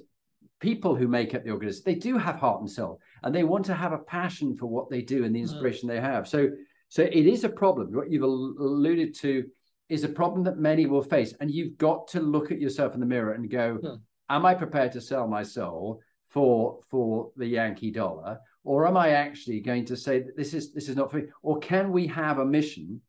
people 0.60 0.94
who 0.94 1.08
make 1.08 1.34
up 1.34 1.44
the 1.44 1.50
organism, 1.50 1.82
they 1.84 1.94
do 1.94 2.18
have 2.18 2.36
heart 2.36 2.60
and 2.60 2.70
soul, 2.70 3.00
and 3.22 3.34
they 3.34 3.44
want 3.44 3.64
to 3.66 3.74
have 3.74 3.92
a 3.92 3.98
passion 3.98 4.56
for 4.56 4.66
what 4.66 4.90
they 4.90 5.02
do 5.02 5.24
and 5.24 5.34
the 5.34 5.38
mm. 5.38 5.42
inspiration 5.42 5.88
they 5.88 6.00
have. 6.00 6.28
So, 6.28 6.50
so 6.88 7.02
it 7.02 7.26
is 7.26 7.44
a 7.44 7.48
problem. 7.48 7.92
What 7.92 8.10
you've 8.10 8.22
alluded 8.22 9.14
to 9.16 9.44
is 9.88 10.04
a 10.04 10.08
problem 10.08 10.44
that 10.44 10.58
many 10.58 10.86
will 10.86 11.02
face, 11.02 11.34
and 11.40 11.50
you've 11.50 11.78
got 11.78 12.08
to 12.08 12.20
look 12.20 12.50
at 12.50 12.60
yourself 12.60 12.94
in 12.94 13.00
the 13.00 13.06
mirror 13.06 13.32
and 13.32 13.50
go, 13.50 13.78
mm. 13.82 14.00
"Am 14.28 14.46
I 14.46 14.54
prepared 14.54 14.92
to 14.92 15.00
sell 15.00 15.26
my 15.26 15.42
soul 15.42 16.00
for 16.32 16.80
for 16.90 17.30
the 17.36 17.46
Yankee 17.46 17.90
dollar?" 17.90 18.40
Or 18.64 18.86
am 18.86 18.96
I 18.96 19.10
actually 19.10 19.60
going 19.60 19.84
to 19.86 19.96
say 19.96 20.20
that 20.20 20.36
this 20.36 20.54
is 20.54 20.72
this 20.72 20.88
is 20.88 20.96
not 20.96 21.10
for 21.10 21.18
me? 21.18 21.24
Or 21.42 21.58
can 21.58 21.92
we 21.92 22.06
have 22.08 22.38
a 22.38 22.44
mission 22.44 23.00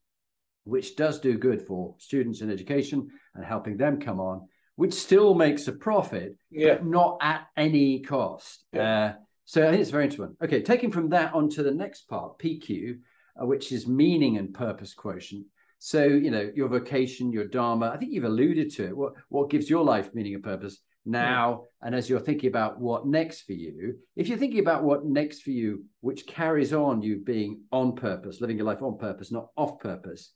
which 0.64 0.96
does 0.96 1.20
do 1.20 1.38
good 1.38 1.62
for 1.62 1.94
students 1.98 2.40
in 2.40 2.50
education 2.50 3.08
and 3.34 3.44
helping 3.44 3.76
them 3.76 4.00
come 4.00 4.18
on, 4.18 4.48
which 4.76 4.94
still 4.94 5.34
makes 5.34 5.68
a 5.68 5.72
profit, 5.72 6.36
yeah. 6.50 6.74
but 6.74 6.86
not 6.86 7.18
at 7.20 7.46
any 7.56 8.00
cost. 8.00 8.64
Yeah. 8.72 9.04
Uh, 9.04 9.12
so 9.44 9.66
I 9.66 9.70
think 9.70 9.82
it's 9.82 9.90
very 9.90 10.04
interesting. 10.04 10.36
Okay, 10.42 10.62
taking 10.62 10.90
from 10.90 11.10
that 11.10 11.34
on 11.34 11.50
to 11.50 11.62
the 11.62 11.70
next 11.70 12.08
part, 12.08 12.38
PQ, 12.38 12.98
uh, 13.40 13.46
which 13.46 13.72
is 13.72 13.86
meaning 13.86 14.38
and 14.38 14.54
purpose 14.54 14.94
quotient. 14.94 15.46
So, 15.78 16.04
you 16.04 16.30
know, 16.30 16.50
your 16.54 16.68
vocation, 16.68 17.30
your 17.30 17.46
dharma, 17.46 17.90
I 17.90 17.98
think 17.98 18.12
you've 18.12 18.24
alluded 18.24 18.72
to 18.76 18.86
it. 18.86 18.96
What, 18.96 19.12
what 19.28 19.50
gives 19.50 19.68
your 19.68 19.84
life 19.84 20.14
meaning 20.14 20.34
and 20.34 20.42
purpose 20.42 20.78
now? 21.04 21.62
Yeah. 21.62 21.86
And 21.86 21.94
as 21.94 22.08
you're 22.08 22.20
thinking 22.20 22.48
about 22.48 22.80
what 22.80 23.06
next 23.06 23.42
for 23.42 23.52
you, 23.52 23.98
if 24.16 24.28
you're 24.28 24.38
thinking 24.38 24.60
about 24.60 24.84
what 24.84 25.04
next 25.04 25.42
for 25.42 25.50
you, 25.50 25.84
which 26.00 26.26
carries 26.26 26.72
on 26.72 27.02
you 27.02 27.18
being 27.18 27.62
on 27.70 27.94
purpose, 27.94 28.40
living 28.40 28.56
your 28.56 28.66
life 28.66 28.82
on 28.82 28.98
purpose, 28.98 29.30
not 29.30 29.48
off 29.56 29.78
purpose, 29.78 30.32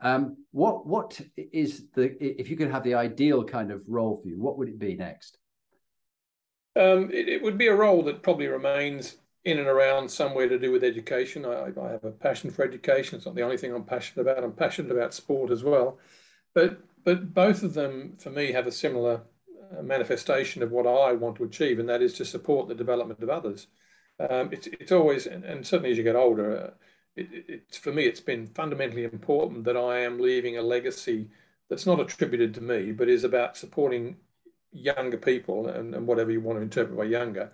Um, 0.00 0.36
what 0.50 0.86
what 0.86 1.20
is 1.36 1.88
the 1.94 2.16
if 2.20 2.50
you 2.50 2.56
could 2.56 2.70
have 2.70 2.82
the 2.82 2.94
ideal 2.94 3.44
kind 3.44 3.70
of 3.70 3.82
role 3.88 4.16
for 4.16 4.28
you? 4.28 4.40
What 4.40 4.58
would 4.58 4.68
it 4.68 4.78
be 4.78 4.96
next? 4.96 5.38
Um, 6.74 7.10
it, 7.12 7.28
it, 7.28 7.42
would 7.42 7.58
be 7.58 7.68
a 7.68 7.74
role 7.74 8.02
that 8.04 8.22
probably 8.22 8.46
remains 8.46 9.16
in 9.44 9.58
and 9.58 9.68
around 9.68 10.10
somewhere 10.10 10.48
to 10.48 10.58
do 10.58 10.72
with 10.72 10.82
education. 10.82 11.44
I, 11.44 11.68
I, 11.78 11.90
have 11.90 12.04
a 12.04 12.10
passion 12.12 12.50
for 12.50 12.64
education. 12.64 13.16
It's 13.16 13.26
not 13.26 13.34
the 13.34 13.42
only 13.42 13.58
thing 13.58 13.74
I'm 13.74 13.84
passionate 13.84 14.22
about. 14.22 14.42
I'm 14.42 14.54
passionate 14.54 14.90
about 14.90 15.12
sport 15.12 15.50
as 15.50 15.62
well, 15.62 15.98
but 16.54 16.80
but 17.04 17.34
both 17.34 17.62
of 17.62 17.74
them 17.74 18.16
for 18.18 18.30
me 18.30 18.52
have 18.52 18.66
a 18.66 18.72
similar 18.72 19.22
manifestation 19.80 20.62
of 20.62 20.72
what 20.72 20.86
I 20.86 21.12
want 21.12 21.36
to 21.36 21.44
achieve, 21.44 21.78
and 21.78 21.88
that 21.88 22.02
is 22.02 22.14
to 22.14 22.24
support 22.24 22.68
the 22.68 22.74
development 22.74 23.22
of 23.22 23.30
others. 23.30 23.68
Um, 24.18 24.50
it's 24.52 24.66
it's 24.66 24.92
always 24.92 25.26
and, 25.26 25.44
and, 25.44 25.66
certainly 25.66 25.92
as 25.92 25.98
you 25.98 26.04
get 26.04 26.16
older. 26.16 26.56
Uh, 26.56 26.70
it, 27.14 27.44
it, 27.48 27.74
for 27.74 27.92
me, 27.92 28.04
it's 28.04 28.20
been 28.20 28.46
fundamentally 28.46 29.04
important 29.04 29.64
that 29.64 29.76
I 29.76 30.00
am 30.00 30.18
leaving 30.18 30.56
a 30.56 30.62
legacy 30.62 31.28
that's 31.68 31.86
not 31.86 32.00
attributed 32.00 32.54
to 32.54 32.60
me, 32.60 32.92
but 32.92 33.08
is 33.08 33.24
about 33.24 33.56
supporting 33.56 34.16
younger 34.72 35.18
people 35.18 35.68
and, 35.68 35.94
and 35.94 36.06
whatever 36.06 36.30
you 36.30 36.40
want 36.40 36.58
to 36.58 36.62
interpret 36.62 36.96
by 36.96 37.04
younger, 37.04 37.52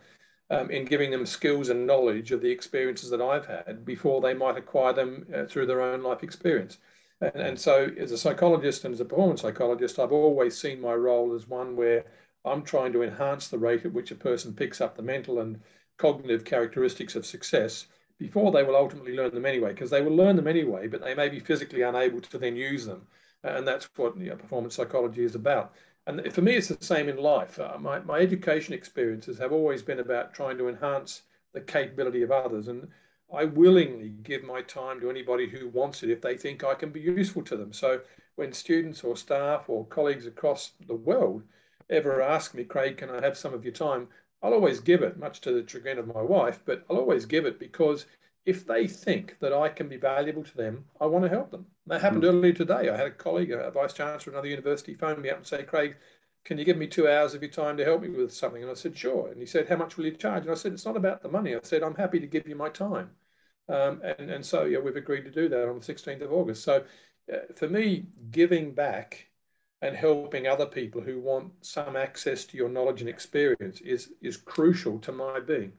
um, 0.51 0.71
in 0.71 0.85
giving 0.85 1.11
them 1.11 1.27
skills 1.27 1.69
and 1.69 1.87
knowledge 1.87 2.33
of 2.33 2.41
the 2.41 2.51
experiences 2.51 3.11
that 3.11 3.21
I've 3.21 3.47
had 3.47 3.85
before 3.85 4.21
they 4.21 4.35
might 4.35 4.57
acquire 4.57 4.93
them 4.93 5.27
uh, 5.35 5.45
through 5.45 5.67
their 5.67 5.81
own 5.81 6.03
life 6.03 6.23
experience. 6.23 6.79
And, 7.21 7.35
and 7.37 7.61
so, 7.61 7.91
as 7.99 8.13
a 8.13 8.19
psychologist 8.19 8.85
and 8.85 8.95
as 8.95 9.01
a 9.01 9.05
performance 9.05 9.43
psychologist, 9.43 9.99
I've 9.99 10.13
always 10.13 10.57
seen 10.57 10.81
my 10.81 10.95
role 10.95 11.35
as 11.35 11.49
one 11.49 11.77
where 11.77 12.05
I'm 12.45 12.63
trying 12.63 12.93
to 12.93 13.03
enhance 13.03 13.49
the 13.49 13.59
rate 13.59 13.85
at 13.85 13.93
which 13.93 14.11
a 14.11 14.17
person 14.17 14.55
picks 14.55 14.81
up 14.81 14.97
the 14.97 15.03
mental 15.03 15.41
and 15.41 15.61
cognitive 15.97 16.45
characteristics 16.45 17.17
of 17.17 17.27
success 17.27 17.87
before 18.19 18.51
they 18.51 18.63
will 18.63 18.77
ultimately 18.77 19.15
learn 19.15 19.35
them 19.35 19.47
anyway, 19.47 19.73
because 19.73 19.91
they 19.91 20.03
will 20.03 20.15
learn 20.15 20.37
them 20.37 20.49
anyway, 20.49 20.89
but 20.89 21.03
they 21.03 21.15
may 21.15 21.29
be 21.29 21.39
physically 21.39 21.83
unable 21.83 22.21
to 22.21 22.39
then 22.39 22.57
use 22.57 22.85
them. 22.87 23.07
And 23.45 23.67
that's 23.67 23.89
what 23.97 24.19
you 24.19 24.31
know, 24.31 24.37
performance 24.37 24.75
psychology 24.75 25.23
is 25.23 25.37
about. 25.37 25.73
And 26.07 26.33
for 26.33 26.43
me, 26.43 26.55
it's 26.55 26.69
the 26.69 26.79
same 26.81 27.09
in 27.09 27.17
life. 27.17 27.61
Uh, 27.61 27.77
my, 27.79 28.01
my 28.01 28.19
education 28.19 28.75
experiences 28.75 29.39
have 29.39 29.53
always 29.53 29.83
been 29.83 30.01
about 30.01 30.35
trying 30.35 30.59
to 30.59 30.69
enhance 30.69 31.23
the 31.53 31.61
capability 31.61 32.23
of 32.23 32.33
others. 32.33 32.67
And 32.67 32.89
I 33.35 33.45
willingly 33.45 34.11
give 34.23 34.43
my 34.43 34.63
time 34.63 35.01
to 35.01 35.11
anybody 35.11 35.49
who 35.49 35.69
wants 35.69 36.03
it 36.03 36.11
if 36.11 36.21
they 36.21 36.37
think 36.37 36.65
I 36.65 36.75
can 36.75 36.91
be 36.91 37.01
useful 37.01 37.43
to 37.43 37.57
them. 37.57 37.73
So 37.73 38.01
when 38.37 38.53
students 38.53 39.05
or 39.05 39.17
staff 39.17 39.69
or 39.69 39.87
colleagues 39.87 40.27
across 40.27 40.73
the 40.87 40.95
world 40.95 41.43
ever 41.91 42.23
ask 42.23 42.55
me, 42.55 42.65
Craig, 42.65 42.97
can 42.97 43.11
I 43.11 43.21
have 43.21 43.37
some 43.37 43.53
of 43.53 43.65
your 43.65 43.75
time? 43.75 44.09
I'll 44.43 44.55
always 44.55 44.81
give 44.81 45.03
it, 45.03 45.19
much 45.19 45.41
to 45.43 45.53
the 45.53 45.69
chagrin 45.69 45.99
of 45.99 46.07
my 46.07 46.23
wife, 46.23 46.63
but 46.65 46.85
I'll 46.89 46.99
always 46.99 47.27
give 47.27 47.45
it 47.45 47.59
because 47.59 48.07
if 48.47 48.67
they 48.67 48.87
think 48.87 49.37
that 49.41 49.53
I 49.53 49.69
can 49.69 49.89
be 49.89 49.97
valuable 49.99 50.45
to 50.45 50.57
them, 50.57 50.85
I 51.01 51.07
want 51.07 51.25
to 51.25 51.29
help 51.29 51.51
them. 51.51 51.67
That 51.87 52.01
happened 52.01 52.23
mm. 52.23 52.29
earlier 52.29 52.53
today. 52.53 52.89
I 52.89 52.97
had 52.97 53.09
a 53.09 53.11
colleague, 53.11 53.51
a 53.51 53.71
vice 53.71 53.93
chancellor 53.93 54.31
of 54.31 54.35
another 54.35 54.49
university, 54.49 54.95
phone 54.95 55.21
me 55.21 55.29
up 55.29 55.39
and 55.39 55.47
say, 55.47 55.65
Craig, 55.65 55.97
can 56.45 56.57
you 56.57 56.65
give 56.65 56.79
me 56.79 56.87
two 56.87 57.09
hours 57.09 57.35
of 57.35 57.43
your 57.43 57.51
time 57.51 57.77
to 57.77 57.85
help 57.85 58.01
me 58.01 58.09
with 58.09 58.33
something? 58.33 58.63
And 58.63 58.71
I 58.71 58.75
said, 58.75 58.97
sure. 58.97 59.29
And 59.29 59.39
he 59.39 59.45
said, 59.45 59.69
how 59.69 59.77
much 59.77 59.97
will 59.97 60.07
you 60.07 60.13
charge? 60.13 60.45
And 60.45 60.53
I 60.53 60.55
said, 60.55 60.73
it's 60.73 60.87
not 60.87 60.97
about 60.97 61.23
the 61.23 61.29
money. 61.29 61.55
I 61.55 61.59
said, 61.63 61.83
I'm 61.83 61.97
happy 61.97 62.21
to 62.21 62.27
give 62.27 62.49
you 62.49 62.57
my 62.57 62.71
time. 62.71 63.11
Um, 63.69 64.01
and, 64.03 64.31
and 64.31 64.45
so, 64.45 64.65
yeah, 64.65 64.79
we've 64.79 64.97
agreed 64.97 65.25
to 65.25 65.31
do 65.31 65.49
that 65.49 65.69
on 65.69 65.79
the 65.79 65.85
16th 65.85 66.23
of 66.23 66.33
August. 66.33 66.65
So 66.65 66.85
uh, 67.33 67.37
for 67.57 67.69
me, 67.69 68.07
giving 68.31 68.75
back 68.75 69.27
and 69.83 69.95
helping 69.95 70.47
other 70.47 70.67
people 70.67 71.01
who 71.01 71.21
want 71.21 71.53
some 71.61 71.97
access 71.97 72.45
to 72.47 72.57
your 72.57 72.69
knowledge 72.69 73.01
and 73.01 73.09
experience 73.09 73.81
is 73.81 74.13
is 74.23 74.37
crucial 74.37 74.99
to 75.01 75.13
my 75.13 75.41
being. 75.41 75.73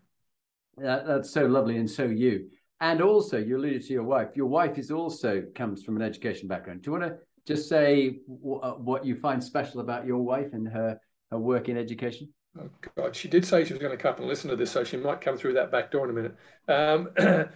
Yeah, 0.81 1.01
that's 1.05 1.31
so 1.31 1.45
lovely 1.45 1.77
and 1.77 1.89
so 1.89 2.03
you. 2.05 2.49
And 2.81 3.01
also, 3.01 3.37
you 3.37 3.57
alluded 3.57 3.85
to 3.87 3.93
your 3.93 4.03
wife. 4.03 4.29
Your 4.35 4.45
wife 4.45 4.77
is 4.77 4.89
also 4.89 5.43
comes 5.53 5.83
from 5.83 5.97
an 5.97 6.01
education 6.01 6.47
background. 6.47 6.81
Do 6.81 6.91
you 6.91 6.97
want 6.97 7.11
to 7.11 7.17
just 7.45 7.67
say 7.67 8.19
w- 8.27 8.61
uh, 8.61 8.75
what 8.75 9.03
you 9.03 9.15
find 9.15 9.43
special 9.43 9.81
about 9.81 10.05
your 10.05 10.19
wife 10.19 10.53
and 10.53 10.67
her 10.67 10.99
her 11.31 11.39
work 11.39 11.67
in 11.67 11.77
education? 11.77 12.29
Oh 12.57 12.69
God, 12.95 13.15
she 13.15 13.27
did 13.27 13.45
say 13.45 13.65
she 13.65 13.73
was 13.73 13.81
going 13.81 13.95
to 13.95 14.01
come 14.01 14.15
and 14.15 14.27
listen 14.27 14.49
to 14.49 14.55
this, 14.55 14.71
so 14.71 14.83
she 14.83 14.97
might 14.97 15.21
come 15.21 15.37
through 15.37 15.53
that 15.53 15.71
back 15.71 15.91
door 15.91 16.05
in 16.05 16.11
a 16.11 16.13
minute. 16.13 16.35
Um, 16.67 17.09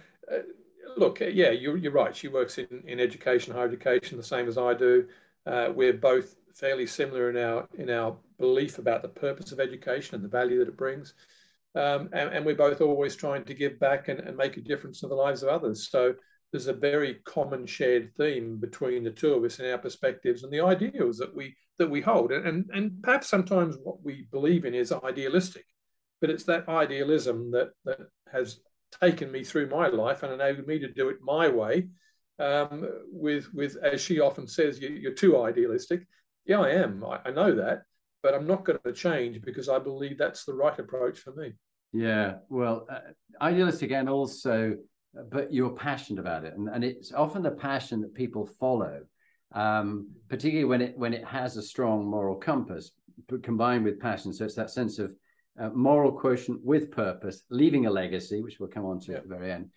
look, 0.96 1.20
yeah, 1.20 1.50
you're, 1.50 1.76
you're 1.76 1.92
right. 1.92 2.14
She 2.14 2.28
works 2.28 2.58
in, 2.58 2.82
in 2.86 3.00
education, 3.00 3.54
higher 3.54 3.66
education, 3.66 4.16
the 4.16 4.24
same 4.24 4.48
as 4.48 4.58
I 4.58 4.74
do. 4.74 5.06
Uh, 5.46 5.70
we're 5.74 5.92
both 5.92 6.36
fairly 6.54 6.86
similar 6.86 7.30
in 7.30 7.36
our 7.36 7.68
in 7.76 7.90
our 7.90 8.16
belief 8.38 8.78
about 8.78 9.02
the 9.02 9.08
purpose 9.08 9.52
of 9.52 9.60
education 9.60 10.14
and 10.14 10.24
the 10.24 10.28
value 10.28 10.58
that 10.60 10.68
it 10.68 10.76
brings. 10.76 11.14
Um, 11.74 12.08
and, 12.12 12.32
and, 12.32 12.46
we're 12.46 12.54
both 12.54 12.80
always 12.80 13.16
trying 13.16 13.44
to 13.46 13.54
give 13.54 13.80
back 13.80 14.06
and, 14.06 14.20
and, 14.20 14.36
make 14.36 14.56
a 14.56 14.60
difference 14.60 15.02
in 15.02 15.08
the 15.08 15.16
lives 15.16 15.42
of 15.42 15.48
others. 15.48 15.88
So 15.90 16.14
there's 16.52 16.68
a 16.68 16.72
very 16.72 17.14
common 17.24 17.66
shared 17.66 18.14
theme 18.16 18.58
between 18.58 19.02
the 19.02 19.10
two 19.10 19.34
of 19.34 19.42
us 19.42 19.58
in 19.58 19.68
our 19.68 19.78
perspectives 19.78 20.44
and 20.44 20.52
the 20.52 20.60
ideals 20.60 21.18
that 21.18 21.34
we 21.34 21.56
that 21.78 21.90
we 21.90 22.00
hold. 22.00 22.30
And, 22.30 22.46
and, 22.46 22.70
and 22.72 23.02
perhaps 23.02 23.28
sometimes 23.28 23.76
what 23.82 24.04
we 24.04 24.28
believe 24.30 24.64
in 24.64 24.72
is 24.72 24.92
idealistic, 24.92 25.64
but 26.20 26.30
it's 26.30 26.44
that 26.44 26.68
idealism 26.68 27.50
that 27.50 27.70
that 27.84 27.98
has 28.32 28.60
taken 29.00 29.30
me 29.30 29.44
through 29.44 29.68
my 29.68 29.88
life 29.88 30.22
and 30.22 30.32
enabled 30.32 30.66
me 30.66 30.78
to 30.78 30.92
do 30.92 31.08
it 31.08 31.18
my 31.22 31.48
way 31.48 31.88
um, 32.38 32.88
with 33.10 33.52
with 33.54 33.76
as 33.76 34.00
she 34.00 34.20
often 34.20 34.46
says, 34.46 34.80
you, 34.80 35.08
are 35.08 35.14
too 35.14 35.40
idealistic. 35.42 36.06
Yeah, 36.46 36.60
I 36.60 36.70
am. 36.70 37.04
I, 37.04 37.20
I 37.26 37.30
know 37.30 37.54
that, 37.54 37.82
but 38.22 38.34
I'm 38.34 38.46
not 38.46 38.64
going 38.64 38.78
to 38.84 38.92
change 38.92 39.40
because 39.42 39.68
I 39.68 39.78
believe 39.78 40.18
that's 40.18 40.44
the 40.44 40.54
right 40.54 40.78
approach 40.78 41.18
for 41.20 41.32
me. 41.32 41.52
Yeah, 41.92 42.36
well, 42.48 42.86
uh, 42.90 42.98
idealistic 43.40 43.92
and 43.92 44.08
also, 44.08 44.76
but 45.30 45.52
you're 45.52 45.70
passionate 45.70 46.20
about 46.20 46.44
it, 46.44 46.54
and, 46.56 46.68
and 46.68 46.82
it's 46.82 47.12
often 47.12 47.42
the 47.42 47.52
passion 47.52 48.00
that 48.00 48.14
people 48.14 48.46
follow, 48.46 49.02
um, 49.52 50.08
particularly 50.28 50.64
when 50.64 50.82
it 50.82 50.98
when 50.98 51.14
it 51.14 51.24
has 51.24 51.56
a 51.56 51.62
strong 51.62 52.04
moral 52.04 52.36
compass, 52.36 52.90
combined 53.42 53.84
with 53.84 54.00
passion. 54.00 54.32
So 54.32 54.44
it's 54.44 54.56
that 54.56 54.70
sense 54.70 54.98
of 54.98 55.14
uh, 55.60 55.70
moral 55.70 56.12
quotient 56.12 56.60
with 56.64 56.90
purpose, 56.90 57.42
leaving 57.50 57.86
a 57.86 57.90
legacy, 57.90 58.42
which 58.42 58.58
we'll 58.58 58.68
come 58.68 58.84
on 58.84 59.00
to 59.00 59.12
yeah. 59.12 59.18
at 59.18 59.28
the 59.28 59.34
very 59.34 59.52
end 59.52 59.70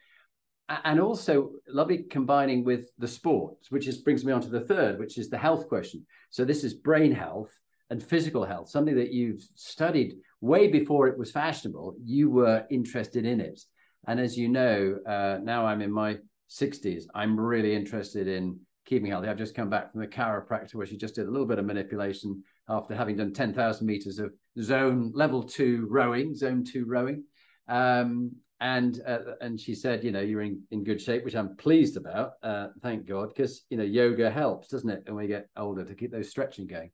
and 0.69 0.99
also 0.99 1.51
lovely 1.67 2.03
combining 2.09 2.63
with 2.63 2.91
the 2.97 3.07
sports, 3.07 3.71
which 3.71 3.87
is 3.87 3.99
brings 3.99 4.25
me 4.25 4.33
on 4.33 4.41
to 4.41 4.49
the 4.49 4.61
third, 4.61 4.99
which 4.99 5.17
is 5.17 5.29
the 5.29 5.37
health 5.37 5.67
question. 5.67 6.05
So 6.29 6.43
this 6.43 6.63
is 6.63 6.73
brain 6.73 7.11
health 7.11 7.51
and 7.89 8.03
physical 8.03 8.43
health, 8.43 8.69
something 8.69 8.95
that 8.95 9.13
you've 9.13 9.41
studied 9.55 10.15
way 10.41 10.67
before 10.67 11.07
it 11.07 11.17
was 11.17 11.31
fashionable. 11.31 11.95
You 12.03 12.29
were 12.29 12.65
interested 12.69 13.25
in 13.25 13.39
it, 13.39 13.61
and 14.07 14.19
as 14.19 14.37
you 14.37 14.49
know, 14.49 14.97
uh, 15.07 15.39
now 15.41 15.65
I'm 15.65 15.81
in 15.81 15.91
my 15.91 16.17
60s. 16.49 17.03
I'm 17.15 17.39
really 17.39 17.73
interested 17.73 18.27
in 18.27 18.59
keeping 18.85 19.09
healthy. 19.09 19.27
I've 19.27 19.37
just 19.37 19.55
come 19.55 19.69
back 19.69 19.91
from 19.91 20.01
the 20.01 20.07
chiropractor 20.07 20.75
where 20.75 20.85
she 20.85 20.97
just 20.97 21.15
did 21.15 21.27
a 21.27 21.31
little 21.31 21.47
bit 21.47 21.59
of 21.59 21.65
manipulation 21.65 22.43
after 22.69 22.95
having 22.95 23.17
done 23.17 23.33
10,000 23.33 23.85
meters 23.85 24.19
of 24.19 24.33
zone 24.61 25.11
level 25.13 25.43
two 25.43 25.87
rowing, 25.89 26.35
zone 26.35 26.63
two 26.63 26.85
rowing. 26.85 27.23
Um, 27.67 28.31
and 28.59 29.01
uh, 29.05 29.35
and 29.41 29.59
she 29.59 29.75
said, 29.75 30.03
you 30.03 30.11
know, 30.11 30.21
you're 30.21 30.41
in, 30.41 30.61
in 30.71 30.83
good 30.83 31.01
shape, 31.01 31.23
which 31.23 31.35
I'm 31.35 31.55
pleased 31.57 31.95
about. 31.95 32.33
Uh, 32.41 32.67
thank 32.81 33.05
God, 33.05 33.29
because 33.29 33.63
you 33.69 33.77
know, 33.77 33.83
yoga 33.83 34.31
helps, 34.31 34.69
doesn't 34.69 34.89
it, 34.89 35.03
when 35.05 35.15
we 35.15 35.27
get 35.27 35.49
older 35.55 35.85
to 35.85 35.95
keep 35.95 36.11
those 36.11 36.29
stretching 36.29 36.65
going. 36.65 36.91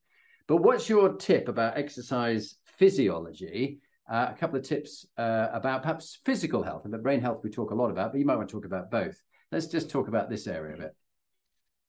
But 0.48 0.58
what's 0.58 0.90
your 0.90 1.14
tip 1.14 1.48
about 1.48 1.78
exercise 1.78 2.56
physiology? 2.78 3.80
Uh, 4.12 4.28
a 4.30 4.38
couple 4.38 4.60
of 4.60 4.66
tips 4.66 5.06
uh, 5.18 5.48
about 5.54 5.84
perhaps 5.84 6.20
physical 6.26 6.62
health 6.62 6.84
and 6.84 6.94
the 6.94 6.98
brain 6.98 7.22
health 7.22 7.40
we 7.42 7.50
talk 7.50 7.72
a 7.72 7.76
lot 7.76 7.90
about, 7.90 8.12
but 8.12 8.20
you 8.20 8.26
might 8.26 8.36
want 8.36 8.50
to 8.50 8.54
talk 8.54 8.66
about 8.66 8.92
both. 8.92 9.24
Let's 9.50 9.68
just 9.68 9.90
talk 9.90 10.10
about 10.10 10.30
this 10.30 10.46
area 10.46 10.76
a 10.76 10.78
bit. 10.78 10.96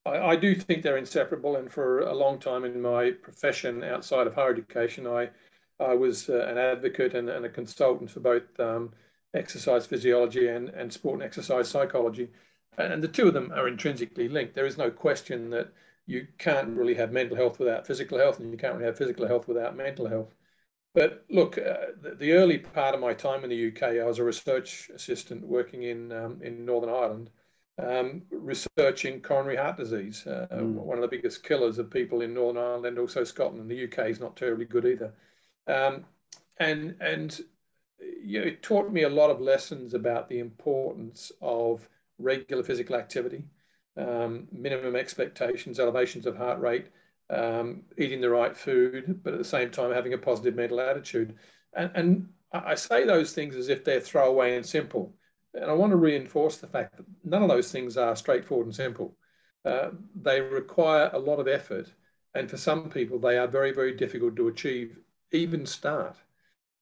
I, 0.06 0.18
I 0.18 0.36
do 0.36 0.54
think 0.54 0.84
they're 0.84 0.96
inseparable, 0.98 1.56
and 1.56 1.68
for 1.68 2.00
a 2.00 2.14
long 2.14 2.38
time 2.38 2.64
in 2.64 2.80
my 2.80 3.10
profession 3.10 3.82
outside 3.82 4.28
of 4.28 4.36
higher 4.36 4.52
education, 4.52 5.08
I 5.08 5.30
I 5.80 5.94
was 5.94 6.28
uh, 6.28 6.46
an 6.48 6.58
advocate 6.58 7.14
and, 7.14 7.28
and, 7.28 7.44
a 7.44 7.48
consultant 7.48 8.10
for 8.10 8.20
both 8.20 8.58
um, 8.60 8.92
exercise 9.34 9.86
physiology 9.86 10.46
and, 10.48 10.68
and 10.68 10.92
sport 10.92 11.14
and 11.14 11.22
exercise 11.22 11.68
psychology. 11.68 12.30
And 12.78 13.02
the 13.02 13.08
two 13.08 13.28
of 13.28 13.34
them 13.34 13.52
are 13.52 13.68
intrinsically 13.68 14.28
linked. 14.28 14.54
There 14.54 14.66
is 14.66 14.78
no 14.78 14.90
question 14.90 15.50
that 15.50 15.72
you 16.06 16.26
can't 16.38 16.76
really 16.76 16.94
have 16.94 17.12
mental 17.12 17.36
health 17.36 17.58
without 17.58 17.86
physical 17.86 18.18
health, 18.18 18.38
and 18.38 18.52
you 18.52 18.58
can't 18.58 18.74
really 18.74 18.86
have 18.86 18.98
physical 18.98 19.26
health 19.26 19.48
without 19.48 19.76
mental 19.76 20.08
health. 20.08 20.34
But 20.94 21.24
look, 21.28 21.58
uh, 21.58 21.92
the, 22.00 22.14
the, 22.14 22.32
early 22.32 22.58
part 22.58 22.94
of 22.94 23.00
my 23.00 23.14
time 23.14 23.42
in 23.42 23.50
the 23.50 23.68
UK, 23.68 24.00
I 24.00 24.04
was 24.04 24.18
a 24.18 24.24
research 24.24 24.90
assistant 24.94 25.44
working 25.44 25.82
in 25.82 26.12
um, 26.12 26.40
in 26.40 26.64
Northern 26.64 26.90
Ireland, 26.90 27.30
um, 27.78 28.22
researching 28.30 29.20
coronary 29.20 29.56
heart 29.56 29.76
disease, 29.76 30.24
uh, 30.26 30.46
mm. 30.52 30.74
one 30.74 30.96
of 30.96 31.02
the 31.02 31.08
biggest 31.08 31.42
killers 31.42 31.78
of 31.78 31.90
people 31.90 32.20
in 32.20 32.34
Northern 32.34 32.62
Ireland 32.62 32.86
and 32.86 32.98
also 32.98 33.24
Scotland. 33.24 33.68
The 33.68 33.84
UK 33.84 34.10
is 34.10 34.20
not 34.20 34.36
terribly 34.36 34.66
good 34.66 34.86
either. 34.86 35.12
Um, 35.66 36.04
and 36.58 36.96
and 37.00 37.40
you 38.00 38.40
know, 38.40 38.46
it 38.46 38.62
taught 38.62 38.92
me 38.92 39.02
a 39.02 39.08
lot 39.08 39.30
of 39.30 39.40
lessons 39.40 39.94
about 39.94 40.28
the 40.28 40.38
importance 40.38 41.32
of 41.40 41.88
regular 42.18 42.62
physical 42.62 42.96
activity, 42.96 43.44
um, 43.96 44.48
minimum 44.52 44.96
expectations, 44.96 45.80
elevations 45.80 46.26
of 46.26 46.36
heart 46.36 46.60
rate, 46.60 46.86
um, 47.30 47.82
eating 47.98 48.20
the 48.20 48.30
right 48.30 48.56
food, 48.56 49.20
but 49.22 49.32
at 49.32 49.38
the 49.38 49.44
same 49.44 49.70
time 49.70 49.92
having 49.92 50.12
a 50.14 50.18
positive 50.18 50.54
mental 50.54 50.80
attitude. 50.80 51.36
And, 51.74 51.90
and 51.94 52.28
I 52.52 52.74
say 52.76 53.04
those 53.04 53.32
things 53.32 53.56
as 53.56 53.68
if 53.68 53.84
they're 53.84 54.00
throwaway 54.00 54.56
and 54.56 54.66
simple. 54.66 55.14
And 55.54 55.70
I 55.70 55.72
want 55.74 55.90
to 55.92 55.96
reinforce 55.96 56.58
the 56.58 56.66
fact 56.66 56.96
that 56.96 57.06
none 57.24 57.42
of 57.42 57.48
those 57.48 57.72
things 57.72 57.96
are 57.96 58.16
straightforward 58.16 58.66
and 58.66 58.74
simple. 58.74 59.16
uh, 59.64 59.90
they 60.14 60.40
require 60.40 61.10
a 61.12 61.18
lot 61.18 61.40
of 61.40 61.48
effort. 61.48 61.92
And 62.34 62.50
for 62.50 62.56
some 62.56 62.90
people, 62.90 63.18
they 63.18 63.38
are 63.38 63.46
very, 63.46 63.72
very 63.72 63.94
difficult 63.96 64.36
to 64.36 64.48
achieve, 64.48 64.98
even 65.32 65.66
start. 65.66 66.16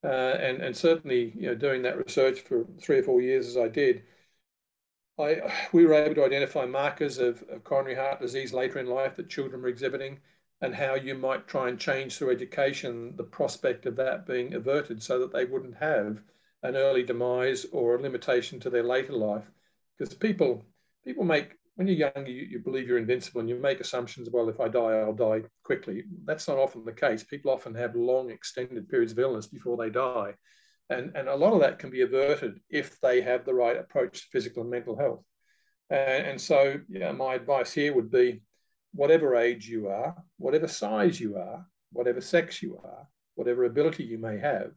Uh, 0.04 0.08
and, 0.08 0.60
and 0.60 0.76
certainly, 0.76 1.32
you 1.36 1.46
know, 1.46 1.54
doing 1.54 1.82
that 1.82 1.96
research 1.96 2.40
for 2.40 2.66
three 2.80 2.98
or 2.98 3.02
four 3.02 3.20
years 3.20 3.46
as 3.46 3.56
I 3.56 3.68
did, 3.68 4.02
I, 5.18 5.40
we 5.72 5.86
were 5.86 5.94
able 5.94 6.14
to 6.16 6.24
identify 6.24 6.66
markers 6.66 7.18
of, 7.18 7.44
of 7.48 7.64
coronary 7.64 7.94
heart 7.96 8.20
disease 8.20 8.52
later 8.52 8.78
in 8.78 8.86
life 8.86 9.16
that 9.16 9.28
children 9.28 9.62
were 9.62 9.68
exhibiting 9.68 10.20
and 10.60 10.74
how 10.74 10.94
you 10.94 11.14
might 11.14 11.46
try 11.48 11.68
and 11.68 11.78
change 11.78 12.16
through 12.16 12.30
education 12.30 13.14
the 13.16 13.24
prospect 13.24 13.84
of 13.84 13.96
that 13.96 14.26
being 14.26 14.54
averted 14.54 15.02
so 15.02 15.18
that 15.18 15.32
they 15.32 15.44
wouldn't 15.44 15.76
have 15.76 16.22
an 16.62 16.76
early 16.76 17.02
demise 17.02 17.66
or 17.72 17.96
a 17.96 18.00
limitation 18.00 18.60
to 18.60 18.70
their 18.70 18.84
later 18.84 19.12
life. 19.12 19.50
Because 19.98 20.14
people 20.14 20.64
people 21.04 21.24
make 21.24 21.58
when 21.76 21.86
you're 21.86 22.10
young, 22.14 22.26
you, 22.26 22.46
you 22.50 22.58
believe 22.58 22.86
you're 22.86 22.98
invincible 22.98 23.40
and 23.40 23.48
you 23.48 23.56
make 23.56 23.80
assumptions, 23.80 24.28
well, 24.30 24.48
if 24.48 24.60
I 24.60 24.68
die, 24.68 25.00
I'll 25.00 25.14
die 25.14 25.42
quickly. 25.64 26.04
That's 26.24 26.46
not 26.46 26.58
often 26.58 26.84
the 26.84 26.92
case. 26.92 27.24
People 27.24 27.50
often 27.50 27.74
have 27.74 27.94
long, 27.94 28.30
extended 28.30 28.88
periods 28.88 29.12
of 29.12 29.18
illness 29.18 29.46
before 29.46 29.76
they 29.76 29.88
die. 29.88 30.34
And, 30.90 31.12
and 31.14 31.28
a 31.28 31.34
lot 31.34 31.54
of 31.54 31.60
that 31.60 31.78
can 31.78 31.90
be 31.90 32.02
averted 32.02 32.60
if 32.68 33.00
they 33.00 33.22
have 33.22 33.44
the 33.44 33.54
right 33.54 33.78
approach 33.78 34.22
to 34.22 34.28
physical 34.30 34.62
and 34.62 34.70
mental 34.70 34.96
health. 34.96 35.24
And, 35.88 36.26
and 36.26 36.40
so, 36.40 36.80
yeah, 36.90 37.12
my 37.12 37.34
advice 37.34 37.72
here 37.72 37.94
would 37.94 38.10
be 38.10 38.42
whatever 38.92 39.34
age 39.36 39.66
you 39.66 39.88
are, 39.88 40.14
whatever 40.36 40.68
size 40.68 41.18
you 41.18 41.36
are, 41.36 41.66
whatever 41.92 42.20
sex 42.20 42.62
you 42.62 42.78
are, 42.84 43.08
whatever 43.34 43.64
ability 43.64 44.04
you 44.04 44.18
may 44.18 44.38
have, 44.38 44.72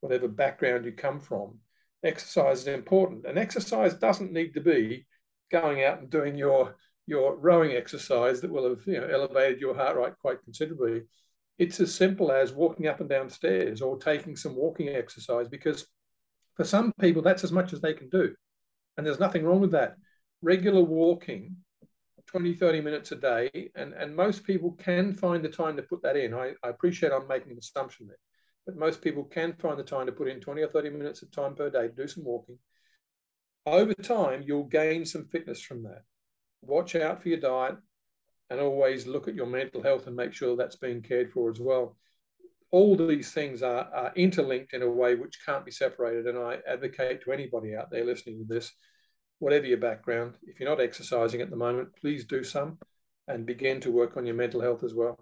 whatever 0.00 0.26
background 0.26 0.84
you 0.84 0.92
come 0.92 1.20
from, 1.20 1.58
exercise 2.02 2.62
is 2.62 2.66
important. 2.66 3.26
And 3.26 3.38
exercise 3.38 3.94
doesn't 3.94 4.32
need 4.32 4.54
to 4.54 4.60
be 4.60 5.06
going 5.52 5.84
out 5.84 6.00
and 6.00 6.10
doing 6.10 6.36
your 6.36 6.76
your 7.06 7.36
rowing 7.36 7.72
exercise 7.72 8.40
that 8.40 8.50
will 8.50 8.68
have 8.68 8.86
you 8.86 9.00
know 9.00 9.06
elevated 9.06 9.60
your 9.60 9.74
heart 9.74 9.96
rate 9.96 10.18
quite 10.20 10.42
considerably. 10.42 11.02
It's 11.58 11.78
as 11.80 11.94
simple 11.94 12.32
as 12.32 12.52
walking 12.52 12.86
up 12.88 13.00
and 13.00 13.08
down 13.08 13.28
stairs 13.28 13.82
or 13.82 13.98
taking 13.98 14.34
some 14.34 14.56
walking 14.56 14.88
exercise 14.88 15.48
because 15.48 15.86
for 16.54 16.64
some 16.64 16.92
people 17.00 17.22
that's 17.22 17.44
as 17.44 17.52
much 17.52 17.72
as 17.72 17.80
they 17.80 17.92
can 17.92 18.08
do. 18.08 18.34
And 18.96 19.06
there's 19.06 19.20
nothing 19.20 19.44
wrong 19.44 19.60
with 19.60 19.72
that. 19.72 19.96
Regular 20.42 20.82
walking 20.82 21.56
20, 22.26 22.54
30 22.54 22.80
minutes 22.80 23.12
a 23.12 23.16
day, 23.16 23.70
and, 23.74 23.92
and 23.92 24.16
most 24.16 24.44
people 24.44 24.72
can 24.72 25.12
find 25.14 25.44
the 25.44 25.48
time 25.48 25.76
to 25.76 25.82
put 25.82 26.02
that 26.02 26.16
in. 26.16 26.32
I, 26.32 26.52
I 26.62 26.68
appreciate 26.68 27.12
I'm 27.12 27.28
making 27.28 27.52
an 27.52 27.58
assumption 27.58 28.06
there, 28.06 28.16
but 28.64 28.76
most 28.76 29.02
people 29.02 29.24
can 29.24 29.52
find 29.54 29.78
the 29.78 29.82
time 29.82 30.06
to 30.06 30.12
put 30.12 30.28
in 30.28 30.40
20 30.40 30.62
or 30.62 30.68
30 30.68 30.90
minutes 30.90 31.22
of 31.22 31.30
time 31.30 31.54
per 31.54 31.68
day 31.68 31.88
to 31.88 31.94
do 31.94 32.08
some 32.08 32.24
walking 32.24 32.58
over 33.66 33.94
time, 33.94 34.42
you'll 34.44 34.64
gain 34.64 35.04
some 35.04 35.26
fitness 35.26 35.60
from 35.60 35.82
that. 35.84 36.02
Watch 36.62 36.94
out 36.94 37.22
for 37.22 37.28
your 37.28 37.40
diet 37.40 37.76
and 38.50 38.60
always 38.60 39.06
look 39.06 39.28
at 39.28 39.34
your 39.34 39.46
mental 39.46 39.82
health 39.82 40.06
and 40.06 40.16
make 40.16 40.32
sure 40.32 40.56
that's 40.56 40.76
being 40.76 41.02
cared 41.02 41.32
for 41.32 41.50
as 41.50 41.60
well. 41.60 41.96
All 42.70 42.96
these 42.96 43.32
things 43.32 43.62
are, 43.62 43.88
are 43.94 44.12
interlinked 44.16 44.72
in 44.72 44.82
a 44.82 44.90
way 44.90 45.14
which 45.14 45.44
can't 45.44 45.64
be 45.64 45.70
separated. 45.70 46.26
And 46.26 46.38
I 46.38 46.58
advocate 46.66 47.22
to 47.22 47.32
anybody 47.32 47.74
out 47.74 47.90
there 47.90 48.04
listening 48.04 48.38
to 48.38 48.54
this, 48.54 48.72
whatever 49.38 49.66
your 49.66 49.78
background, 49.78 50.36
if 50.44 50.58
you're 50.58 50.68
not 50.68 50.80
exercising 50.80 51.40
at 51.40 51.50
the 51.50 51.56
moment, 51.56 51.88
please 52.00 52.24
do 52.24 52.42
some 52.42 52.78
and 53.28 53.46
begin 53.46 53.80
to 53.80 53.90
work 53.90 54.16
on 54.16 54.26
your 54.26 54.34
mental 54.34 54.60
health 54.60 54.84
as 54.84 54.94
well. 54.94 55.18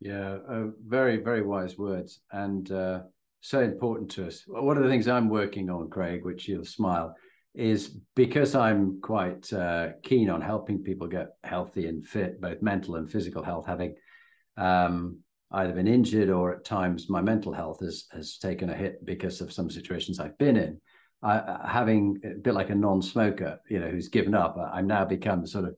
Yeah, 0.00 0.38
uh, 0.48 0.66
very, 0.86 1.18
very 1.18 1.42
wise 1.42 1.78
words 1.78 2.20
and 2.32 2.70
uh, 2.70 3.00
so 3.40 3.60
important 3.60 4.10
to 4.12 4.26
us. 4.26 4.42
One 4.46 4.76
of 4.76 4.82
the 4.82 4.88
things 4.88 5.06
I'm 5.06 5.28
working 5.28 5.70
on, 5.70 5.90
Craig, 5.90 6.24
which 6.24 6.48
you'll 6.48 6.64
smile, 6.64 7.14
is 7.54 7.96
because 8.14 8.54
I'm 8.54 9.00
quite 9.00 9.52
uh, 9.52 9.90
keen 10.02 10.30
on 10.30 10.40
helping 10.40 10.82
people 10.82 11.06
get 11.06 11.28
healthy 11.44 11.86
and 11.86 12.06
fit, 12.06 12.40
both 12.40 12.62
mental 12.62 12.96
and 12.96 13.10
physical 13.10 13.42
health, 13.42 13.66
having 13.66 13.94
um, 14.56 15.18
either 15.50 15.72
been 15.72 15.88
injured 15.88 16.30
or 16.30 16.54
at 16.54 16.64
times 16.64 17.10
my 17.10 17.20
mental 17.20 17.52
health 17.52 17.80
has 17.80 18.06
has 18.12 18.38
taken 18.38 18.70
a 18.70 18.74
hit 18.74 19.04
because 19.04 19.40
of 19.40 19.52
some 19.52 19.70
situations 19.70 20.18
I've 20.18 20.38
been 20.38 20.56
in. 20.56 20.80
I, 21.22 21.60
having 21.68 22.20
a 22.24 22.38
bit 22.40 22.54
like 22.54 22.70
a 22.70 22.74
non-smoker, 22.74 23.60
you 23.68 23.78
know, 23.78 23.88
who's 23.88 24.08
given 24.08 24.34
up, 24.34 24.58
I'm 24.58 24.88
now 24.88 25.04
become 25.04 25.46
sort 25.46 25.66
of 25.66 25.76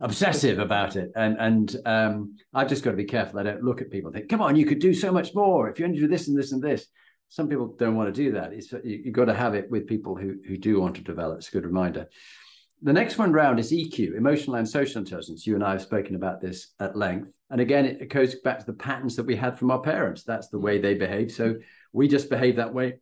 obsessive 0.00 0.58
about 0.58 0.96
it, 0.96 1.10
and 1.16 1.36
and 1.38 1.76
um, 1.84 2.36
I've 2.54 2.68
just 2.68 2.84
got 2.84 2.92
to 2.92 2.96
be 2.96 3.04
careful. 3.04 3.40
I 3.40 3.42
don't 3.42 3.64
look 3.64 3.80
at 3.80 3.90
people 3.90 4.08
and 4.08 4.16
think, 4.16 4.30
"Come 4.30 4.42
on, 4.42 4.56
you 4.56 4.64
could 4.64 4.78
do 4.78 4.94
so 4.94 5.10
much 5.10 5.34
more 5.34 5.68
if 5.68 5.78
you 5.78 5.86
only 5.86 5.98
do 5.98 6.08
this 6.08 6.28
and 6.28 6.38
this 6.38 6.52
and 6.52 6.62
this." 6.62 6.86
Some 7.28 7.48
people 7.48 7.74
don't 7.78 7.96
want 7.96 8.14
to 8.14 8.22
do 8.24 8.32
that. 8.32 8.52
It's, 8.52 8.72
you, 8.72 9.02
have 9.06 9.12
got 9.12 9.24
to 9.26 9.34
have 9.34 9.54
it 9.54 9.70
with 9.70 9.86
people 9.86 10.16
who, 10.16 10.36
who 10.46 10.56
do 10.56 10.80
want 10.80 10.96
to 10.96 11.02
develop. 11.02 11.38
It's 11.38 11.48
a 11.48 11.52
good 11.52 11.66
reminder. 11.66 12.06
The 12.82 12.92
next 12.92 13.18
one 13.18 13.32
round 13.32 13.58
is 13.58 13.72
EQ, 13.72 14.16
emotional 14.16 14.56
and 14.56 14.68
social 14.68 15.00
intelligence. 15.00 15.46
You 15.46 15.54
and 15.54 15.64
I 15.64 15.72
have 15.72 15.82
spoken 15.82 16.14
about 16.14 16.40
this 16.40 16.74
at 16.78 16.96
length. 16.96 17.30
And 17.50 17.60
again, 17.60 17.86
it 17.86 18.10
goes 18.10 18.34
back 18.36 18.58
to 18.58 18.66
the 18.66 18.74
patterns 18.74 19.16
that 19.16 19.26
we 19.26 19.36
had 19.36 19.58
from 19.58 19.70
our 19.70 19.80
parents. 19.80 20.24
That's 20.24 20.48
the 20.48 20.58
way 20.58 20.78
they 20.78 20.94
behave. 20.94 21.32
So 21.32 21.56
we 21.92 22.06
just 22.06 22.28
behave 22.28 22.56
that 22.56 22.74
way. 22.74 23.00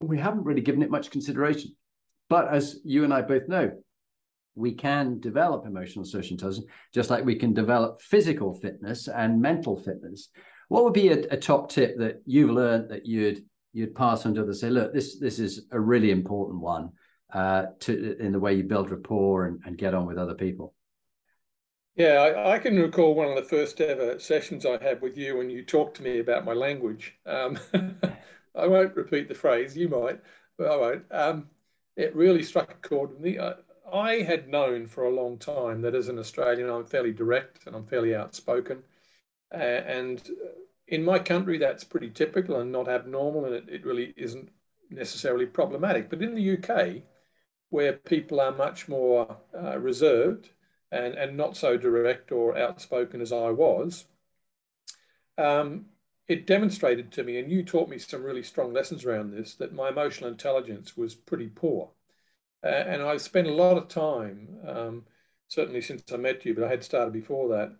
We 0.00 0.18
haven't 0.18 0.44
really 0.44 0.60
given 0.60 0.82
it 0.82 0.90
much 0.90 1.10
consideration. 1.10 1.74
But 2.28 2.48
as 2.48 2.80
you 2.84 3.04
and 3.04 3.12
I 3.12 3.22
both 3.22 3.48
know, 3.48 3.72
we 4.54 4.72
can 4.72 5.20
develop 5.20 5.66
emotional 5.66 6.04
social 6.04 6.32
intelligence 6.34 6.66
just 6.92 7.10
like 7.10 7.24
we 7.24 7.36
can 7.36 7.54
develop 7.54 8.00
physical 8.00 8.54
fitness 8.54 9.08
and 9.08 9.40
mental 9.40 9.76
fitness. 9.76 10.28
What 10.68 10.84
would 10.84 10.92
be 10.92 11.08
a, 11.08 11.20
a 11.30 11.36
top 11.36 11.70
tip 11.70 11.96
that 11.98 12.22
you've 12.26 12.50
learned 12.50 12.90
that 12.90 13.06
you'd 13.06 13.44
you'd 13.78 13.94
pass 13.94 14.26
on 14.26 14.34
to 14.34 14.42
others 14.42 14.60
say 14.60 14.70
look 14.70 14.92
this 14.92 15.18
this 15.18 15.38
is 15.38 15.66
a 15.70 15.78
really 15.78 16.10
important 16.10 16.60
one 16.60 16.90
uh, 17.32 17.66
to 17.78 18.16
in 18.18 18.32
the 18.32 18.40
way 18.40 18.54
you 18.54 18.64
build 18.64 18.90
rapport 18.90 19.46
and, 19.46 19.60
and 19.64 19.76
get 19.76 19.94
on 19.94 20.06
with 20.06 20.18
other 20.18 20.34
people. 20.34 20.74
Yeah 21.94 22.20
I, 22.20 22.54
I, 22.54 22.58
can 22.58 22.78
recall 22.78 23.14
one 23.14 23.28
of 23.28 23.36
the 23.36 23.42
first 23.42 23.80
ever 23.80 24.18
sessions 24.18 24.64
i 24.64 24.82
had 24.82 25.02
with 25.02 25.16
you 25.16 25.36
when 25.36 25.50
you 25.50 25.64
talked 25.64 25.96
to 25.98 26.02
me 26.02 26.18
about 26.20 26.44
my 26.44 26.54
language. 26.54 27.14
Um, 27.26 27.58
i 28.54 28.66
won't 28.66 28.96
repeat 28.96 29.28
the 29.28 29.34
phrase 29.34 29.76
you 29.76 29.88
might 29.88 30.20
but 30.56 30.68
i 30.68 30.76
won't. 30.76 31.04
Um, 31.10 31.48
it 31.96 32.14
really 32.14 32.42
struck 32.42 32.70
a 32.70 32.88
chord 32.88 33.10
with 33.10 33.20
me. 33.20 33.38
I, 33.38 33.54
I 33.92 34.22
had 34.22 34.48
known 34.48 34.86
for 34.86 35.04
a 35.04 35.14
long 35.14 35.38
time 35.38 35.82
that 35.82 35.94
as 35.94 36.08
an 36.08 36.18
australian 36.18 36.68
i'm 36.68 36.84
fairly 36.84 37.12
direct 37.12 37.66
and 37.66 37.74
i'm 37.76 37.86
fairly 37.86 38.14
outspoken 38.14 38.82
uh, 39.52 39.56
and 39.56 40.22
in 40.88 41.04
my 41.04 41.18
country, 41.18 41.58
that's 41.58 41.84
pretty 41.84 42.10
typical 42.10 42.60
and 42.60 42.72
not 42.72 42.88
abnormal, 42.88 43.44
and 43.44 43.54
it, 43.54 43.68
it 43.68 43.86
really 43.86 44.14
isn't 44.16 44.50
necessarily 44.90 45.46
problematic. 45.46 46.08
But 46.10 46.22
in 46.22 46.34
the 46.34 46.42
UK, 46.42 47.02
where 47.70 47.92
people 47.92 48.40
are 48.40 48.52
much 48.52 48.88
more 48.88 49.36
uh, 49.54 49.78
reserved 49.78 50.50
and, 50.90 51.14
and 51.14 51.36
not 51.36 51.56
so 51.56 51.76
direct 51.76 52.32
or 52.32 52.56
outspoken 52.56 53.20
as 53.20 53.32
I 53.32 53.50
was, 53.50 54.06
um, 55.36 55.86
it 56.26 56.46
demonstrated 56.46 57.12
to 57.12 57.22
me, 57.22 57.38
and 57.38 57.50
you 57.50 57.62
taught 57.62 57.88
me 57.88 57.98
some 57.98 58.22
really 58.22 58.42
strong 58.42 58.72
lessons 58.72 59.04
around 59.04 59.30
this, 59.30 59.54
that 59.56 59.74
my 59.74 59.88
emotional 59.88 60.30
intelligence 60.30 60.96
was 60.96 61.14
pretty 61.14 61.48
poor. 61.48 61.90
Uh, 62.64 62.68
and 62.68 63.02
I've 63.02 63.22
spent 63.22 63.46
a 63.46 63.52
lot 63.52 63.76
of 63.76 63.88
time, 63.88 64.58
um, 64.66 65.04
certainly 65.48 65.80
since 65.80 66.02
I 66.12 66.16
met 66.16 66.44
you, 66.44 66.54
but 66.54 66.64
I 66.64 66.68
had 66.68 66.82
started 66.84 67.12
before 67.12 67.48
that, 67.50 67.76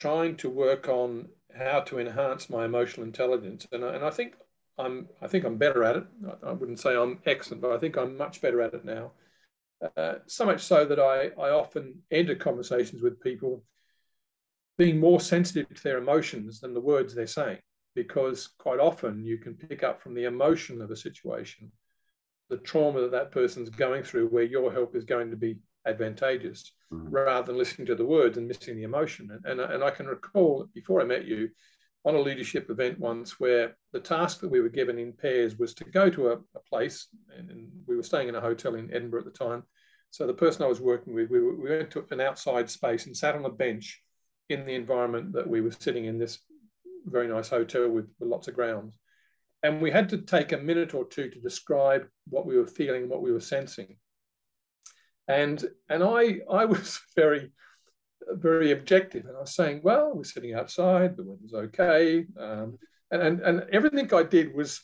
trying 0.00 0.36
to 0.36 0.50
work 0.50 0.88
on 0.88 1.28
how 1.56 1.80
to 1.80 1.98
enhance 1.98 2.50
my 2.50 2.64
emotional 2.64 3.06
intelligence, 3.06 3.66
and 3.72 3.84
I, 3.84 3.94
and 3.94 4.04
I 4.04 4.10
think 4.10 4.34
I'm 4.78 5.08
I 5.20 5.26
think 5.26 5.44
I'm 5.44 5.58
better 5.58 5.84
at 5.84 5.96
it. 5.96 6.04
I, 6.26 6.48
I 6.48 6.52
wouldn't 6.52 6.80
say 6.80 6.96
I'm 6.96 7.20
excellent, 7.26 7.62
but 7.62 7.72
I 7.72 7.78
think 7.78 7.96
I'm 7.96 8.16
much 8.16 8.40
better 8.40 8.60
at 8.62 8.74
it 8.74 8.84
now. 8.84 9.12
Uh, 9.96 10.14
so 10.26 10.44
much 10.44 10.62
so 10.62 10.84
that 10.84 10.98
I 11.00 11.30
I 11.40 11.50
often 11.50 12.02
enter 12.10 12.34
conversations 12.34 13.02
with 13.02 13.20
people 13.20 13.64
being 14.76 15.00
more 15.00 15.20
sensitive 15.20 15.68
to 15.74 15.82
their 15.82 15.98
emotions 15.98 16.60
than 16.60 16.74
the 16.74 16.80
words 16.80 17.14
they're 17.14 17.26
saying, 17.26 17.58
because 17.94 18.48
quite 18.58 18.78
often 18.78 19.24
you 19.24 19.38
can 19.38 19.54
pick 19.54 19.82
up 19.82 20.00
from 20.00 20.14
the 20.14 20.24
emotion 20.24 20.80
of 20.80 20.90
a 20.90 20.96
situation 20.96 21.72
the 22.48 22.58
trauma 22.58 23.00
that 23.02 23.12
that 23.12 23.30
person's 23.30 23.70
going 23.70 24.02
through, 24.02 24.28
where 24.28 24.44
your 24.44 24.72
help 24.72 24.96
is 24.96 25.04
going 25.04 25.30
to 25.30 25.36
be 25.36 25.58
advantageous 25.88 26.72
mm. 26.92 27.06
rather 27.10 27.46
than 27.46 27.58
listening 27.58 27.86
to 27.86 27.94
the 27.94 28.04
words 28.04 28.36
and 28.38 28.46
missing 28.46 28.76
the 28.76 28.84
emotion. 28.84 29.30
And, 29.30 29.60
and, 29.60 29.72
and 29.72 29.84
I 29.84 29.90
can 29.90 30.06
recall 30.06 30.68
before 30.74 31.00
I 31.00 31.04
met 31.04 31.24
you 31.24 31.50
on 32.04 32.14
a 32.14 32.20
leadership 32.20 32.70
event 32.70 32.98
once 32.98 33.40
where 33.40 33.76
the 33.92 34.00
task 34.00 34.40
that 34.40 34.50
we 34.50 34.60
were 34.60 34.68
given 34.68 34.98
in 34.98 35.12
pairs 35.12 35.58
was 35.58 35.74
to 35.74 35.84
go 35.84 36.08
to 36.10 36.28
a, 36.28 36.32
a 36.32 36.60
place, 36.68 37.08
and, 37.36 37.50
and, 37.50 37.68
we 37.86 37.96
were 37.96 38.02
staying 38.02 38.28
in 38.28 38.34
a 38.34 38.40
hotel 38.40 38.74
in 38.74 38.92
Edinburgh 38.92 39.20
at 39.20 39.24
the 39.24 39.30
time. 39.30 39.62
So 40.10 40.26
the 40.26 40.34
person 40.34 40.62
I 40.62 40.68
was 40.68 40.80
working 40.80 41.14
with, 41.14 41.30
we, 41.30 41.40
were, 41.40 41.56
we 41.56 41.70
went 41.70 41.90
to 41.92 42.04
an 42.10 42.20
outside 42.20 42.70
space 42.70 43.06
and 43.06 43.16
sat 43.16 43.34
on 43.34 43.44
a 43.44 43.50
bench 43.50 44.02
in 44.48 44.64
the 44.64 44.74
environment 44.74 45.32
that 45.32 45.48
we 45.48 45.60
were 45.60 45.72
sitting 45.72 46.04
in 46.04 46.18
this 46.18 46.38
very 47.06 47.28
nice 47.28 47.48
hotel 47.48 47.88
with, 47.88 48.08
with 48.18 48.28
lots 48.28 48.48
of 48.48 48.54
grounds. 48.54 48.98
And 49.62 49.82
we 49.82 49.90
had 49.90 50.08
to 50.10 50.18
take 50.18 50.52
a 50.52 50.58
minute 50.58 50.94
or 50.94 51.04
two 51.04 51.28
to 51.30 51.40
describe 51.40 52.06
what 52.28 52.46
we 52.46 52.56
were 52.56 52.66
feeling, 52.66 53.08
what 53.08 53.22
we 53.22 53.32
were 53.32 53.40
sensing 53.40 53.96
and 55.28 55.64
and 55.88 56.02
I 56.02 56.40
I 56.50 56.64
was 56.64 57.00
very 57.16 57.52
very 58.30 58.72
objective, 58.72 59.26
and 59.26 59.36
I 59.36 59.40
was 59.40 59.54
saying, 59.54 59.80
well, 59.82 60.12
we're 60.14 60.24
sitting 60.24 60.54
outside, 60.54 61.16
the 61.16 61.24
weather's 61.24 61.54
okay, 61.54 62.26
um, 62.38 62.78
and, 63.10 63.22
and 63.22 63.40
and 63.40 63.66
everything 63.72 64.12
I 64.12 64.22
did 64.22 64.54
was 64.54 64.82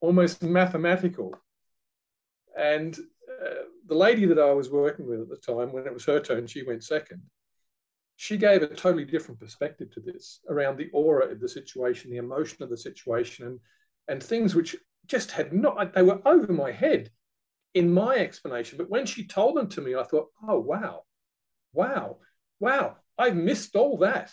almost 0.00 0.42
mathematical. 0.42 1.34
And 2.58 2.96
uh, 2.98 3.64
the 3.86 3.94
lady 3.94 4.26
that 4.26 4.38
I 4.38 4.52
was 4.52 4.70
working 4.70 5.06
with 5.08 5.20
at 5.20 5.28
the 5.28 5.36
time, 5.36 5.72
when 5.72 5.86
it 5.86 5.92
was 5.92 6.04
her 6.06 6.20
turn, 6.20 6.46
she 6.46 6.64
went 6.64 6.84
second. 6.84 7.22
she 8.16 8.36
gave 8.36 8.62
a 8.62 8.68
totally 8.68 9.04
different 9.04 9.40
perspective 9.40 9.90
to 9.92 10.00
this 10.00 10.40
around 10.48 10.76
the 10.76 10.90
aura 10.92 11.26
of 11.32 11.40
the 11.40 11.48
situation, 11.48 12.10
the 12.10 12.16
emotion 12.18 12.62
of 12.62 12.70
the 12.70 12.76
situation, 12.76 13.46
and 13.46 13.60
and 14.08 14.22
things 14.22 14.54
which 14.54 14.76
just 15.06 15.30
had 15.32 15.52
not 15.52 15.94
they 15.94 16.02
were 16.02 16.20
over 16.26 16.52
my 16.52 16.70
head 16.70 17.10
in 17.74 17.92
my 17.92 18.16
explanation. 18.16 18.78
But 18.78 18.90
when 18.90 19.06
she 19.06 19.26
told 19.26 19.56
them 19.56 19.68
to 19.70 19.80
me, 19.80 19.94
I 19.94 20.02
thought, 20.02 20.28
oh 20.46 20.58
wow, 20.60 21.02
wow, 21.72 22.18
wow, 22.60 22.96
I've 23.18 23.36
missed 23.36 23.76
all 23.76 23.98
that. 23.98 24.30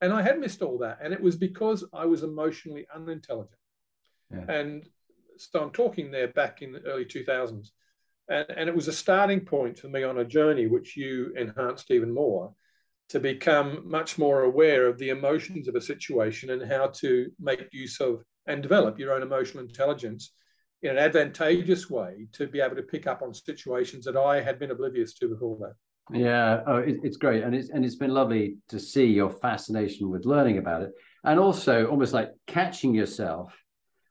And 0.00 0.12
I 0.12 0.22
had 0.22 0.40
missed 0.40 0.62
all 0.62 0.78
that. 0.78 0.98
And 1.02 1.12
it 1.12 1.20
was 1.20 1.36
because 1.36 1.84
I 1.92 2.06
was 2.06 2.22
emotionally 2.22 2.86
unintelligent. 2.94 3.56
Yeah. 4.32 4.44
And 4.48 4.88
so 5.36 5.62
I'm 5.62 5.70
talking 5.70 6.10
there 6.10 6.28
back 6.28 6.60
in 6.60 6.72
the 6.72 6.80
early 6.80 7.04
2000s. 7.04 7.68
And, 8.28 8.46
and 8.50 8.68
it 8.68 8.74
was 8.74 8.88
a 8.88 8.92
starting 8.92 9.40
point 9.40 9.78
for 9.78 9.88
me 9.88 10.02
on 10.02 10.18
a 10.18 10.24
journey 10.24 10.66
which 10.66 10.96
you 10.96 11.32
enhanced 11.36 11.90
even 11.90 12.12
more 12.12 12.52
to 13.10 13.20
become 13.20 13.88
much 13.88 14.18
more 14.18 14.42
aware 14.42 14.86
of 14.86 14.98
the 14.98 15.10
emotions 15.10 15.68
of 15.68 15.74
a 15.74 15.80
situation 15.80 16.50
and 16.50 16.70
how 16.70 16.88
to 16.88 17.30
make 17.38 17.68
use 17.72 18.00
of 18.00 18.24
and 18.46 18.62
develop 18.62 18.98
your 18.98 19.12
own 19.12 19.22
emotional 19.22 19.62
intelligence 19.62 20.32
in 20.82 20.90
an 20.90 20.98
advantageous 20.98 21.88
way 21.88 22.26
to 22.32 22.46
be 22.46 22.60
able 22.60 22.76
to 22.76 22.82
pick 22.82 23.06
up 23.06 23.22
on 23.22 23.32
situations 23.32 24.04
that 24.04 24.16
I 24.16 24.40
had 24.40 24.58
been 24.58 24.70
oblivious 24.70 25.14
to 25.14 25.28
before 25.28 25.56
that. 25.58 25.74
Yeah, 26.16 26.62
oh, 26.66 26.78
it, 26.78 26.96
it's 27.02 27.16
great, 27.16 27.44
and 27.44 27.54
it's 27.54 27.70
and 27.70 27.84
it's 27.84 27.96
been 27.96 28.12
lovely 28.12 28.56
to 28.68 28.80
see 28.80 29.06
your 29.06 29.30
fascination 29.30 30.10
with 30.10 30.26
learning 30.26 30.58
about 30.58 30.82
it, 30.82 30.90
and 31.24 31.38
also 31.38 31.86
almost 31.86 32.12
like 32.12 32.32
catching 32.46 32.94
yourself 32.94 33.56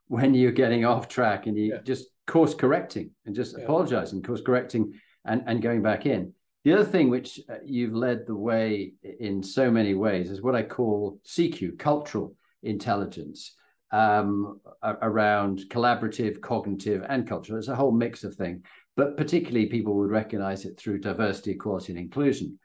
when 0.07 0.34
you're 0.34 0.51
getting 0.51 0.86
off 0.86 1.07
track 1.07 1.47
and 1.47 1.57
you 1.57 1.74
yeah. 1.74 1.82
just 1.84 2.07
course 2.28 2.53
correcting 2.53 3.11
and 3.26 3.36
just 3.36 3.57
yeah. 3.57 3.65
apologizing, 3.65 4.22
course 4.22 4.41
correcting, 4.41 4.93
and 5.26 5.43
and 5.47 5.61
going 5.61 5.82
back 5.82 6.05
in. 6.05 6.34
The 6.63 6.74
other 6.74 6.86
thing 6.86 7.09
which 7.09 7.39
uh, 7.49 7.55
you've 7.65 7.93
led 7.93 8.26
the 8.26 8.36
way 8.36 8.93
in 9.19 9.43
so 9.43 9.69
many 9.69 9.93
ways 9.93 10.30
is 10.30 10.41
what 10.41 10.55
I 10.55 10.63
call 10.63 11.19
CQ, 11.26 11.78
cultural 11.78 12.36
intelligence, 12.63 13.55
um, 13.92 14.60
around 14.84 15.64
collaborative, 15.70 16.42
cognitive, 16.42 17.06
and 17.10 17.28
cultural. 17.28 17.60
It's 17.60 17.68
a 17.68 17.76
whole 17.76 17.92
mix 17.92 18.24
of 18.24 18.36
things 18.36 18.62
but 18.96 19.18
particularly 19.18 19.68
people 19.68 19.96
would 19.96 20.10
recognize 20.10 20.66
it 20.66 20.78
through 20.78 21.00
diversity, 21.00 21.52
equality, 21.52 21.94
and 21.94 22.00
inclusion. 22.00 22.60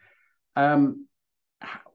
Um, 0.57 1.07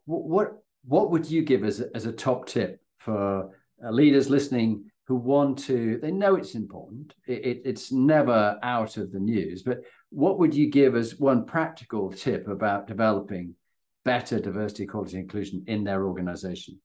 what 0.06 0.54
what 0.84 1.12
would 1.12 1.30
you 1.30 1.44
give 1.44 1.64
as 1.64 1.80
a, 1.80 1.96
as 1.96 2.06
a 2.06 2.12
top 2.12 2.48
tip 2.48 2.82
for 2.98 3.52
uh, 3.84 3.90
leaders 3.92 4.30
listening 4.30 4.86
who 5.08 5.16
want 5.16 5.60
to? 5.60 6.00
They 6.02 6.12
know 6.12 6.36
it's 6.36 6.56
important. 6.56 7.14
It, 7.28 7.46
it, 7.46 7.62
it's 7.66 7.92
never 7.92 8.58
out 8.64 8.98
of 8.98 9.12
the 9.12 9.20
news. 9.20 9.62
But 9.64 9.82
what 10.10 10.40
would 10.40 10.56
you 10.56 10.72
give 10.72 10.96
as 10.96 11.20
one 11.20 11.46
practical 11.46 12.12
tip 12.12 12.48
about 12.48 12.88
developing 12.88 13.56
better 14.04 14.40
diversity, 14.40 14.84
equality, 14.84 15.18
and 15.18 15.24
inclusion 15.24 15.64
in 15.68 15.84
their 15.84 16.08
organization? 16.08 16.80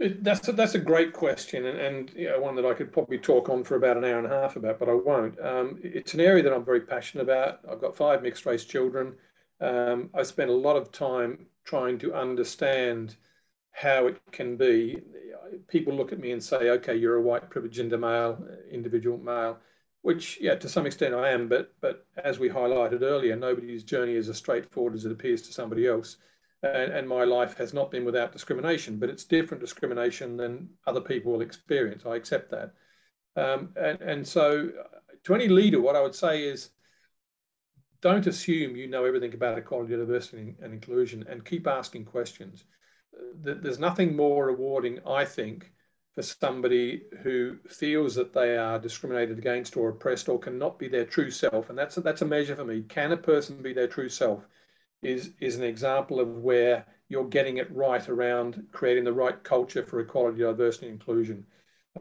That's 0.00 0.48
a, 0.48 0.52
that's 0.52 0.74
a 0.74 0.80
great 0.80 1.12
question, 1.12 1.66
and, 1.66 1.78
and 1.78 2.12
you 2.16 2.28
know, 2.28 2.40
one 2.40 2.56
that 2.56 2.66
I 2.66 2.74
could 2.74 2.92
probably 2.92 3.16
talk 3.16 3.48
on 3.48 3.62
for 3.62 3.76
about 3.76 3.96
an 3.96 4.04
hour 4.04 4.18
and 4.18 4.26
a 4.26 4.30
half 4.30 4.56
about, 4.56 4.80
but 4.80 4.88
I 4.88 4.94
won't. 4.94 5.38
Um, 5.40 5.78
it's 5.84 6.14
an 6.14 6.20
area 6.20 6.42
that 6.42 6.52
I'm 6.52 6.64
very 6.64 6.80
passionate 6.80 7.22
about. 7.22 7.60
I've 7.70 7.80
got 7.80 7.96
five 7.96 8.20
mixed 8.20 8.44
race 8.44 8.64
children. 8.64 9.14
Um, 9.60 10.10
I 10.12 10.24
spend 10.24 10.50
a 10.50 10.54
lot 10.54 10.76
of 10.76 10.90
time 10.90 11.46
trying 11.64 11.98
to 11.98 12.12
understand 12.12 13.16
how 13.70 14.08
it 14.08 14.20
can 14.32 14.56
be. 14.56 15.00
People 15.68 15.94
look 15.94 16.12
at 16.12 16.18
me 16.18 16.32
and 16.32 16.42
say, 16.42 16.70
"Okay, 16.70 16.96
you're 16.96 17.16
a 17.16 17.22
white 17.22 17.48
privileged 17.48 17.76
gender 17.76 17.98
male, 17.98 18.44
individual 18.72 19.18
male," 19.18 19.58
which, 20.02 20.40
yeah, 20.40 20.56
to 20.56 20.68
some 20.68 20.86
extent 20.86 21.14
I 21.14 21.30
am. 21.30 21.48
But 21.48 21.72
but 21.80 22.06
as 22.16 22.40
we 22.40 22.48
highlighted 22.48 23.02
earlier, 23.02 23.36
nobody's 23.36 23.84
journey 23.84 24.14
is 24.16 24.28
as 24.28 24.38
straightforward 24.38 24.94
as 24.94 25.04
it 25.04 25.12
appears 25.12 25.42
to 25.42 25.52
somebody 25.52 25.86
else 25.86 26.16
and, 26.64 26.92
and, 26.92 27.08
my 27.08 27.24
life 27.24 27.56
has 27.56 27.74
not 27.74 27.90
been 27.90 28.04
without 28.04 28.32
discrimination, 28.32 28.98
but 28.98 29.10
it's 29.10 29.24
different 29.24 29.60
discrimination 29.60 30.36
than 30.36 30.68
other 30.86 31.00
people 31.00 31.32
will 31.32 31.40
experience. 31.40 32.04
I 32.06 32.16
accept 32.16 32.50
that. 32.50 32.72
Um, 33.36 33.70
and, 33.76 34.00
and 34.00 34.26
so, 34.26 34.70
to 35.24 35.34
any 35.34 35.48
leader, 35.48 35.80
what 35.80 35.96
I 35.96 36.02
would 36.02 36.14
say 36.14 36.44
is 36.44 36.70
don't 38.00 38.26
assume 38.26 38.76
you 38.76 38.86
know 38.86 39.04
everything 39.04 39.34
about 39.34 39.58
equality, 39.58 39.96
diversity, 39.96 40.56
and 40.62 40.72
inclusion, 40.72 41.24
and 41.28 41.44
keep 41.44 41.66
asking 41.66 42.04
questions. 42.04 42.64
There's 43.34 43.78
nothing 43.78 44.14
more 44.14 44.46
rewarding, 44.46 45.00
I 45.06 45.24
think, 45.24 45.72
for 46.14 46.22
somebody 46.22 47.04
who 47.22 47.56
feels 47.66 48.14
that 48.14 48.32
they 48.32 48.56
are 48.56 48.78
discriminated 48.78 49.38
against 49.38 49.76
or 49.76 49.88
oppressed 49.88 50.28
or 50.28 50.38
cannot 50.38 50.78
be 50.78 50.88
their 50.88 51.04
true 51.04 51.30
self. 51.30 51.70
And 51.70 51.78
that's 51.78 51.96
a, 51.96 52.00
that's 52.00 52.22
a 52.22 52.26
measure 52.26 52.56
for 52.56 52.64
me. 52.64 52.82
Can 52.82 53.12
a 53.12 53.16
person 53.16 53.62
be 53.62 53.72
their 53.72 53.88
true 53.88 54.08
self? 54.08 54.46
Is, 55.04 55.32
is 55.40 55.56
an 55.56 55.64
example 55.64 56.20
of 56.20 56.28
where 56.38 56.86
you're 57.08 57.28
getting 57.28 57.58
it 57.58 57.74
right 57.74 58.08
around 58.08 58.64
creating 58.72 59.04
the 59.04 59.12
right 59.12 59.42
culture 59.44 59.84
for 59.84 60.00
equality, 60.00 60.38
diversity, 60.38 60.86
and 60.86 60.94
inclusion. 60.94 61.46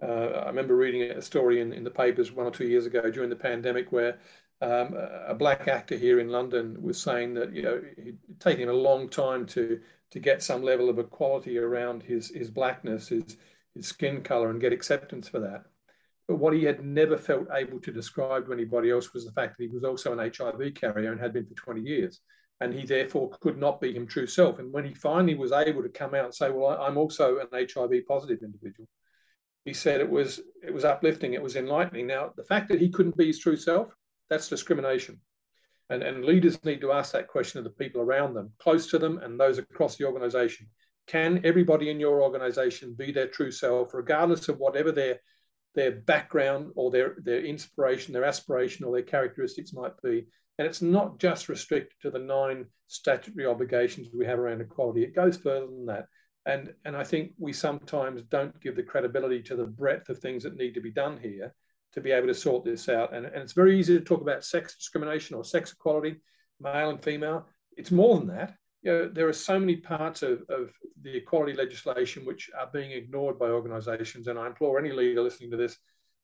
Uh, 0.02 0.06
I 0.06 0.48
remember 0.48 0.76
reading 0.76 1.04
a 1.04 1.22
story 1.22 1.62
in, 1.62 1.72
in 1.72 1.84
the 1.84 1.92
papers 1.92 2.32
one 2.32 2.48
or 2.48 2.52
two 2.52 2.68
years 2.68 2.86
ago 2.86 3.12
during 3.12 3.30
the 3.30 3.36
pandemic 3.36 3.92
where 3.92 4.18
um, 4.62 4.96
a 5.28 5.36
black 5.36 5.68
actor 5.68 5.98
here 5.98 6.20
in 6.20 6.30
London 6.30 6.82
was 6.82 7.00
saying 7.00 7.34
that 7.34 7.54
you 7.54 7.62
know 7.62 7.82
he'd 8.02 8.18
taken 8.40 8.70
a 8.70 8.74
long 8.74 9.10
time 9.10 9.46
to 9.48 9.80
to 10.12 10.20
get 10.20 10.42
some 10.42 10.64
level 10.64 10.90
of 10.90 11.00
equality 11.00 11.58
around 11.58 12.02
his 12.02 12.30
his 12.30 12.50
blackness, 12.50 13.10
his 13.10 13.38
his 13.76 13.88
skin 13.88 14.22
color, 14.22 14.50
and 14.50 14.62
get 14.62 14.72
acceptance 14.72 15.28
for 15.28 15.40
that. 15.40 15.66
But 16.28 16.38
what 16.38 16.54
he 16.54 16.64
had 16.64 16.84
never 16.84 17.18
felt 17.18 17.48
able 17.52 17.80
to 17.82 17.92
describe 17.92 18.46
to 18.46 18.54
anybody 18.54 18.90
else 18.90 19.14
was 19.14 19.26
the 19.26 19.34
fact 19.34 19.58
that 19.58 19.64
he 19.66 19.70
was 19.70 19.84
also 19.84 20.18
an 20.18 20.32
HIV 20.36 20.76
carrier 20.76 21.12
and 21.12 21.20
had 21.20 21.34
been 21.34 21.46
for 21.46 21.56
20 21.56 21.82
years 21.82 22.22
and 22.62 22.74
he 22.74 22.86
therefore 22.86 23.30
could 23.42 23.58
not 23.58 23.82
be 23.82 23.94
him 23.94 24.08
true 24.08 24.28
self. 24.28 24.60
And 24.60 24.72
when 24.72 24.86
he 24.86 24.94
finally 24.94 25.36
was 25.36 25.52
able 25.52 25.84
to 25.84 25.90
come 25.90 26.14
out 26.16 26.26
and 26.26 26.34
say, 26.34 26.50
"Well, 26.50 26.82
I'm 26.82 26.98
also 26.98 27.40
an 27.40 27.48
HIV 27.52 28.06
positive 28.08 28.40
individual," 28.44 28.88
he 29.66 29.74
said 29.74 30.02
it 30.02 30.10
was 30.10 30.42
it 30.62 30.74
was 30.74 30.86
uplifting, 30.86 31.34
it 31.34 31.44
was 31.44 31.56
enlightening. 31.56 32.08
Now, 32.08 32.34
the 32.36 32.44
fact 32.44 32.70
that 32.70 32.82
he 32.82 32.90
couldn't 32.90 33.18
be 33.18 33.28
his 33.28 33.40
true 33.40 33.58
self, 33.58 33.90
that's 34.30 34.50
discrimination. 34.50 35.20
And, 35.90 36.02
and 36.02 36.26
leaders 36.26 36.64
need 36.64 36.82
to 36.82 36.92
ask 36.92 37.12
that 37.12 37.28
question 37.28 37.60
of 37.60 37.66
the 37.66 37.70
people 37.70 38.02
around 38.02 38.34
them, 38.34 38.52
close 38.58 38.88
to 38.88 38.98
them, 38.98 39.18
and 39.20 39.40
those 39.40 39.58
across 39.58 39.98
the 39.98 40.06
organization. 40.06 40.68
Can 41.08 41.42
everybody 41.44 41.90
in 41.90 42.00
your 42.00 42.22
organization 42.22 42.96
be 42.98 43.12
their 43.12 43.28
true 43.28 43.52
self, 43.52 43.94
regardless 43.94 44.48
of 44.48 44.58
whatever 44.58 44.92
their 44.92 45.20
their 45.76 45.92
background 45.92 46.72
or 46.76 46.92
their 46.92 47.16
their 47.18 47.42
inspiration, 47.42 48.14
their 48.14 48.24
aspiration, 48.24 48.86
or 48.86 48.94
their 48.94 49.04
characteristics 49.04 49.74
might 49.74 49.94
be? 50.02 50.26
And 50.58 50.68
it's 50.68 50.82
not 50.82 51.20
just 51.20 51.50
restricted 51.50 52.00
to 52.02 52.12
the 52.12 52.20
nine 52.20 52.66
statutory 52.88 53.46
obligations 53.46 54.10
we 54.14 54.26
have 54.26 54.40
around 54.40 54.62
equality. 54.62 55.04
It 55.04 55.16
goes 55.16 55.38
further 55.38 55.66
than 55.66 55.86
that. 55.88 56.06
And, 56.46 56.74
and 56.86 56.96
I 56.96 57.04
think 57.04 57.32
we 57.40 57.54
sometimes 57.54 58.22
don't 58.24 58.60
give 58.62 58.76
the 58.76 58.84
credibility 58.84 59.42
to 59.44 59.56
the 59.56 59.66
breadth 59.66 60.10
of 60.10 60.20
things 60.20 60.44
that 60.44 60.56
need 60.56 60.74
to 60.74 60.82
be 60.82 60.92
done 60.92 61.18
here 61.22 61.54
to 61.94 62.02
be 62.02 62.12
able 62.12 62.28
to 62.28 62.34
sort 62.34 62.66
this 62.66 62.90
out. 62.90 63.14
And, 63.14 63.26
and 63.26 63.38
it's 63.38 63.54
very 63.54 63.80
easy 63.80 63.98
to 63.98 64.04
talk 64.04 64.22
about 64.22 64.44
sex 64.44 64.76
discrimination 64.76 65.36
or 65.36 65.44
sex 65.44 65.72
equality, 65.72 66.22
male 66.60 66.90
and 66.90 67.04
female. 67.04 67.48
It's 67.78 67.92
more 67.92 68.18
than 68.18 68.28
that. 68.28 68.56
You 68.82 68.92
know, 68.92 69.10
there 69.10 69.30
are 69.30 69.34
so 69.34 69.60
many 69.60 69.78
parts 69.78 70.24
of, 70.24 70.44
of 70.50 70.74
the 71.02 71.16
equality 71.16 71.54
legislation 71.54 72.26
which 72.26 72.50
are 72.60 72.70
being 72.74 72.92
ignored 72.92 73.40
by 73.40 73.48
organisations. 73.48 74.28
And 74.28 74.38
I 74.38 74.48
implore 74.48 74.80
any 74.80 74.92
leader 74.92 75.22
listening 75.22 75.52
to 75.52 75.58
this, 75.58 75.78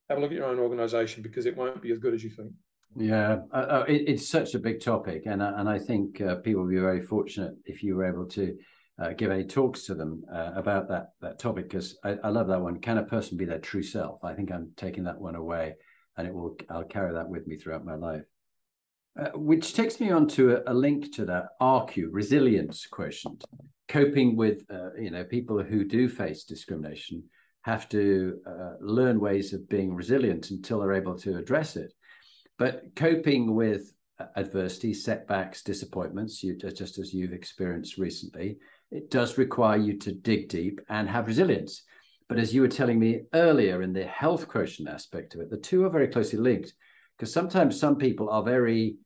have 0.09 0.17
a 0.17 0.21
look 0.21 0.31
at 0.31 0.37
your 0.37 0.47
own 0.47 0.59
organisation 0.59 1.23
because 1.23 1.45
it 1.45 1.55
won't 1.55 1.81
be 1.81 1.91
as 1.91 1.99
good 1.99 2.13
as 2.13 2.23
you 2.23 2.29
think. 2.29 2.51
Yeah, 2.95 3.39
uh, 3.53 3.55
uh, 3.55 3.85
it, 3.87 4.03
it's 4.07 4.27
such 4.27 4.55
a 4.55 4.59
big 4.59 4.81
topic, 4.81 5.23
and 5.25 5.41
uh, 5.41 5.53
and 5.57 5.69
I 5.69 5.77
think 5.77 6.21
uh, 6.21 6.35
people 6.35 6.63
will 6.63 6.69
be 6.69 6.79
very 6.79 7.01
fortunate 7.01 7.53
if 7.65 7.83
you 7.83 7.95
were 7.95 8.05
able 8.05 8.25
to 8.29 8.57
uh, 8.99 9.13
give 9.13 9.31
any 9.31 9.45
talks 9.45 9.85
to 9.85 9.95
them 9.95 10.23
uh, 10.33 10.51
about 10.55 10.89
that 10.89 11.09
that 11.21 11.39
topic 11.39 11.69
because 11.69 11.97
I, 12.03 12.17
I, 12.23 12.29
love 12.29 12.47
that 12.47 12.61
one. 12.61 12.79
Can 12.79 12.97
a 12.97 13.03
person 13.03 13.37
be 13.37 13.45
their 13.45 13.59
true 13.59 13.83
self? 13.83 14.23
I 14.23 14.33
think 14.33 14.51
I'm 14.51 14.71
taking 14.75 15.03
that 15.03 15.21
one 15.21 15.35
away, 15.35 15.75
and 16.17 16.27
it 16.27 16.33
will 16.33 16.57
I'll 16.69 16.83
carry 16.83 17.13
that 17.13 17.29
with 17.29 17.45
me 17.45 17.57
throughout 17.57 17.85
my 17.85 17.95
life. 17.95 18.23
which 19.35 19.75
takes 19.75 19.99
me 19.99 20.09
on 20.09 20.27
to 20.29 20.55
a, 20.55 20.71
a, 20.71 20.73
link 20.73 21.13
to 21.15 21.25
that 21.25 21.49
RQ 21.61 22.07
resilience 22.11 22.87
quotient. 22.87 23.43
Coping 23.87 24.35
with 24.35 24.63
you 24.99 25.11
know 25.11 25.23
people 25.23 25.61
who 25.61 25.85
do 25.85 26.09
face 26.09 26.43
discrimination 26.43 27.23
have 27.61 27.87
to 27.89 28.39
learn 28.81 29.19
ways 29.19 29.53
of 29.53 29.69
being 29.69 29.93
resilient 29.93 30.49
until 30.49 30.79
they're 30.79 30.93
able 30.93 31.15
to 31.19 31.37
address 31.37 31.75
it 31.75 31.93
but 32.59 32.83
coping 32.95 33.55
with 33.55 33.93
adversity, 34.35 34.93
setbacks, 34.93 35.63
disappointments, 35.63 36.43
you, 36.43 36.57
just 36.57 36.99
as 36.99 37.13
you've 37.13 37.31
experienced 37.31 37.97
recently, 37.97 38.57
it 38.91 39.09
does 39.09 39.37
require 39.37 39.77
you 39.77 39.97
to 39.97 40.11
dig 40.11 40.49
deep 40.49 40.81
and 40.89 41.09
have 41.09 41.27
resilience. 41.27 41.83
But 42.27 42.37
as 42.37 42.53
you 42.53 42.61
were 42.61 42.67
telling 42.67 42.99
me 42.99 43.21
earlier 43.33 43.81
in 43.81 43.93
the 43.93 44.05
health 44.05 44.47
quotient 44.47 44.89
aspect 44.89 45.35
of 45.35 45.41
it, 45.41 45.49
the 45.49 45.57
two 45.57 45.85
are 45.85 45.89
very 45.89 46.09
closely 46.09 46.37
linked 46.37 46.73
because 47.17 47.33
sometimes 47.33 47.79
some 47.79 47.95
people 47.95 48.29
are 48.29 48.43
very, 48.43 48.97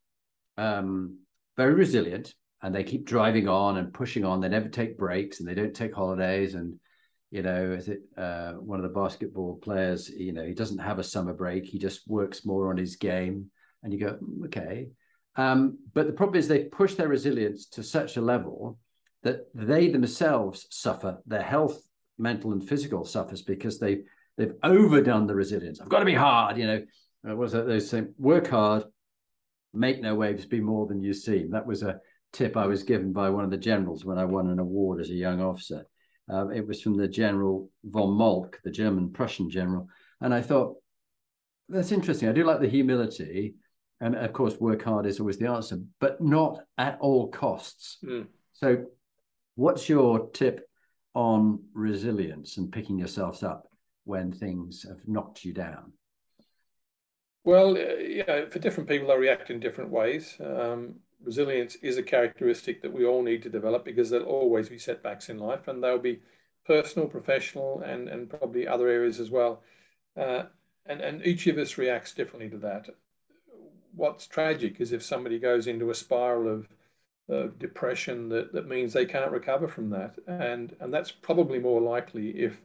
um, 0.57 1.19
very 1.55 1.75
resilient 1.75 2.33
and 2.63 2.73
they 2.73 2.83
keep 2.83 3.05
driving 3.05 3.47
on 3.47 3.77
and 3.77 3.93
pushing 3.93 4.25
on. 4.25 4.41
They 4.41 4.49
never 4.49 4.67
take 4.67 4.97
breaks 4.97 5.39
and 5.39 5.47
they 5.47 5.53
don't 5.53 5.75
take 5.75 5.93
holidays. 5.93 6.55
And 6.55 6.79
you 7.33 7.41
know, 7.41 7.79
uh, 8.15 8.51
one 8.53 8.79
of 8.79 8.83
the 8.83 8.99
basketball 8.99 9.55
players? 9.55 10.07
You 10.07 10.33
know, 10.33 10.45
he 10.45 10.53
doesn't 10.53 10.77
have 10.77 10.99
a 10.99 11.03
summer 11.03 11.33
break. 11.33 11.65
He 11.65 11.79
just 11.79 12.07
works 12.07 12.45
more 12.45 12.69
on 12.69 12.77
his 12.77 12.95
game. 12.95 13.49
And 13.81 13.91
you 13.91 13.99
go, 13.99 14.19
mm, 14.21 14.45
okay. 14.45 14.89
Um, 15.35 15.79
but 15.95 16.05
the 16.05 16.13
problem 16.13 16.37
is 16.37 16.47
they 16.47 16.65
push 16.65 16.93
their 16.93 17.07
resilience 17.07 17.65
to 17.69 17.81
such 17.81 18.17
a 18.17 18.21
level 18.21 18.77
that 19.23 19.47
they 19.55 19.87
themselves 19.87 20.67
suffer. 20.69 21.17
Their 21.25 21.41
health, 21.41 21.81
mental 22.19 22.51
and 22.51 22.63
physical, 22.63 23.03
suffers 23.03 23.41
because 23.41 23.79
they 23.79 24.01
they've 24.37 24.53
overdone 24.61 25.25
the 25.25 25.33
resilience. 25.33 25.81
I've 25.81 25.89
got 25.89 25.99
to 25.99 26.05
be 26.05 26.13
hard, 26.13 26.57
you 26.57 26.67
know. 26.67 26.83
Uh, 27.27 27.35
was 27.35 27.53
that 27.53 27.65
they 27.65 27.79
say 27.79 28.03
work 28.19 28.47
hard, 28.47 28.83
make 29.73 30.01
no 30.01 30.13
waves, 30.13 30.45
be 30.45 30.61
more 30.61 30.85
than 30.85 31.01
you 31.01 31.15
seem. 31.15 31.49
That 31.49 31.65
was 31.65 31.81
a 31.81 31.99
tip 32.31 32.55
I 32.57 32.67
was 32.67 32.83
given 32.83 33.11
by 33.11 33.31
one 33.31 33.43
of 33.43 33.49
the 33.49 33.57
generals 33.57 34.05
when 34.05 34.19
I 34.19 34.25
won 34.25 34.49
an 34.49 34.59
award 34.59 35.01
as 35.01 35.09
a 35.09 35.15
young 35.15 35.41
officer. 35.41 35.87
Uh, 36.31 36.47
it 36.49 36.65
was 36.65 36.81
from 36.81 36.95
the 36.95 37.07
General 37.07 37.69
von 37.83 38.11
Moltke, 38.11 38.59
the 38.63 38.71
German 38.71 39.11
Prussian 39.11 39.49
general, 39.49 39.87
and 40.21 40.33
I 40.33 40.41
thought 40.41 40.77
that's 41.69 41.91
interesting. 41.91 42.29
I 42.29 42.33
do 42.33 42.45
like 42.45 42.61
the 42.61 42.69
humility, 42.69 43.55
and 43.99 44.15
of 44.15 44.31
course, 44.33 44.59
work 44.59 44.83
hard 44.83 45.05
is 45.05 45.19
always 45.19 45.37
the 45.37 45.49
answer, 45.49 45.79
but 45.99 46.21
not 46.21 46.59
at 46.77 46.97
all 47.01 47.29
costs. 47.29 47.97
Mm. 48.03 48.27
So, 48.53 48.85
what's 49.55 49.89
your 49.89 50.29
tip 50.29 50.67
on 51.13 51.59
resilience 51.73 52.57
and 52.57 52.71
picking 52.71 52.97
yourselves 52.97 53.43
up 53.43 53.67
when 54.05 54.31
things 54.31 54.85
have 54.87 55.07
knocked 55.07 55.43
you 55.43 55.53
down? 55.53 55.93
Well, 57.43 57.77
uh, 57.77 57.95
yeah, 57.99 58.45
for 58.49 58.59
different 58.59 58.87
people, 58.87 59.09
they 59.09 59.17
react 59.17 59.49
in 59.49 59.59
different 59.59 59.91
ways. 59.91 60.37
Um, 60.39 60.95
resilience 61.23 61.75
is 61.75 61.97
a 61.97 62.03
characteristic 62.03 62.81
that 62.81 62.93
we 62.93 63.05
all 63.05 63.23
need 63.23 63.43
to 63.43 63.49
develop 63.49 63.85
because 63.85 64.09
there'll 64.09 64.27
always 64.27 64.69
be 64.69 64.77
setbacks 64.77 65.29
in 65.29 65.37
life, 65.37 65.67
and 65.67 65.83
they'll 65.83 65.97
be 65.97 66.19
personal, 66.65 67.07
professional, 67.07 67.81
and 67.81 68.07
and 68.07 68.29
probably 68.29 68.67
other 68.67 68.87
areas 68.87 69.19
as 69.19 69.29
well. 69.29 69.61
Uh, 70.15 70.43
and 70.85 71.01
and 71.01 71.25
each 71.25 71.47
of 71.47 71.57
us 71.57 71.77
reacts 71.77 72.13
differently 72.13 72.49
to 72.49 72.57
that. 72.57 72.89
What's 73.95 74.27
tragic 74.27 74.81
is 74.81 74.91
if 74.91 75.03
somebody 75.03 75.39
goes 75.39 75.67
into 75.67 75.89
a 75.89 75.95
spiral 75.95 76.47
of 76.47 76.67
of 77.29 77.57
depression 77.59 78.29
that, 78.29 78.53
that 78.53 78.67
means 78.67 78.93
they 78.93 79.05
can't 79.05 79.31
recover 79.31 79.67
from 79.67 79.89
that. 79.91 80.15
And, 80.27 80.75
and 80.79 80.93
that's 80.93 81.11
probably 81.11 81.59
more 81.59 81.81
likely 81.81 82.31
if 82.31 82.61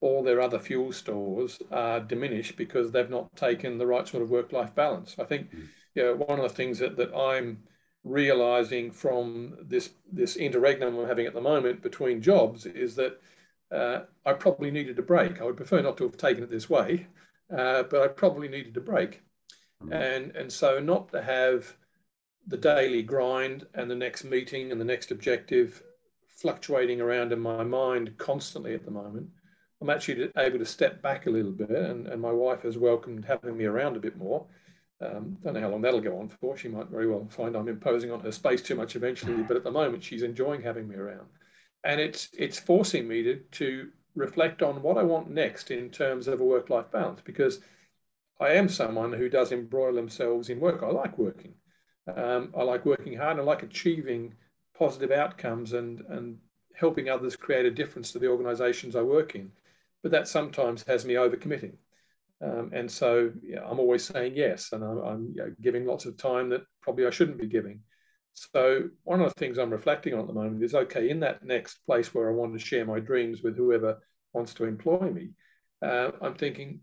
all 0.00 0.22
their 0.22 0.40
other 0.40 0.58
fuel 0.58 0.92
stores 0.92 1.60
are 1.70 2.00
diminished 2.00 2.56
because 2.56 2.90
they've 2.90 3.08
not 3.08 3.34
taken 3.36 3.78
the 3.78 3.86
right 3.86 4.06
sort 4.06 4.22
of 4.22 4.30
work-life 4.30 4.74
balance. 4.74 5.16
I 5.18 5.24
think 5.24 5.54
mm. 5.54 5.66
you 5.94 6.02
know, 6.02 6.14
one 6.14 6.38
of 6.38 6.42
the 6.42 6.54
things 6.54 6.78
that, 6.80 6.96
that 6.96 7.14
I'm 7.14 7.62
realizing 8.04 8.90
from 8.90 9.56
this 9.62 9.90
this 10.12 10.36
interregnum 10.36 10.98
I'm 10.98 11.06
having 11.06 11.26
at 11.26 11.34
the 11.34 11.40
moment 11.40 11.82
between 11.82 12.20
jobs 12.20 12.66
is 12.66 12.96
that 12.96 13.20
uh, 13.70 14.00
I 14.26 14.32
probably 14.34 14.70
needed 14.70 14.98
a 14.98 15.02
break. 15.02 15.40
I 15.40 15.44
would 15.44 15.56
prefer 15.56 15.80
not 15.80 15.96
to 15.98 16.04
have 16.04 16.16
taken 16.16 16.44
it 16.44 16.50
this 16.50 16.68
way, 16.68 17.06
uh, 17.50 17.84
but 17.84 18.02
I 18.02 18.08
probably 18.08 18.48
needed 18.48 18.76
a 18.76 18.80
break. 18.80 19.22
Mm. 19.82 19.92
And, 19.92 20.36
and 20.36 20.52
so 20.52 20.78
not 20.78 21.10
to 21.12 21.22
have 21.22 21.74
the 22.46 22.56
daily 22.56 23.02
grind 23.02 23.66
and 23.74 23.90
the 23.90 23.94
next 23.94 24.24
meeting 24.24 24.72
and 24.72 24.80
the 24.80 24.84
next 24.84 25.10
objective 25.10 25.82
fluctuating 26.26 27.00
around 27.00 27.32
in 27.32 27.40
my 27.40 27.62
mind 27.62 28.18
constantly 28.18 28.74
at 28.74 28.84
the 28.84 28.90
moment. 28.90 29.28
I'm 29.80 29.90
actually 29.90 30.30
able 30.36 30.58
to 30.58 30.64
step 30.64 31.02
back 31.02 31.26
a 31.26 31.30
little 31.30 31.50
bit, 31.50 31.70
and, 31.70 32.06
and 32.06 32.20
my 32.20 32.30
wife 32.30 32.62
has 32.62 32.78
welcomed 32.78 33.24
having 33.24 33.56
me 33.56 33.64
around 33.64 33.96
a 33.96 34.00
bit 34.00 34.16
more. 34.16 34.46
Um, 35.02 35.38
don't 35.42 35.54
know 35.54 35.60
how 35.60 35.68
long 35.68 35.82
that'll 35.82 36.00
go 36.00 36.18
on 36.18 36.28
for. 36.28 36.56
She 36.56 36.68
might 36.68 36.88
very 36.88 37.08
well 37.08 37.26
find 37.28 37.56
I'm 37.56 37.68
imposing 37.68 38.12
on 38.12 38.20
her 38.20 38.32
space 38.32 38.62
too 38.62 38.76
much 38.76 38.94
eventually, 38.94 39.42
but 39.42 39.56
at 39.56 39.64
the 39.64 39.70
moment 39.70 40.04
she's 40.04 40.22
enjoying 40.22 40.62
having 40.62 40.88
me 40.88 40.96
around, 40.96 41.26
and 41.82 42.00
it's 42.00 42.28
it's 42.36 42.58
forcing 42.58 43.08
me 43.08 43.22
to 43.24 43.36
to 43.52 43.90
reflect 44.14 44.62
on 44.62 44.82
what 44.82 44.98
I 44.98 45.02
want 45.02 45.30
next 45.30 45.70
in 45.70 45.90
terms 45.90 46.28
of 46.28 46.40
a 46.40 46.44
work-life 46.44 46.90
balance 46.92 47.22
because 47.24 47.60
I 48.38 48.50
am 48.50 48.68
someone 48.68 49.12
who 49.12 49.28
does 49.28 49.50
embroil 49.50 49.94
themselves 49.94 50.50
in 50.50 50.60
work. 50.60 50.82
I 50.82 50.88
like 50.88 51.16
working. 51.18 51.54
Um, 52.14 52.52
I 52.56 52.62
like 52.62 52.84
working 52.84 53.16
hard. 53.16 53.38
I 53.38 53.42
like 53.42 53.62
achieving 53.62 54.34
positive 54.78 55.10
outcomes 55.10 55.72
and 55.72 56.00
and 56.08 56.38
helping 56.74 57.08
others 57.08 57.36
create 57.36 57.66
a 57.66 57.70
difference 57.70 58.12
to 58.12 58.18
the 58.18 58.28
organisations 58.28 58.96
I 58.96 59.02
work 59.02 59.34
in. 59.34 59.52
But 60.02 60.12
that 60.12 60.28
sometimes 60.28 60.84
has 60.84 61.04
me 61.04 61.14
overcommitting. 61.14 61.74
Um, 62.42 62.70
and 62.72 62.90
so 62.90 63.30
yeah, 63.42 63.60
I'm 63.64 63.78
always 63.78 64.04
saying 64.04 64.32
yes, 64.34 64.72
and 64.72 64.82
I'm, 64.82 64.98
I'm 64.98 65.32
you 65.34 65.42
know, 65.42 65.54
giving 65.60 65.86
lots 65.86 66.06
of 66.06 66.16
time 66.16 66.48
that 66.50 66.62
probably 66.80 67.06
I 67.06 67.10
shouldn't 67.10 67.38
be 67.38 67.46
giving. 67.46 67.80
So 68.34 68.88
one 69.04 69.20
of 69.20 69.32
the 69.32 69.38
things 69.38 69.58
I'm 69.58 69.70
reflecting 69.70 70.14
on 70.14 70.20
at 70.20 70.26
the 70.26 70.32
moment 70.32 70.64
is 70.64 70.74
okay, 70.74 71.10
in 71.10 71.20
that 71.20 71.44
next 71.44 71.78
place 71.86 72.14
where 72.14 72.30
I 72.30 72.34
want 72.34 72.54
to 72.54 72.58
share 72.58 72.84
my 72.84 72.98
dreams 72.98 73.42
with 73.42 73.56
whoever 73.56 74.00
wants 74.32 74.54
to 74.54 74.64
employ 74.64 75.10
me, 75.10 75.30
uh, 75.82 76.12
I'm 76.20 76.34
thinking 76.34 76.80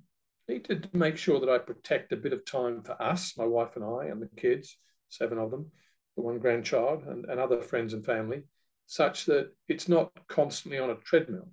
need 0.49 0.65
to 0.65 0.81
make 0.93 1.17
sure 1.17 1.39
that 1.39 1.49
I 1.49 1.57
protect 1.59 2.11
a 2.11 2.17
bit 2.17 2.33
of 2.33 2.43
time 2.43 2.81
for 2.81 3.01
us, 3.01 3.37
my 3.37 3.45
wife 3.45 3.75
and 3.75 3.85
I, 3.85 4.05
and 4.05 4.21
the 4.21 4.29
kids, 4.35 4.77
seven 5.09 5.37
of 5.37 5.51
them, 5.51 5.71
the 6.15 6.23
one 6.23 6.39
grandchild, 6.39 7.03
and, 7.07 7.25
and 7.25 7.39
other 7.39 7.61
friends 7.61 7.93
and 7.93 8.05
family, 8.05 8.43
such 8.87 9.25
that 9.25 9.51
it's 9.67 9.87
not 9.87 10.11
constantly 10.27 10.79
on 10.79 10.89
a 10.89 10.95
treadmill. 10.95 11.49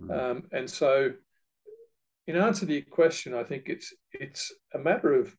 Mm. 0.00 0.18
Um, 0.18 0.42
and 0.52 0.70
so, 0.70 1.12
in 2.30 2.36
answer 2.36 2.66
to 2.66 2.72
your 2.72 2.82
question, 2.82 3.34
I 3.34 3.44
think 3.44 3.64
it's 3.66 3.92
it's 4.12 4.52
a 4.74 4.78
matter 4.78 5.12
of 5.14 5.34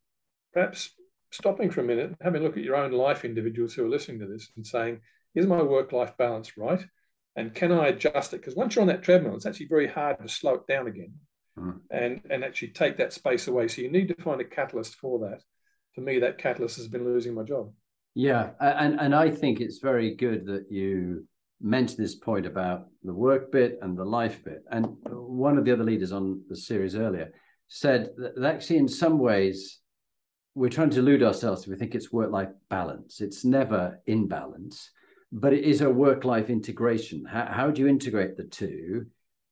perhaps 0.52 0.90
stopping 1.30 1.70
for 1.70 1.80
a 1.80 1.84
minute, 1.84 2.14
having 2.20 2.42
a 2.42 2.44
look 2.44 2.56
at 2.56 2.64
your 2.64 2.76
own 2.76 2.92
life, 2.92 3.24
individuals 3.24 3.74
who 3.74 3.84
are 3.84 3.88
listening 3.88 4.20
to 4.20 4.26
this, 4.26 4.50
and 4.56 4.66
saying, 4.66 5.00
"Is 5.34 5.46
my 5.46 5.62
work-life 5.62 6.16
balance 6.18 6.56
right? 6.58 6.84
And 7.34 7.54
can 7.54 7.72
I 7.72 7.88
adjust 7.88 8.34
it?" 8.34 8.38
Because 8.38 8.54
once 8.54 8.74
you're 8.74 8.82
on 8.82 8.88
that 8.88 9.02
treadmill, 9.02 9.34
it's 9.34 9.46
actually 9.46 9.66
very 9.66 9.86
hard 9.86 10.18
to 10.20 10.28
slow 10.28 10.54
it 10.54 10.66
down 10.66 10.86
again, 10.86 11.14
mm. 11.58 11.80
and 11.90 12.20
and 12.30 12.44
actually 12.44 12.72
take 12.72 12.98
that 12.98 13.12
space 13.12 13.48
away. 13.48 13.68
So 13.68 13.82
you 13.82 13.90
need 13.90 14.08
to 14.08 14.22
find 14.22 14.40
a 14.40 14.44
catalyst 14.44 14.96
for 14.96 15.18
that. 15.20 15.42
For 15.94 16.02
me, 16.02 16.18
that 16.20 16.38
catalyst 16.38 16.76
has 16.76 16.88
been 16.88 17.04
losing 17.04 17.34
my 17.34 17.42
job. 17.42 17.72
Yeah, 18.14 18.50
and 18.60 19.00
and 19.00 19.14
I 19.14 19.30
think 19.30 19.60
it's 19.60 19.78
very 19.78 20.14
good 20.14 20.46
that 20.46 20.70
you 20.70 21.26
mentioned 21.62 21.98
this 21.98 22.14
point 22.14 22.46
about 22.46 22.86
the 23.02 23.14
work 23.14 23.52
bit 23.52 23.78
and 23.82 23.96
the 23.96 24.04
life 24.04 24.44
bit. 24.44 24.64
And 24.70 24.96
one 25.04 25.58
of 25.58 25.64
the 25.64 25.72
other 25.72 25.84
leaders 25.84 26.12
on 26.12 26.42
the 26.48 26.56
series 26.56 26.96
earlier 26.96 27.32
said 27.68 28.10
that 28.18 28.44
actually, 28.44 28.78
in 28.78 28.88
some 28.88 29.18
ways, 29.18 29.78
we're 30.54 30.68
trying 30.68 30.90
to 30.90 30.98
elude 30.98 31.22
ourselves 31.22 31.62
if 31.62 31.68
we 31.68 31.76
think 31.76 31.94
it's 31.94 32.12
work-life 32.12 32.50
balance. 32.68 33.20
It's 33.20 33.44
never 33.44 34.00
in 34.06 34.28
balance, 34.28 34.90
but 35.30 35.54
it 35.54 35.64
is 35.64 35.80
a 35.80 35.88
work-life 35.88 36.50
integration. 36.50 37.24
How, 37.24 37.46
how 37.46 37.70
do 37.70 37.80
you 37.80 37.88
integrate 37.88 38.36
the 38.36 38.44
two? 38.44 39.06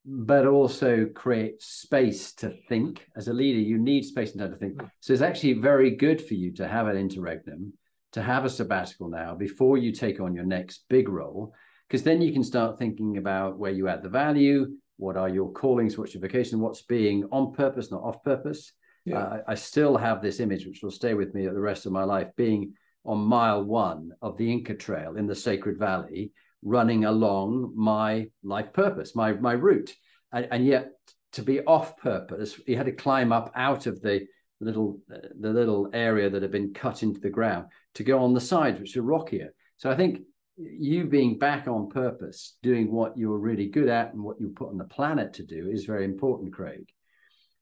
but 0.05 0.47
also 0.47 1.07
create 1.15 1.63
space 1.63 2.33
to 2.33 2.51
think. 2.69 3.07
As 3.17 3.29
a 3.29 3.33
leader, 3.33 3.59
you 3.59 3.79
need 3.79 4.05
space 4.05 4.33
and 4.33 4.41
time 4.41 4.53
to 4.53 4.57
think. 4.57 4.81
So 5.01 5.13
it's 5.13 5.23
actually 5.23 5.55
very 5.55 5.91
good 5.91 6.21
for 6.21 6.35
you 6.35 6.53
to 6.55 6.67
have 6.67 6.87
an 6.87 6.97
interregnum, 6.97 7.75
to 8.13 8.23
have 8.23 8.45
a 8.45 8.51
sabbatical 8.51 9.09
now 9.09 9.35
before 9.35 9.77
you 9.77 9.93
take 9.93 10.21
on 10.21 10.35
your 10.35 10.45
next 10.45 10.85
big 10.89 11.09
role, 11.09 11.55
because 11.91 12.05
then 12.05 12.23
you 12.23 12.33
can 12.33 12.45
start 12.45 12.79
thinking 12.79 13.17
about 13.17 13.59
where 13.59 13.73
you 13.73 13.89
add 13.89 14.05
the 14.05 14.09
value, 14.09 14.69
what 14.97 15.17
are 15.17 15.29
your 15.29 15.51
callings, 15.51 15.99
what's 15.99 16.15
your 16.15 16.21
vocation, 16.21 16.61
what's 16.61 16.83
being 16.83 17.25
on 17.33 17.53
purpose, 17.53 17.91
not 17.91 18.03
off 18.03 18.23
purpose. 18.23 18.73
Yeah. 19.05 19.19
Uh, 19.19 19.39
I 19.49 19.55
still 19.57 19.97
have 19.97 20.23
this 20.23 20.39
image, 20.39 20.67
which 20.67 20.83
will 20.85 20.93
stay 20.93 21.15
with 21.15 21.35
me 21.35 21.47
the 21.47 21.59
rest 21.59 21.87
of 21.87 21.93
my 21.93 22.05
life, 22.05 22.29
being 22.37 22.75
on 23.05 23.19
mile 23.19 23.65
one 23.65 24.13
of 24.23 24.37
the 24.37 24.53
Inca 24.53 24.75
Trail 24.75 25.17
in 25.17 25.27
the 25.27 25.35
Sacred 25.35 25.79
Valley, 25.79 26.31
running 26.63 27.07
along 27.07 27.73
my 27.75 28.29
life 28.45 28.73
purpose, 28.73 29.17
my 29.17 29.33
my 29.33 29.53
route, 29.53 29.93
and, 30.33 30.47
and 30.53 30.67
yet 30.67 30.93
to 31.33 31.43
be 31.43 31.61
off 31.63 31.97
purpose, 31.97 32.61
you 32.69 32.77
had 32.77 32.87
to 32.87 32.93
climb 32.93 33.33
up 33.33 33.51
out 33.57 33.87
of 33.87 34.01
the 34.01 34.27
little 34.61 35.01
the 35.09 35.51
little 35.51 35.89
area 35.93 36.31
that 36.31 36.43
had 36.43 36.53
been 36.53 36.73
cut 36.73 37.03
into 37.03 37.19
the 37.19 37.31
ground 37.31 37.67
to 37.95 38.05
go 38.05 38.23
on 38.23 38.35
the 38.35 38.41
sides, 38.41 38.79
which 38.79 38.97
are 38.97 39.03
rockier. 39.03 39.53
So 39.79 39.91
I 39.91 39.97
think 39.97 40.21
you 40.61 41.05
being 41.05 41.39
back 41.39 41.67
on 41.67 41.89
purpose, 41.89 42.57
doing 42.63 42.93
what 42.93 43.17
you're 43.17 43.39
really 43.39 43.69
good 43.69 43.89
at 43.89 44.13
and 44.13 44.23
what 44.23 44.41
you 44.41 44.51
put 44.51 44.69
on 44.69 44.79
the 44.79 44.85
planet 44.85 45.35
to 45.35 45.43
do 45.43 45.69
is 45.71 45.85
very 45.85 46.05
important, 46.05 46.53
Craig. 46.53 46.89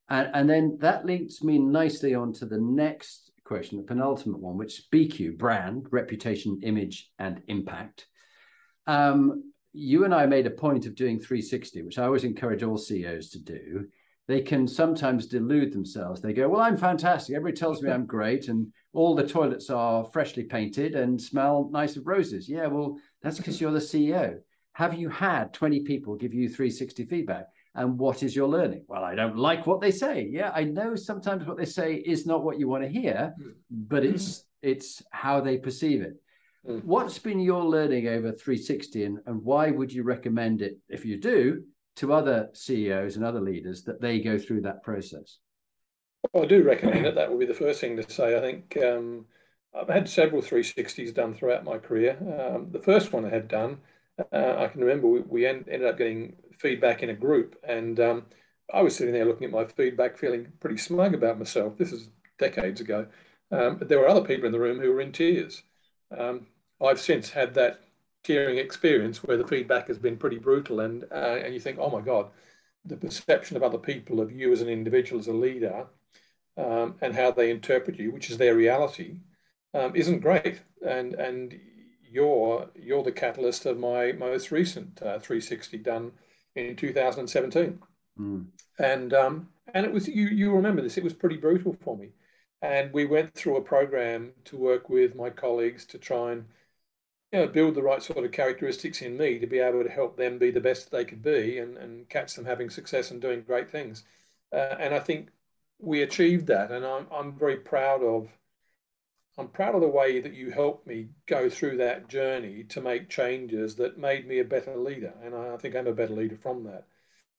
And, 0.09 0.31
and 0.35 0.51
then 0.51 0.79
that 0.81 1.05
links 1.05 1.43
me 1.43 1.59
nicely 1.59 2.15
on 2.15 2.33
to 2.35 2.47
the 2.47 2.59
next 2.59 3.31
question, 3.45 3.79
the 3.79 3.85
penultimate 3.85 4.41
one, 4.41 4.57
which 4.57 4.79
is 4.79 4.87
BQ, 4.93 5.39
brand, 5.39 5.87
reputation, 5.91 6.61
image, 6.63 7.11
and 7.19 7.43
impact. 7.49 8.07
Um, 8.87 9.53
you 9.73 10.05
and 10.05 10.15
I 10.15 10.27
made 10.27 10.47
a 10.47 10.51
point 10.51 10.87
of 10.87 10.95
doing 10.95 11.19
360, 11.19 11.83
which 11.83 11.99
I 11.99 12.05
always 12.05 12.25
encourage 12.25 12.63
all 12.63 12.79
CEOs 12.79 13.31
to 13.31 13.39
do. 13.39 13.87
They 14.29 14.43
can 14.43 14.69
sometimes 14.69 15.27
delude 15.27 15.73
themselves. 15.73 16.21
They 16.21 16.35
go, 16.35 16.49
Well, 16.49 16.61
I'm 16.61 16.77
fantastic. 16.77 17.35
Everybody 17.35 17.59
tells 17.59 17.83
me 17.83 17.91
I'm 17.91 18.07
great. 18.19 18.49
And 18.49 18.73
all 18.93 19.15
the 19.15 19.27
toilets 19.27 19.71
are 19.71 20.05
freshly 20.05 20.45
painted 20.45 20.95
and 20.95 21.21
smell 21.21 21.71
nice 21.73 21.97
of 21.97 22.07
roses. 22.07 22.49
Yeah, 22.49 22.67
well, 22.67 22.99
that's 23.23 23.37
because 23.39 23.61
you're 23.61 23.73
the 23.73 23.79
CEO. 23.79 24.39
Have 24.75 24.95
you 24.95 25.09
had 25.09 25.53
20 25.55 25.81
people 25.81 26.15
give 26.15 26.35
you 26.35 26.49
360 26.49 27.07
feedback? 27.07 27.47
And 27.75 27.99
what 27.99 28.23
is 28.23 28.37
your 28.37 28.49
learning? 28.49 28.85
Well, 28.87 29.03
I 29.03 29.15
don't 29.15 29.37
like 29.37 29.67
what 29.67 29.81
they 29.81 29.91
say. 29.91 30.29
Yeah, 30.31 30.51
I 30.55 30.65
know 30.65 30.95
sometimes 30.95 31.47
what 31.47 31.57
they 31.57 31.65
say 31.65 31.95
is 31.95 32.27
not 32.27 32.45
what 32.45 32.59
you 32.59 32.69
want 32.69 32.83
to 32.83 32.89
hear, 32.89 33.35
but 33.71 34.05
it's 34.05 34.45
it's 34.63 35.03
how 35.11 35.41
they 35.41 35.59
perceive 35.59 36.03
it. 36.03 36.15
Mm. 36.69 36.85
What's 36.85 37.19
been 37.19 37.41
your 37.41 37.65
learning 37.65 38.09
over 38.09 38.33
360 38.33 39.05
and, 39.05 39.19
and 39.27 39.43
why 39.43 39.71
would 39.71 39.93
you 39.93 40.03
recommend 40.03 40.61
it, 40.61 40.79
if 40.89 41.05
you 41.05 41.17
do, 41.19 41.63
to 41.99 42.13
other 42.13 42.51
CEOs 42.53 43.17
and 43.17 43.25
other 43.25 43.41
leaders 43.41 43.85
that 43.85 44.01
they 44.01 44.21
go 44.21 44.39
through 44.39 44.63
that 44.63 44.83
process? 44.83 45.39
Well, 46.33 46.45
I 46.45 46.47
do 46.47 46.63
recommend 46.63 47.07
it. 47.07 47.15
That 47.15 47.31
would 47.31 47.41
be 47.41 47.47
the 47.47 47.55
first 47.55 47.81
thing 47.81 47.97
to 47.97 48.11
say. 48.11 48.37
I 48.37 48.41
think 48.41 48.77
um, 48.83 49.27
I've 49.75 49.89
had 49.89 50.09
several 50.09 50.43
360s 50.43 51.15
done 51.15 51.35
throughout 51.35 51.65
my 51.65 51.79
career. 51.79 52.17
Um, 52.21 52.69
the 52.71 52.81
first 52.81 53.13
one 53.13 53.25
I 53.25 53.31
had 53.31 53.49
done, 53.49 53.79
uh, 54.33 54.55
I 54.59 54.69
can 54.69 54.81
remember 54.81 55.09
we, 55.09 55.21
we 55.21 55.47
end, 55.47 55.67
ended 55.69 55.89
up 55.89 55.99
getting 55.99 56.37
feedback 56.59 57.03
in 57.03 57.11
a 57.11 57.15
group, 57.15 57.57
and 57.63 57.99
um, 58.01 58.27
I 58.73 58.83
was 58.83 58.97
sitting 58.97 59.15
there 59.15 59.25
looking 59.25 59.45
at 59.45 59.53
my 59.53 59.65
feedback, 59.65 60.19
feeling 60.19 60.53
pretty 60.61 60.77
smug 60.77 61.15
about 61.15 61.39
myself. 61.39 61.77
This 61.79 61.93
is 61.93 62.11
decades 62.39 62.81
ago. 62.81 63.07
Um, 63.51 63.77
but 63.77 63.89
there 63.89 63.99
were 63.99 64.09
other 64.09 64.25
people 64.25 64.47
in 64.47 64.53
the 64.53 64.61
room 64.61 64.79
who 64.79 64.93
were 64.93 65.01
in 65.01 65.13
tears. 65.13 65.63
Um, 66.17 66.47
I've 66.81 67.01
since 67.01 67.31
had 67.31 67.55
that 67.55 67.81
tearing 68.29 68.59
experience 68.59 69.25
where 69.25 69.39
the 69.39 69.47
feedback 69.47 69.89
has 69.89 69.99
been 69.99 70.19
pretty 70.19 70.39
brutal, 70.39 70.81
and 70.81 71.05
uh, 71.11 71.39
and 71.43 71.55
you 71.55 71.61
think, 71.61 71.79
oh 71.81 71.89
my 71.89 72.03
God, 72.03 72.29
the 72.85 72.97
perception 72.97 73.57
of 73.57 73.63
other 73.63 73.79
people 73.79 74.21
of 74.21 74.31
you 74.31 74.53
as 74.53 74.61
an 74.61 74.69
individual, 74.69 75.19
as 75.19 75.29
a 75.29 75.33
leader, 75.33 75.87
um, 76.59 76.97
and 77.01 77.15
how 77.15 77.31
they 77.31 77.51
interpret 77.51 77.99
you, 77.99 78.11
which 78.11 78.29
is 78.29 78.37
their 78.37 78.55
reality, 78.55 79.17
um, 79.73 79.97
isn't 79.97 80.21
great. 80.21 80.61
And 80.87 81.15
and 81.15 81.59
you're 82.11 82.69
you're 82.77 83.03
the 83.03 83.13
catalyst 83.13 83.65
of 83.65 83.79
my 83.79 84.13
most 84.13 84.51
recent 84.51 85.01
uh, 85.01 85.19
360 85.19 85.79
done 85.79 86.13
in 86.55 86.77
2017. 86.77 87.79
Mm. 88.21 88.47
And 88.79 89.15
um, 89.15 89.49
and 89.73 89.87
it 89.87 89.93
was 89.93 90.07
you 90.07 90.27
you 90.27 90.53
remember 90.53 90.83
this. 90.83 90.99
It 90.99 91.05
was 91.05 91.15
pretty 91.15 91.39
brutal 91.39 91.77
for 91.83 91.97
me. 91.97 92.11
And 92.61 92.93
we 92.93 93.07
went 93.07 93.35
through 93.35 93.57
a 93.57 93.63
program 93.63 94.33
to 94.47 94.57
work 94.59 94.91
with 94.91 95.15
my 95.15 95.31
colleagues 95.31 95.87
to 95.87 95.99
try 95.99 96.33
and 96.33 96.45
you 97.33 97.41
know, 97.41 97.47
build 97.47 97.75
the 97.75 97.83
right 97.83 98.03
sort 98.03 98.25
of 98.25 98.33
characteristics 98.33 99.03
in 99.03 99.17
me 99.17 99.39
to 99.39 99.47
be 99.47 99.59
able 99.59 99.83
to 99.85 99.91
help 99.91 100.17
them 100.17 100.39
be 100.39 100.51
the 100.51 100.61
best 100.61 100.91
they 100.91 101.05
could 101.05 101.23
be 101.23 101.59
and, 101.59 101.77
and 101.77 102.09
catch 102.09 102.35
them 102.35 102.47
having 102.47 102.71
success 102.71 103.11
and 103.11 103.21
doing 103.21 103.43
great 103.43 103.71
things. 103.71 104.05
Uh, 104.53 104.77
and 104.79 104.95
I 104.95 105.01
think 105.01 105.29
we 105.79 106.03
achieved 106.03 106.47
that. 106.47 106.71
And 106.71 106.87
I'm, 106.87 107.07
I'm 107.13 107.39
very 107.39 107.57
proud 107.57 108.03
of, 108.03 108.29
I'm 109.37 109.49
proud 109.49 109.75
of 109.75 109.83
the 109.83 109.89
way 109.89 110.21
that 110.21 110.35
you 110.35 110.51
helped 110.51 110.87
me 110.87 111.09
go 111.27 111.51
through 111.51 111.77
that 111.77 112.09
journey 112.09 112.65
to 112.65 112.81
make 112.81 113.11
changes 113.11 113.77
that 113.77 113.99
made 113.99 114.27
me 114.27 114.39
a 114.39 114.45
better 114.45 114.77
leader. 114.77 115.13
And 115.23 115.35
I, 115.35 115.55
I 115.55 115.57
think 115.59 115.77
I'm 115.77 115.87
a 115.87 115.93
better 115.93 116.15
leader 116.15 116.37
from 116.37 116.65
that. 116.65 116.87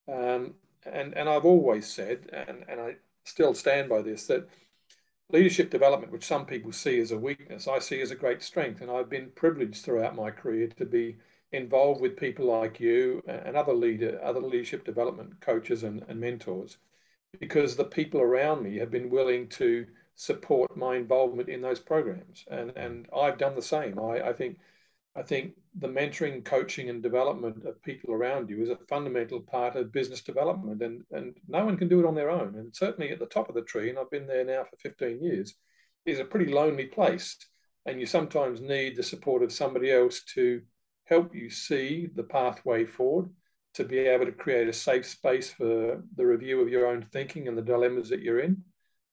Um, 0.07 0.53
and, 0.85 1.15
and 1.17 1.27
I've 1.27 1.45
always 1.45 1.87
said, 1.87 2.29
and, 2.31 2.63
and 2.67 2.79
I 2.79 2.95
still 3.23 3.53
stand 3.55 3.89
by 3.89 4.01
this, 4.03 4.27
that 4.27 4.47
leadership 5.31 5.69
development, 5.69 6.11
which 6.11 6.25
some 6.25 6.45
people 6.45 6.71
see 6.71 6.99
as 6.99 7.11
a 7.11 7.17
weakness, 7.17 7.67
I 7.67 7.79
see 7.79 8.01
as 8.01 8.11
a 8.11 8.15
great 8.15 8.41
strength. 8.41 8.81
And 8.81 8.89
I've 8.89 9.09
been 9.09 9.31
privileged 9.35 9.83
throughout 9.83 10.15
my 10.15 10.31
career 10.31 10.67
to 10.77 10.85
be 10.85 11.17
involved 11.51 12.01
with 12.01 12.17
people 12.17 12.45
like 12.45 12.79
you 12.79 13.23
and 13.27 13.55
other 13.55 13.73
leader, 13.73 14.19
other 14.23 14.41
leadership 14.41 14.85
development 14.85 15.41
coaches 15.41 15.83
and, 15.83 16.03
and 16.07 16.19
mentors, 16.19 16.77
because 17.39 17.75
the 17.75 17.83
people 17.83 18.21
around 18.21 18.63
me 18.63 18.77
have 18.77 18.91
been 18.91 19.09
willing 19.09 19.47
to 19.47 19.85
support 20.15 20.75
my 20.75 20.95
involvement 20.95 21.49
in 21.49 21.61
those 21.61 21.79
programs. 21.79 22.45
And, 22.49 22.71
and 22.75 23.07
I've 23.15 23.37
done 23.37 23.55
the 23.55 23.61
same. 23.61 23.97
I, 23.99 24.29
I 24.29 24.33
think 24.33 24.59
I 25.19 25.23
think 25.23 25.55
the 25.77 25.89
mentoring, 25.89 26.45
coaching, 26.45 26.89
and 26.89 27.03
development 27.03 27.65
of 27.65 27.83
people 27.83 28.13
around 28.13 28.49
you 28.49 28.61
is 28.61 28.69
a 28.69 28.77
fundamental 28.87 29.41
part 29.41 29.75
of 29.75 29.91
business 29.91 30.21
development, 30.21 30.81
and, 30.81 31.03
and 31.11 31.35
no 31.47 31.65
one 31.65 31.75
can 31.75 31.89
do 31.89 31.99
it 31.99 32.05
on 32.05 32.15
their 32.15 32.29
own. 32.29 32.55
And 32.55 32.73
certainly 32.73 33.11
at 33.11 33.19
the 33.19 33.25
top 33.25 33.49
of 33.49 33.55
the 33.55 33.61
tree, 33.61 33.89
and 33.89 33.99
I've 33.99 34.09
been 34.09 34.27
there 34.27 34.45
now 34.45 34.63
for 34.63 34.77
15 34.77 35.21
years, 35.21 35.55
is 36.05 36.19
a 36.19 36.25
pretty 36.25 36.51
lonely 36.53 36.85
place. 36.85 37.35
And 37.85 37.99
you 37.99 38.05
sometimes 38.05 38.61
need 38.61 38.95
the 38.95 39.03
support 39.03 39.43
of 39.43 39.51
somebody 39.51 39.91
else 39.91 40.23
to 40.35 40.61
help 41.03 41.35
you 41.35 41.49
see 41.49 42.07
the 42.15 42.23
pathway 42.23 42.85
forward, 42.85 43.29
to 43.73 43.83
be 43.83 43.99
able 43.99 44.25
to 44.25 44.31
create 44.31 44.69
a 44.69 44.73
safe 44.73 45.05
space 45.05 45.49
for 45.49 46.01
the 46.15 46.25
review 46.25 46.61
of 46.61 46.69
your 46.69 46.87
own 46.87 47.05
thinking 47.11 47.49
and 47.49 47.57
the 47.57 47.61
dilemmas 47.61 48.07
that 48.09 48.21
you're 48.21 48.39
in, 48.39 48.63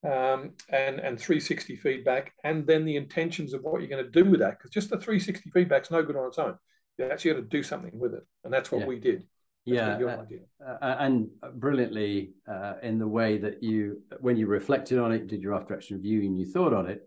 um, 0.06 0.52
and 0.68 1.00
and 1.00 1.18
360 1.18 1.76
feedback, 1.76 2.32
and 2.44 2.66
then 2.66 2.84
the 2.84 2.96
intentions 2.96 3.52
of 3.52 3.62
what 3.62 3.80
you're 3.80 3.90
going 3.90 4.04
to 4.04 4.10
do 4.10 4.28
with 4.28 4.40
that. 4.40 4.58
Because 4.58 4.70
just 4.70 4.90
the 4.90 4.96
360 4.96 5.50
feedback's 5.50 5.90
no 5.90 6.02
good 6.02 6.16
on 6.16 6.26
its 6.26 6.38
own. 6.38 6.56
You 6.98 7.06
actually 7.06 7.32
got 7.32 7.40
to 7.40 7.46
do 7.46 7.62
something 7.62 7.98
with 7.98 8.14
it, 8.14 8.24
and 8.44 8.52
that's 8.52 8.70
what 8.70 8.82
yeah. 8.82 8.86
we 8.86 8.98
did. 8.98 9.24
That's 9.66 10.30
yeah, 10.30 10.38
uh, 10.64 10.76
uh, 10.80 10.96
and 11.00 11.28
brilliantly 11.54 12.34
uh, 12.48 12.74
in 12.84 13.00
the 13.00 13.08
way 13.08 13.36
that 13.38 13.64
you, 13.64 14.00
when 14.20 14.36
you 14.36 14.46
reflected 14.46 15.00
on 15.00 15.10
it, 15.10 15.26
did 15.26 15.42
your 15.42 15.54
after 15.54 15.74
action 15.74 15.96
review, 15.96 16.20
and 16.20 16.38
you 16.38 16.46
thought 16.46 16.72
on 16.72 16.86
it. 16.86 17.02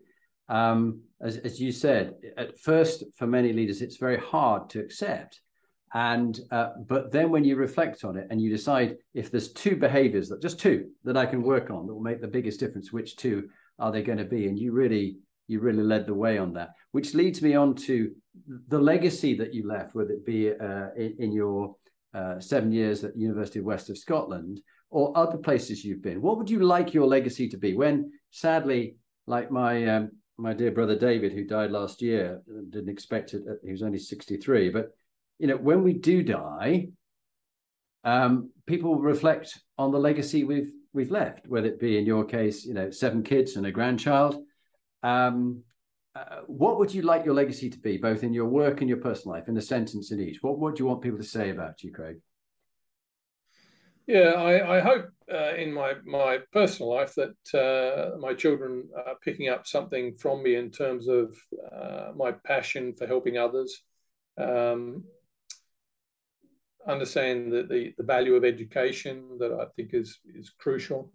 Um, 0.50 1.04
as, 1.22 1.38
as 1.38 1.62
you 1.62 1.72
said, 1.72 2.16
at 2.38 2.60
first, 2.60 3.04
for 3.16 3.28
many 3.28 3.54
leaders, 3.54 3.82
it's 3.82 3.96
very 3.96 4.18
hard 4.18 4.70
to 4.72 4.80
accept 4.80 5.40
and 5.94 6.40
uh, 6.52 6.70
but 6.88 7.12
then 7.12 7.32
when 7.32 7.44
you 7.44 7.56
reflect 7.56 8.04
on 8.04 8.18
it 8.18 8.28
and 8.30 8.42
you 8.42 8.50
decide 8.50 8.98
if 9.14 9.32
there's 9.32 9.52
two 9.54 9.76
behaviors 9.76 10.30
that 10.30 10.42
just 10.42 10.60
two 10.60 10.90
that 11.04 11.18
i 11.18 11.26
can 11.26 11.42
work 11.42 11.70
on 11.72 11.88
that 11.88 11.94
will 11.94 12.02
make 12.02 12.22
the 12.22 12.28
biggest 12.28 12.60
difference 12.60 12.94
which 12.94 13.16
two 13.16 13.50
are 13.80 13.92
they 13.92 14.04
going 14.04 14.18
to 14.18 14.26
be? 14.26 14.48
And 14.48 14.60
you 14.60 14.72
really 14.72 15.18
you 15.48 15.60
really 15.60 15.82
led 15.82 16.06
the 16.06 16.14
way 16.14 16.38
on 16.38 16.54
that 16.54 16.70
which 16.92 17.16
leads 17.16 17.42
me 17.42 17.56
on 17.56 17.74
to 17.74 18.12
the 18.68 18.78
legacy 18.78 19.36
that 19.36 19.52
you 19.52 19.68
left 19.68 19.96
whether 19.96 20.12
it 20.12 20.24
be 20.24 20.52
uh, 20.52 20.90
in, 20.96 21.16
in, 21.18 21.32
your 21.32 21.76
uh, 22.14 22.40
seven 22.40 22.72
years 22.72 23.04
at 23.04 23.16
the 23.16 23.20
university 23.20 23.58
of 23.58 23.66
west 23.66 23.90
of 23.90 23.98
scotland 23.98 24.62
or 24.92 25.16
other 25.18 25.38
places 25.38 25.84
you've 25.84 26.04
been. 26.04 26.22
What 26.22 26.38
would 26.38 26.50
you 26.50 26.60
like 26.60 26.94
your 26.94 27.08
legacy 27.08 27.50
to 27.50 27.58
be? 27.58 27.76
When 27.76 28.12
sadly 28.30 28.98
like 29.26 29.50
my 29.50 29.88
um, 29.88 30.12
my 30.38 30.54
dear 30.54 30.72
brother 30.72 30.96
david 30.96 31.34
who 31.34 31.44
died 31.44 31.72
last 31.72 32.02
year 32.02 32.42
didn't 32.70 32.90
expect 32.90 33.34
it 33.34 33.42
he 33.64 33.72
was 33.72 33.84
only 33.84 34.00
63 34.00 34.70
but 34.70 34.92
you 35.40 35.48
know, 35.48 35.58
when 35.58 35.84
we 35.84 35.94
do 35.94 36.22
die, 36.22 36.90
um, 38.04 38.52
people 38.66 38.98
reflect 38.98 39.60
on 39.78 39.92
the 39.92 40.00
legacy 40.00 40.44
we've 40.44 40.72
we've 40.94 41.12
left, 41.12 41.48
whether 41.48 41.68
it 41.68 41.80
be 41.80 41.98
in 41.98 42.06
your 42.06 42.26
case, 42.26 42.66
you 42.66 42.74
know, 42.74 42.92
seven 42.92 43.24
kids 43.24 43.56
and 43.56 43.66
a 43.66 43.72
grandchild. 43.72 44.44
Um, 45.04 45.64
uh, 46.16 46.42
what 46.48 46.80
would 46.80 46.94
you 46.94 47.04
like 47.04 47.24
your 47.24 47.36
legacy 47.36 47.70
to 47.70 47.78
be, 47.78 47.98
both 47.98 48.24
in 48.24 48.34
your 48.34 48.48
work 48.48 48.82
and 48.82 48.90
your 48.90 48.98
personal 48.98 49.36
life, 49.36 49.48
in 49.48 49.56
a 49.58 49.62
sentence 49.62 50.12
in 50.12 50.20
each? 50.20 50.40
What, 50.42 50.76
do 50.76 50.84
you 50.84 50.88
want 50.88 51.02
people 51.02 51.20
to 51.20 51.24
say 51.24 51.52
about 51.52 51.84
you, 51.84 51.92
Craig? 51.92 52.18
Yeah, 54.08 54.32
I, 54.32 54.78
I 54.78 54.80
hope 54.80 55.10
uh, 55.32 55.54
in 55.54 55.72
my 55.72 55.94
my 56.04 56.40
personal 56.52 56.90
life 56.90 57.14
that 57.14 57.54
uh, 57.54 58.18
my 58.18 58.34
children 58.34 58.90
are 59.06 59.16
picking 59.24 59.50
up 59.50 59.68
something 59.68 60.16
from 60.16 60.42
me 60.42 60.56
in 60.56 60.72
terms 60.72 61.08
of 61.08 61.38
uh, 61.72 62.12
my 62.16 62.32
passion 62.32 62.96
for 62.96 63.06
helping 63.06 63.38
others, 63.38 63.84
um, 64.40 65.04
understand 66.88 67.52
the, 67.52 67.64
the, 67.64 67.94
the, 67.98 68.04
value 68.04 68.36
of 68.36 68.46
education 68.46 69.38
that 69.40 69.52
I 69.52 69.66
think 69.76 69.94
is, 69.94 70.20
is 70.34 70.52
crucial, 70.58 71.12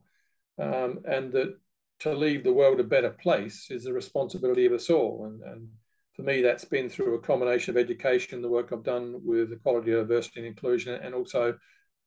um, 0.60 1.00
and 1.06 1.32
that 1.32 1.56
to 2.00 2.14
leave 2.14 2.44
the 2.44 2.52
world 2.52 2.80
a 2.80 2.84
better 2.84 3.10
place 3.10 3.68
is 3.70 3.84
the 3.84 3.92
responsibility 3.92 4.66
of 4.66 4.72
us 4.72 4.90
all. 4.90 5.26
And, 5.26 5.42
and 5.42 5.68
for 6.14 6.22
me, 6.22 6.42
that's 6.42 6.64
been 6.64 6.88
through 6.88 7.14
a 7.14 7.20
combination 7.20 7.70
of 7.70 7.76
education, 7.76 8.42
the 8.42 8.48
work 8.48 8.70
I've 8.72 8.84
done 8.84 9.20
with 9.24 9.52
equality, 9.52 9.90
diversity, 9.90 10.40
and 10.40 10.46
inclusion, 10.46 10.94
and 10.94 11.14
also 11.14 11.56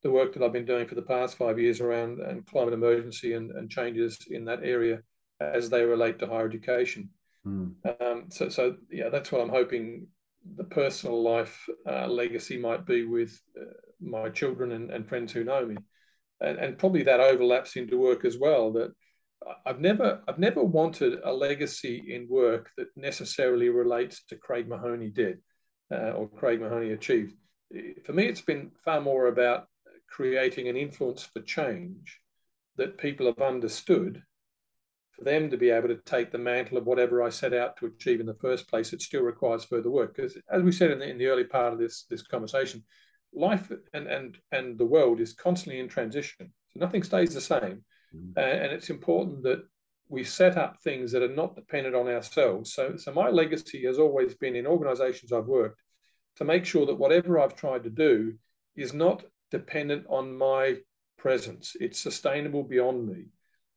the 0.04 0.12
work 0.12 0.34
that 0.34 0.44
I've 0.44 0.54
been 0.54 0.66
doing 0.66 0.88
for 0.88 0.96
the 0.96 1.02
past 1.02 1.38
five 1.38 1.60
years 1.60 1.82
around 1.82 2.20
and 2.20 2.46
climate 2.46 2.74
emergency 2.74 3.34
and, 3.34 3.52
and 3.52 3.70
changes 3.70 4.18
in 4.30 4.46
that 4.46 4.60
area 4.64 5.02
as 5.42 5.70
they 5.70 5.84
relate 5.84 6.20
to 6.20 6.28
higher 6.28 6.48
education. 6.48 7.10
Mm. 7.46 7.74
Um, 8.02 8.26
so, 8.30 8.50
so 8.50 8.76
yeah, 8.92 9.10
that's 9.10 9.32
what 9.32 9.42
I'm 9.42 9.50
hoping 9.50 10.08
the 10.56 10.64
personal 10.64 11.22
life 11.22 11.68
uh, 11.88 12.08
legacy 12.08 12.58
might 12.58 12.86
be 12.86 13.06
with 13.06 13.40
uh, 13.60 13.66
my 14.00 14.30
children 14.30 14.72
and, 14.72 14.92
and, 14.92 15.08
friends 15.08 15.32
who 15.32 15.44
know 15.44 15.66
me, 15.66 15.78
and, 16.40 16.58
and, 16.58 16.78
probably 16.78 17.04
that 17.04 17.20
overlaps 17.20 17.76
into 17.76 17.98
work 17.98 18.24
as 18.24 18.38
well. 18.38 18.72
That 18.72 18.94
I've 19.66 19.80
never 19.80 20.22
I've 20.28 20.40
never 20.40 20.64
wanted 20.64 21.20
a 21.24 21.34
legacy 21.34 22.14
in 22.14 22.28
work 22.30 22.70
that 22.78 22.88
necessarily 22.96 23.70
relates 23.70 24.24
to 24.26 24.38
Craig 24.38 24.68
Mahoney 24.68 25.10
did 25.10 25.40
uh, 25.92 26.12
or 26.12 26.28
Craig 26.28 26.62
Mahoney 26.62 26.92
achieved. 26.92 27.36
For 28.06 28.14
me, 28.14 28.26
it's 28.26 28.42
been 28.42 28.72
far 28.84 29.02
more 29.02 29.28
about 29.28 29.66
creating 30.10 30.68
an 30.68 30.78
influence 30.78 31.24
for 31.24 31.42
change 31.42 32.20
that 32.78 32.98
people 32.98 33.26
have 33.26 33.40
understood 33.40 34.24
for 35.18 35.24
them 35.24 35.50
to 35.50 35.58
be 35.58 35.70
able 35.70 35.88
to 35.88 35.98
take 36.06 36.32
the 36.32 36.38
mantle 36.38 36.78
of 36.78 36.86
whatever 36.86 37.24
I 37.24 37.30
set 37.30 37.54
out 37.54 37.78
to 37.78 37.88
achieve 37.88 38.20
in 38.20 38.26
the 38.26 38.36
first 38.36 38.70
place, 38.70 38.94
it 38.94 39.02
still 39.02 39.24
requires 39.24 39.66
further 39.66 39.90
work. 39.90 40.16
Because 40.16 40.38
as 40.52 40.62
we 40.62 40.72
said 40.72 40.92
in 40.92 41.00
the, 41.00 41.10
in 41.10 41.18
the 41.18 41.28
early 41.28 41.44
part 41.44 41.74
of 41.74 41.80
this, 41.80 42.06
this 42.10 42.22
conversation, 42.22 42.84
life 43.34 43.72
and, 43.94 44.08
and, 44.08 44.38
and 44.52 44.78
the 44.78 44.86
world 44.86 45.20
is 45.20 45.34
constantly 45.34 45.80
in 45.80 45.88
transition. 45.88 46.54
So 46.72 46.80
nothing 46.80 47.04
stays 47.04 47.34
the 47.34 47.42
same. 47.42 47.84
Mm-hmm. 48.16 48.40
and 48.40 48.72
it's 48.72 48.90
important 48.90 49.44
that 49.44 49.64
we 50.08 50.24
set 50.24 50.58
up 50.58 50.78
things 50.82 51.12
that 51.12 51.22
are 51.22 51.36
not 51.36 51.56
dependent 51.56 51.96
on 51.96 52.08
ourselves. 52.08 52.74
So, 52.74 52.96
so 52.96 53.12
my 53.12 53.30
legacy 53.30 53.84
has 53.86 54.00
always 54.00 54.34
been 54.36 54.56
in 54.56 54.66
organizations 54.66 55.34
I've 55.34 55.48
worked 55.48 55.82
to 56.38 56.46
make 56.46 56.66
sure 56.66 56.86
that 56.86 56.96
whatever 56.96 57.40
I've 57.40 57.56
tried 57.56 57.84
to 57.84 57.90
do 57.90 58.36
is 58.76 58.94
not 58.94 59.24
dependent 59.52 60.06
on 60.08 60.38
my 60.38 60.78
presence. 61.18 61.76
It's 61.80 62.00
sustainable 62.00 62.64
beyond 62.64 63.08
me. 63.08 63.26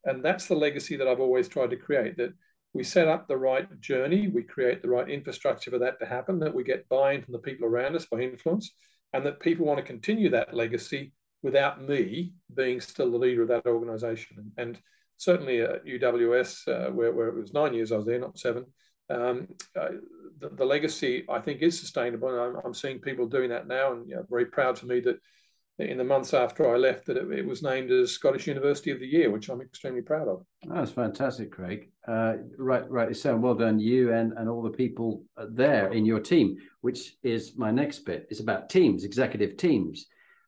And 0.04 0.24
that's 0.24 0.46
the 0.46 0.54
legacy 0.54 0.96
that 0.96 1.08
I've 1.08 1.20
always 1.20 1.48
tried 1.48 1.70
to 1.70 1.76
create 1.76 2.16
that 2.16 2.32
we 2.72 2.84
set 2.84 3.08
up 3.08 3.26
the 3.26 3.36
right 3.36 3.80
journey, 3.80 4.28
we 4.28 4.42
create 4.42 4.80
the 4.80 4.88
right 4.88 5.08
infrastructure 5.08 5.70
for 5.70 5.78
that 5.78 5.98
to 5.98 6.06
happen, 6.06 6.38
that 6.38 6.54
we 6.54 6.62
get 6.62 6.88
buy 6.88 7.12
in 7.12 7.22
from 7.22 7.32
the 7.32 7.38
people 7.40 7.66
around 7.66 7.96
us 7.96 8.06
by 8.06 8.20
influence, 8.20 8.72
and 9.12 9.26
that 9.26 9.40
people 9.40 9.66
want 9.66 9.78
to 9.78 9.84
continue 9.84 10.30
that 10.30 10.54
legacy 10.54 11.12
without 11.42 11.82
me 11.82 12.32
being 12.54 12.80
still 12.80 13.10
the 13.10 13.18
leader 13.18 13.42
of 13.42 13.48
that 13.48 13.66
organization. 13.66 14.52
And, 14.56 14.78
certainly 15.20 15.60
at 15.60 15.84
UWS, 15.84 16.66
uh, 16.66 16.90
where, 16.90 17.12
where 17.12 17.28
it 17.28 17.34
was 17.34 17.52
nine 17.52 17.74
years 17.74 17.92
I 17.92 17.96
was 17.96 18.06
there, 18.06 18.18
not 18.18 18.38
seven, 18.38 18.64
Um, 19.10 19.48
uh, 19.78 19.88
the, 20.38 20.48
the, 20.48 20.64
legacy, 20.64 21.26
I 21.28 21.40
think, 21.40 21.60
is 21.60 21.78
sustainable. 21.78 22.28
And 22.30 22.40
I'm, 22.40 22.62
I'm 22.64 22.74
seeing 22.74 23.00
people 23.00 23.26
doing 23.26 23.50
that 23.50 23.68
now, 23.68 23.92
and 23.92 24.08
you 24.08 24.16
know, 24.16 24.24
very 24.30 24.46
proud 24.46 24.78
for 24.78 24.86
me 24.86 25.00
that 25.00 25.18
in 25.80 25.98
the 25.98 26.04
months 26.04 26.34
after 26.34 26.72
I 26.72 26.76
left 26.76 27.06
that 27.06 27.16
it, 27.16 27.30
it, 27.30 27.46
was 27.46 27.62
named 27.62 27.90
as 27.90 28.12
Scottish 28.12 28.46
University 28.46 28.90
of 28.90 29.00
the 29.00 29.06
Year, 29.06 29.30
which 29.30 29.48
I'm 29.48 29.60
extremely 29.60 30.02
proud 30.02 30.28
of. 30.28 30.44
That's 30.66 30.90
fantastic, 30.90 31.50
Craig. 31.50 31.90
Uh, 32.06 32.34
right, 32.58 32.88
right. 32.90 33.16
So 33.16 33.36
well 33.36 33.54
done, 33.54 33.78
you 33.78 34.12
and, 34.12 34.32
and 34.34 34.48
all 34.48 34.62
the 34.62 34.70
people 34.70 35.24
there 35.50 35.92
in 35.92 36.04
your 36.04 36.20
team, 36.20 36.56
which 36.80 37.16
is 37.22 37.56
my 37.56 37.70
next 37.70 38.00
bit. 38.00 38.26
It's 38.30 38.40
about 38.40 38.68
teams, 38.68 39.04
executive 39.04 39.56
teams. 39.56 40.06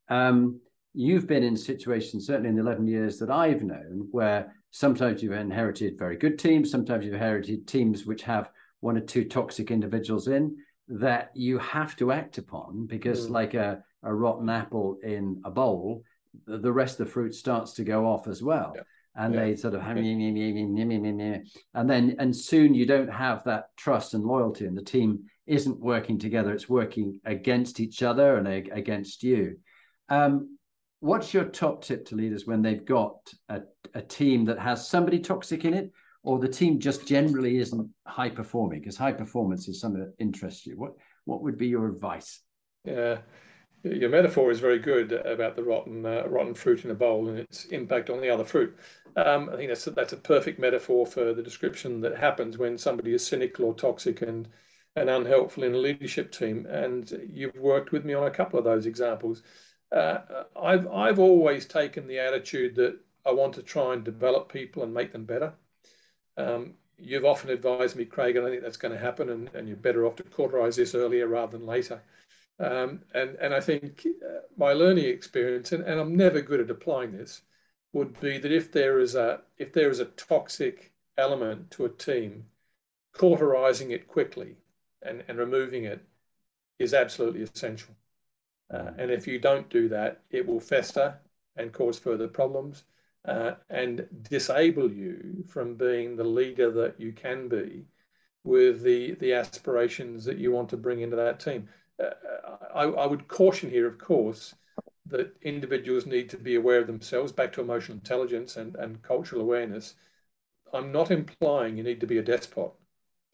Um, 0.08 0.60
you've 0.94 1.26
been 1.26 1.42
in 1.42 1.56
situations, 1.56 2.26
certainly 2.26 2.50
in 2.50 2.56
the 2.56 2.62
11 2.62 2.86
years 2.86 3.18
that 3.18 3.30
I've 3.30 3.62
known, 3.62 4.08
where 4.10 4.54
sometimes 4.70 5.22
you've 5.22 5.32
inherited 5.32 5.98
very 5.98 6.16
good 6.16 6.38
teams, 6.38 6.70
sometimes 6.70 7.04
you've 7.04 7.14
inherited 7.14 7.66
teams 7.66 8.04
which 8.04 8.22
have 8.22 8.50
one 8.80 8.96
or 8.96 9.00
two 9.00 9.24
toxic 9.24 9.70
individuals 9.70 10.28
in 10.28 10.56
that 10.88 11.30
you 11.34 11.58
have 11.58 11.96
to 11.96 12.12
act 12.12 12.38
upon 12.38 12.86
because, 12.86 13.28
mm. 13.28 13.30
like 13.30 13.54
a 13.54 13.82
a 14.02 14.14
rotten 14.14 14.48
apple 14.48 14.98
in 15.02 15.40
a 15.44 15.50
bowl, 15.50 16.02
the 16.46 16.72
rest 16.72 16.98
of 16.98 17.06
the 17.06 17.12
fruit 17.12 17.34
starts 17.34 17.72
to 17.74 17.84
go 17.84 18.06
off 18.06 18.26
as 18.26 18.42
well. 18.42 18.72
Yeah. 18.74 18.82
And 19.14 19.34
yeah. 19.34 19.40
they 19.40 19.56
sort 19.56 19.74
of 19.74 19.82
and 21.74 21.90
then, 21.90 22.16
and 22.18 22.34
soon 22.34 22.72
you 22.72 22.86
don't 22.86 23.12
have 23.12 23.44
that 23.44 23.66
trust 23.76 24.14
and 24.14 24.24
loyalty, 24.24 24.64
and 24.64 24.76
the 24.76 24.82
team 24.82 25.24
isn't 25.46 25.78
working 25.80 26.18
together. 26.18 26.52
It's 26.52 26.68
working 26.68 27.20
against 27.26 27.78
each 27.78 28.02
other 28.02 28.36
and 28.36 28.48
against 28.48 29.22
you. 29.22 29.58
Um, 30.08 30.56
what's 31.00 31.34
your 31.34 31.44
top 31.44 31.84
tip 31.84 32.06
to 32.06 32.16
leaders 32.16 32.46
when 32.46 32.62
they've 32.62 32.84
got 32.84 33.16
a, 33.50 33.60
a 33.92 34.00
team 34.00 34.46
that 34.46 34.58
has 34.58 34.88
somebody 34.88 35.18
toxic 35.18 35.66
in 35.66 35.74
it, 35.74 35.92
or 36.22 36.38
the 36.38 36.48
team 36.48 36.78
just 36.78 37.06
generally 37.06 37.58
isn't 37.58 37.90
high 38.06 38.30
performing? 38.30 38.80
Because 38.80 38.96
high 38.96 39.12
performance 39.12 39.68
is 39.68 39.78
something 39.78 40.00
that 40.00 40.14
interests 40.18 40.64
you. 40.64 40.78
What 40.78 40.92
what 41.26 41.42
would 41.42 41.58
be 41.58 41.68
your 41.68 41.86
advice? 41.88 42.40
Yeah, 42.84 43.18
your 43.82 44.10
metaphor 44.10 44.50
is 44.50 44.60
very 44.60 44.78
good 44.78 45.12
about 45.12 45.56
the 45.56 45.64
rotten 45.64 46.06
uh, 46.06 46.24
rotten 46.28 46.54
fruit 46.54 46.84
in 46.84 46.90
a 46.90 46.94
bowl 46.94 47.28
and 47.28 47.38
its 47.38 47.64
impact 47.66 48.10
on 48.10 48.20
the 48.20 48.30
other 48.30 48.44
fruit. 48.44 48.76
Um, 49.16 49.50
I 49.52 49.56
think 49.56 49.68
that's 49.68 49.86
a, 49.86 49.90
that's 49.90 50.12
a 50.12 50.18
perfect 50.18 50.58
metaphor 50.58 51.06
for 51.06 51.34
the 51.34 51.42
description 51.42 52.00
that 52.00 52.16
happens 52.16 52.58
when 52.58 52.78
somebody 52.78 53.12
is 53.12 53.26
cynical 53.26 53.66
or 53.66 53.74
toxic 53.74 54.22
and 54.22 54.48
and 54.94 55.08
unhelpful 55.08 55.64
in 55.64 55.74
a 55.74 55.78
leadership 55.78 56.32
team. 56.32 56.66
And 56.66 57.10
you've 57.32 57.56
worked 57.56 57.92
with 57.92 58.04
me 58.04 58.14
on 58.14 58.26
a 58.26 58.30
couple 58.30 58.58
of 58.58 58.64
those 58.64 58.86
examples. 58.86 59.42
Uh, 59.90 60.18
I've 60.60 60.86
I've 60.88 61.18
always 61.18 61.66
taken 61.66 62.06
the 62.06 62.18
attitude 62.18 62.76
that 62.76 62.98
I 63.26 63.32
want 63.32 63.54
to 63.54 63.62
try 63.62 63.94
and 63.94 64.04
develop 64.04 64.52
people 64.52 64.82
and 64.82 64.92
make 64.94 65.12
them 65.12 65.24
better. 65.24 65.54
Um, 66.36 66.74
you've 66.98 67.24
often 67.24 67.50
advised 67.50 67.96
me, 67.96 68.04
Craig, 68.04 68.36
and 68.36 68.46
I 68.46 68.50
think 68.50 68.62
that's 68.62 68.76
going 68.76 68.92
to 68.92 68.98
happen, 68.98 69.28
and, 69.28 69.50
and 69.54 69.68
you're 69.68 69.76
better 69.76 70.06
off 70.06 70.16
to 70.16 70.22
cauterize 70.22 70.76
this 70.76 70.94
earlier 70.94 71.26
rather 71.26 71.58
than 71.58 71.66
later. 71.66 72.02
Um, 72.58 73.00
and, 73.14 73.36
and 73.36 73.54
I 73.54 73.60
think 73.60 74.06
uh, 74.06 74.40
my 74.56 74.72
learning 74.72 75.06
experience, 75.06 75.72
and, 75.72 75.84
and 75.84 75.98
I'm 75.98 76.16
never 76.16 76.40
good 76.40 76.60
at 76.60 76.70
applying 76.70 77.12
this, 77.12 77.42
would 77.92 78.18
be 78.20 78.38
that 78.38 78.52
if 78.52 78.72
there 78.72 78.98
is 79.00 79.14
a 79.14 79.40
if 79.58 79.72
there 79.72 79.90
is 79.90 80.00
a 80.00 80.06
toxic 80.06 80.92
element 81.18 81.70
to 81.72 81.84
a 81.84 81.88
team, 81.90 82.44
cauterizing 83.12 83.90
it 83.90 84.08
quickly 84.08 84.56
and, 85.02 85.24
and 85.28 85.38
removing 85.38 85.84
it 85.84 86.04
is 86.78 86.94
absolutely 86.94 87.42
essential. 87.42 87.94
Uh, 88.72 88.92
and 88.96 89.10
if 89.10 89.26
you 89.26 89.38
don't 89.38 89.68
do 89.68 89.88
that, 89.88 90.22
it 90.30 90.46
will 90.46 90.60
fester 90.60 91.18
and 91.56 91.72
cause 91.72 91.98
further 91.98 92.28
problems 92.28 92.84
uh, 93.26 93.52
and 93.68 94.06
disable 94.30 94.90
you 94.90 95.44
from 95.46 95.74
being 95.74 96.16
the 96.16 96.24
leader 96.24 96.70
that 96.70 96.98
you 96.98 97.12
can 97.12 97.48
be 97.48 97.84
with 98.44 98.82
the, 98.82 99.12
the 99.20 99.32
aspirations 99.32 100.24
that 100.24 100.38
you 100.38 100.50
want 100.50 100.68
to 100.70 100.76
bring 100.76 101.00
into 101.00 101.16
that 101.16 101.38
team. 101.38 101.68
Uh, 102.02 102.56
I, 102.74 102.82
I, 102.84 103.06
would 103.06 103.28
caution 103.28 103.70
here, 103.70 103.86
of 103.86 103.98
course, 103.98 104.54
that 105.06 105.34
individuals 105.42 106.06
need 106.06 106.28
to 106.30 106.36
be 106.36 106.54
aware 106.56 106.80
of 106.80 106.86
themselves, 106.86 107.32
back 107.32 107.52
to 107.52 107.60
emotional 107.60 107.98
intelligence 107.98 108.56
and, 108.56 108.74
and 108.76 109.02
cultural 109.02 109.42
awareness. 109.42 109.94
I'm 110.72 110.90
not 110.90 111.10
implying 111.10 111.76
you 111.76 111.82
need 111.82 112.00
to 112.00 112.06
be 112.06 112.18
a 112.18 112.22
despot. 112.22 112.72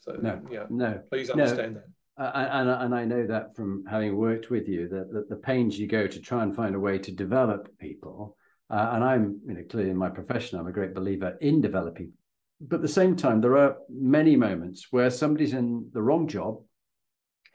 So, 0.00 0.12
no, 0.12 0.40
yeah, 0.50 0.66
no, 0.68 1.00
please 1.10 1.30
understand 1.30 1.74
no. 1.74 1.80
that. 1.80 1.88
Uh, 2.18 2.48
and, 2.50 2.68
and 2.68 2.94
I 2.94 3.04
know 3.04 3.26
that 3.26 3.54
from 3.54 3.84
having 3.88 4.16
worked 4.16 4.50
with 4.50 4.66
you, 4.66 4.88
that, 4.88 5.12
that 5.12 5.28
the 5.28 5.36
pains 5.36 5.78
you 5.78 5.86
go 5.86 6.08
to 6.08 6.20
try 6.20 6.42
and 6.42 6.54
find 6.54 6.74
a 6.74 6.80
way 6.80 6.98
to 6.98 7.12
develop 7.12 7.68
people. 7.78 8.36
Uh, 8.70 8.90
and 8.92 9.04
I'm, 9.04 9.40
you 9.46 9.54
know, 9.54 9.62
clearly 9.70 9.90
in 9.90 9.96
my 9.96 10.10
profession, 10.10 10.58
I'm 10.58 10.66
a 10.66 10.72
great 10.72 10.94
believer 10.94 11.38
in 11.40 11.60
developing. 11.60 12.12
But 12.60 12.76
at 12.76 12.82
the 12.82 12.88
same 12.88 13.14
time, 13.14 13.40
there 13.40 13.56
are 13.56 13.76
many 13.88 14.34
moments 14.34 14.88
where 14.90 15.10
somebody's 15.10 15.52
in 15.52 15.88
the 15.92 16.02
wrong 16.02 16.26
job 16.26 16.60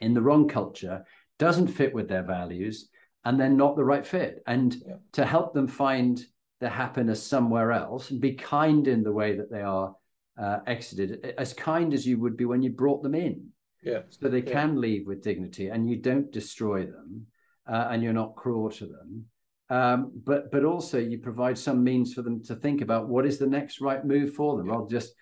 in 0.00 0.14
the 0.14 0.22
wrong 0.22 0.48
culture, 0.48 1.04
doesn't 1.38 1.68
fit 1.68 1.94
with 1.94 2.08
their 2.08 2.22
values, 2.22 2.88
and 3.24 3.38
they're 3.38 3.48
not 3.48 3.76
the 3.76 3.84
right 3.84 4.06
fit. 4.06 4.42
And 4.46 4.74
yeah. 4.86 4.94
to 5.12 5.24
help 5.24 5.54
them 5.54 5.66
find 5.66 6.22
their 6.60 6.70
happiness 6.70 7.22
somewhere 7.22 7.72
else 7.72 8.10
and 8.10 8.20
be 8.20 8.34
kind 8.34 8.86
in 8.86 9.02
the 9.02 9.12
way 9.12 9.36
that 9.36 9.50
they 9.50 9.62
are 9.62 9.94
uh, 10.40 10.58
exited, 10.66 11.34
as 11.38 11.52
kind 11.52 11.92
as 11.94 12.06
you 12.06 12.18
would 12.20 12.36
be 12.36 12.44
when 12.44 12.62
you 12.62 12.70
brought 12.70 13.02
them 13.02 13.14
in. 13.14 13.48
Yeah. 13.82 14.00
So 14.08 14.28
they 14.28 14.42
yeah. 14.42 14.52
can 14.52 14.80
leave 14.80 15.06
with 15.06 15.22
dignity 15.22 15.68
and 15.68 15.88
you 15.88 15.96
don't 15.96 16.32
destroy 16.32 16.86
them 16.86 17.26
uh, 17.70 17.88
and 17.90 18.02
you're 18.02 18.12
not 18.12 18.34
cruel 18.34 18.70
to 18.70 18.86
them. 18.86 19.26
Um, 19.70 20.12
but 20.24 20.50
but 20.52 20.64
also 20.64 20.98
you 20.98 21.18
provide 21.18 21.56
some 21.56 21.82
means 21.82 22.12
for 22.12 22.22
them 22.22 22.42
to 22.44 22.54
think 22.54 22.82
about 22.82 23.08
what 23.08 23.26
is 23.26 23.38
the 23.38 23.46
next 23.46 23.80
right 23.80 24.04
move 24.04 24.34
for 24.34 24.56
them, 24.56 24.66
yeah. 24.66 24.72
rather 24.74 24.88
just 24.88 25.14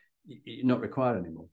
not 0.63 0.81
required 0.81 1.25
anymore. 1.25 1.47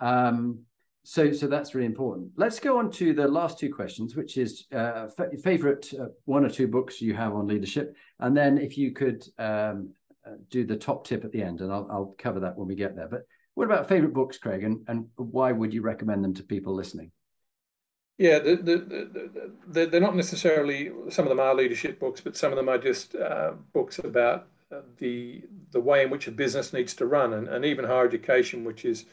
Um, 0.00 0.60
so 1.02 1.32
so 1.32 1.46
that's 1.46 1.74
really 1.74 1.86
important. 1.86 2.30
Let's 2.36 2.60
go 2.60 2.78
on 2.78 2.90
to 2.92 3.12
the 3.12 3.26
last 3.26 3.58
two 3.58 3.72
questions 3.72 4.16
which 4.16 4.36
is 4.36 4.66
uh, 4.72 5.08
favorite 5.42 5.92
uh, 5.98 6.06
one 6.24 6.44
or 6.44 6.50
two 6.50 6.68
books 6.68 7.00
you 7.00 7.14
have 7.14 7.34
on 7.34 7.46
leadership. 7.46 7.96
And 8.18 8.36
then 8.36 8.58
if 8.58 8.76
you 8.76 8.92
could 8.92 9.24
um, 9.38 9.90
uh, 10.26 10.32
do 10.50 10.64
the 10.64 10.76
top 10.76 11.06
tip 11.06 11.24
at 11.24 11.32
the 11.32 11.42
end 11.42 11.60
and 11.60 11.72
I'll, 11.72 11.88
I'll 11.90 12.14
cover 12.18 12.40
that 12.40 12.56
when 12.56 12.68
we 12.68 12.74
get 12.74 12.96
there. 12.96 13.08
But 13.08 13.22
what 13.54 13.64
about 13.64 13.88
favorite 13.88 14.14
books 14.14 14.38
craig? 14.38 14.64
And, 14.64 14.84
and 14.88 15.06
why 15.16 15.52
would 15.52 15.72
you 15.72 15.82
recommend 15.82 16.22
them 16.22 16.34
to 16.34 16.42
people 16.42 16.74
listening? 16.74 17.10
Yeah 18.18 18.38
the, 18.38 18.56
the, 18.56 19.50
the, 19.66 19.86
they're 19.86 20.00
not 20.00 20.14
necessarily 20.14 20.90
some 21.08 21.24
of 21.24 21.30
them 21.30 21.40
are 21.40 21.54
leadership 21.54 21.98
books 21.98 22.20
but 22.20 22.36
some 22.36 22.52
of 22.52 22.56
them 22.56 22.68
are 22.68 22.76
just 22.76 23.14
uh, 23.14 23.52
books 23.72 23.98
about 23.98 24.48
uh, 24.70 24.82
the 24.98 25.42
the 25.70 25.80
way 25.80 26.02
in 26.02 26.10
which 26.10 26.28
a 26.28 26.30
business 26.30 26.74
needs 26.74 26.92
to 26.96 27.06
run 27.06 27.32
and, 27.32 27.48
and 27.48 27.64
even 27.64 27.86
higher 27.86 28.06
education 28.06 28.62
which 28.62 28.84
is 28.84 29.06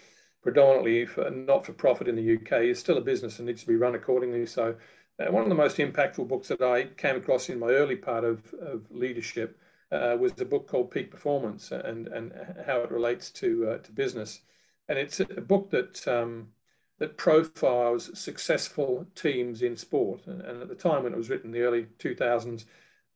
predominantly 0.47 1.05
for 1.05 1.29
not 1.29 1.65
for 1.65 1.73
profit 1.73 2.07
in 2.07 2.15
the 2.15 2.35
UK 2.37 2.61
is 2.61 2.79
still 2.79 2.97
a 2.97 3.01
business 3.01 3.37
and 3.37 3.47
needs 3.47 3.63
to 3.63 3.67
be 3.67 3.75
run 3.75 3.95
accordingly. 3.95 4.45
So, 4.45 4.77
uh, 5.19 5.29
one 5.29 5.43
of 5.43 5.49
the 5.49 5.55
most 5.55 5.75
impactful 5.75 6.25
books 6.25 6.47
that 6.47 6.61
I 6.61 6.85
came 6.85 7.17
across 7.17 7.49
in 7.49 7.59
my 7.59 7.67
early 7.67 7.97
part 7.97 8.23
of, 8.23 8.53
of 8.53 8.89
leadership 8.89 9.59
uh, 9.91 10.15
was 10.17 10.39
a 10.39 10.45
book 10.45 10.65
called 10.69 10.89
Peak 10.89 11.11
Performance 11.11 11.69
and 11.71 12.07
and 12.07 12.31
how 12.65 12.79
it 12.79 12.91
relates 12.91 13.29
to 13.31 13.71
uh, 13.71 13.77
to 13.79 13.91
business. 13.91 14.39
And 14.87 14.97
it's 14.97 15.19
a 15.19 15.25
book 15.25 15.69
that 15.71 16.07
um, 16.07 16.47
that 16.99 17.17
profiles 17.17 18.17
successful 18.17 19.05
teams 19.15 19.61
in 19.61 19.75
sport. 19.75 20.21
And, 20.27 20.41
and, 20.41 20.61
at 20.61 20.69
the 20.69 20.75
time 20.75 21.03
when 21.03 21.11
it 21.11 21.17
was 21.17 21.29
written, 21.29 21.51
the 21.51 21.63
early 21.63 21.87
2000s, 21.99 22.63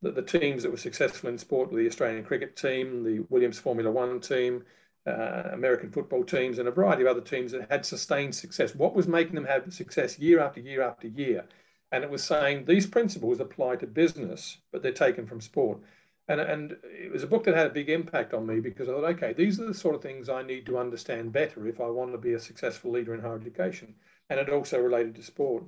that 0.02 0.16
the 0.16 0.22
teams 0.22 0.64
that 0.64 0.72
were 0.72 0.78
successful 0.78 1.30
in 1.30 1.38
sport 1.38 1.72
were 1.72 1.80
the 1.80 1.88
Australian 1.88 2.26
cricket 2.26 2.58
team, 2.58 3.06
the 3.06 3.26
Williams 3.30 3.58
Formula 3.58 3.90
One 3.90 4.20
team, 4.20 4.66
uh, 5.08 5.50
American 5.52 5.92
football 5.92 6.24
teams 6.24 6.60
and 6.60 6.68
a 6.68 6.72
variety 6.72 7.02
of 7.04 7.08
other 7.08 7.22
teams 7.22 7.52
that 7.52 7.70
had 7.70 7.86
sustained 7.86 8.36
success. 8.36 8.76
What 8.76 8.96
was 8.96 9.08
making 9.08 9.36
them 9.36 9.46
have 9.46 9.74
success 9.74 10.20
year 10.20 10.40
after 10.40 10.60
year 10.60 10.82
after 10.82 11.08
year? 11.08 11.46
And 11.92 12.04
it 12.04 12.10
was 12.10 12.24
saying 12.24 12.66
these 12.66 12.88
principles 12.88 13.40
apply 13.40 13.78
to 13.78 13.88
business, 13.88 14.60
but 14.72 14.82
they're 14.82 14.92
taken 14.92 15.26
from 15.26 15.42
sport. 15.42 15.80
And, 16.28 16.40
and 16.40 16.78
it 16.84 17.12
was 17.12 17.24
a 17.24 17.28
book 17.28 17.44
that 17.44 17.56
had 17.56 17.68
a 17.68 17.72
big 17.72 17.90
impact 17.90 18.34
on 18.34 18.46
me 18.46 18.60
because 18.60 18.88
I 18.88 18.94
thought, 18.94 19.04
okay, 19.16 19.34
these 19.34 19.60
are 19.60 19.66
the 19.66 19.74
sort 19.74 19.96
of 19.96 20.02
things 20.02 20.30
I 20.30 20.44
need 20.44 20.66
to 20.68 20.78
understand 20.78 21.34
better 21.34 21.68
if 21.68 21.82
I 21.82 21.88
want 21.88 22.14
to 22.14 22.18
be 22.18 22.34
a 22.34 22.40
successful 22.40 22.92
leader 22.92 23.14
in 23.14 23.22
higher 23.22 23.36
education. 23.36 23.96
And 24.30 24.40
it 24.40 24.50
also 24.50 24.80
related 24.80 25.16
to 25.16 25.24
sport. 25.24 25.66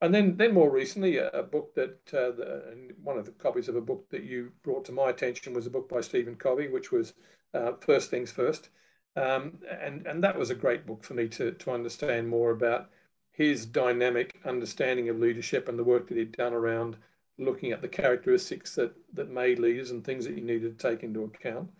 And 0.00 0.14
then, 0.14 0.36
then 0.36 0.54
more 0.54 0.70
recently, 0.70 1.18
a, 1.18 1.42
book 1.42 1.74
that 1.74 1.98
uh, 2.14 2.30
the, 2.30 2.94
one 3.02 3.18
of 3.18 3.26
the 3.26 3.32
copies 3.32 3.68
of 3.68 3.74
a 3.74 3.80
book 3.80 4.08
that 4.10 4.22
you 4.22 4.52
brought 4.62 4.84
to 4.84 4.92
my 4.92 5.10
attention 5.10 5.52
was 5.52 5.66
a 5.66 5.70
book 5.70 5.88
by 5.88 6.00
Stephen 6.00 6.36
Covey, 6.36 6.68
which 6.68 6.92
was 6.92 7.14
uh, 7.54 7.72
First 7.80 8.10
Things 8.10 8.30
First. 8.30 8.68
Um, 9.16 9.58
and, 9.68 10.06
and 10.06 10.22
that 10.22 10.38
was 10.38 10.50
a 10.50 10.54
great 10.54 10.86
book 10.86 11.02
for 11.02 11.14
me 11.14 11.28
to, 11.28 11.52
to 11.52 11.70
understand 11.72 12.28
more 12.28 12.50
about 12.50 12.90
his 13.32 13.66
dynamic 13.66 14.40
understanding 14.44 15.08
of 15.08 15.18
leadership 15.18 15.68
and 15.68 15.78
the 15.78 15.84
work 15.84 16.08
that 16.08 16.16
he'd 16.16 16.32
done 16.32 16.52
around 16.52 16.96
looking 17.38 17.72
at 17.72 17.82
the 17.82 17.88
characteristics 17.88 18.74
that, 18.74 18.92
that 19.12 19.30
made 19.30 19.58
leaders 19.58 19.90
and 19.90 20.04
things 20.04 20.24
that 20.24 20.36
you 20.36 20.42
needed 20.42 20.78
to 20.78 20.88
take 20.88 21.02
into 21.02 21.22
account. 21.22 21.70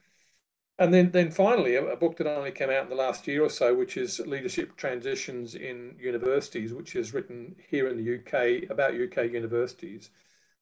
And 0.78 0.94
then, 0.94 1.10
then 1.10 1.32
finally, 1.32 1.74
a, 1.74 1.84
a, 1.84 1.96
book 1.96 2.16
that 2.16 2.28
only 2.28 2.52
came 2.52 2.70
out 2.70 2.84
in 2.84 2.88
the 2.88 2.94
last 2.94 3.26
year 3.26 3.42
or 3.42 3.50
so, 3.50 3.74
which 3.74 3.96
is 3.96 4.20
Leadership 4.20 4.76
Transitions 4.76 5.56
in 5.56 5.96
Universities, 5.98 6.72
which 6.72 6.94
is 6.94 7.12
written 7.12 7.56
here 7.68 7.88
in 7.88 7.96
the 7.96 8.14
UK 8.18 8.70
about 8.70 8.94
UK 8.94 9.32
universities 9.32 10.10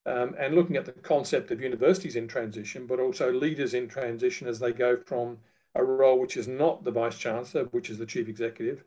um, 0.07 0.35
and 0.39 0.55
looking 0.55 0.77
at 0.77 0.85
the 0.85 0.93
concept 0.93 1.51
of 1.51 1.61
universities 1.61 2.17
in 2.17 2.29
transition, 2.29 2.87
but 2.87 3.01
also 3.01 3.33
leaders 3.33 3.75
in 3.75 3.89
transition 3.89 4.47
as 4.47 4.59
they 4.59 4.73
go 4.73 4.97
from 4.97 5.39
a 5.75 5.85
role 5.85 6.19
which 6.19 6.37
is 6.37 6.49
not 6.49 6.85
the 6.85 6.91
vice 6.91 7.19
chancellor, 7.19 7.65
which 7.65 7.91
is 7.91 7.99
the 7.99 8.07
chief 8.07 8.29
executive, 8.29 8.85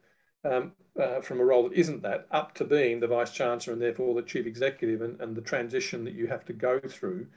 um, 0.49 0.71
uh, 0.99 1.21
from 1.21 1.39
a 1.39 1.45
role 1.45 1.63
that 1.63 1.77
isn't 1.77 2.01
that 2.01 2.25
up 2.31 2.55
to 2.55 2.63
being 2.63 2.99
the 2.99 3.07
vice 3.07 3.31
chancellor 3.31 3.73
and 3.73 3.81
therefore 3.81 4.15
the 4.15 4.21
chief 4.21 4.45
executive 4.45 5.01
and, 5.01 5.19
and 5.21 5.35
the 5.35 5.41
transition 5.41 6.03
that 6.05 6.13
you 6.13 6.27
have 6.27 6.45
to 6.45 6.53
go 6.53 6.79
through 6.79 7.27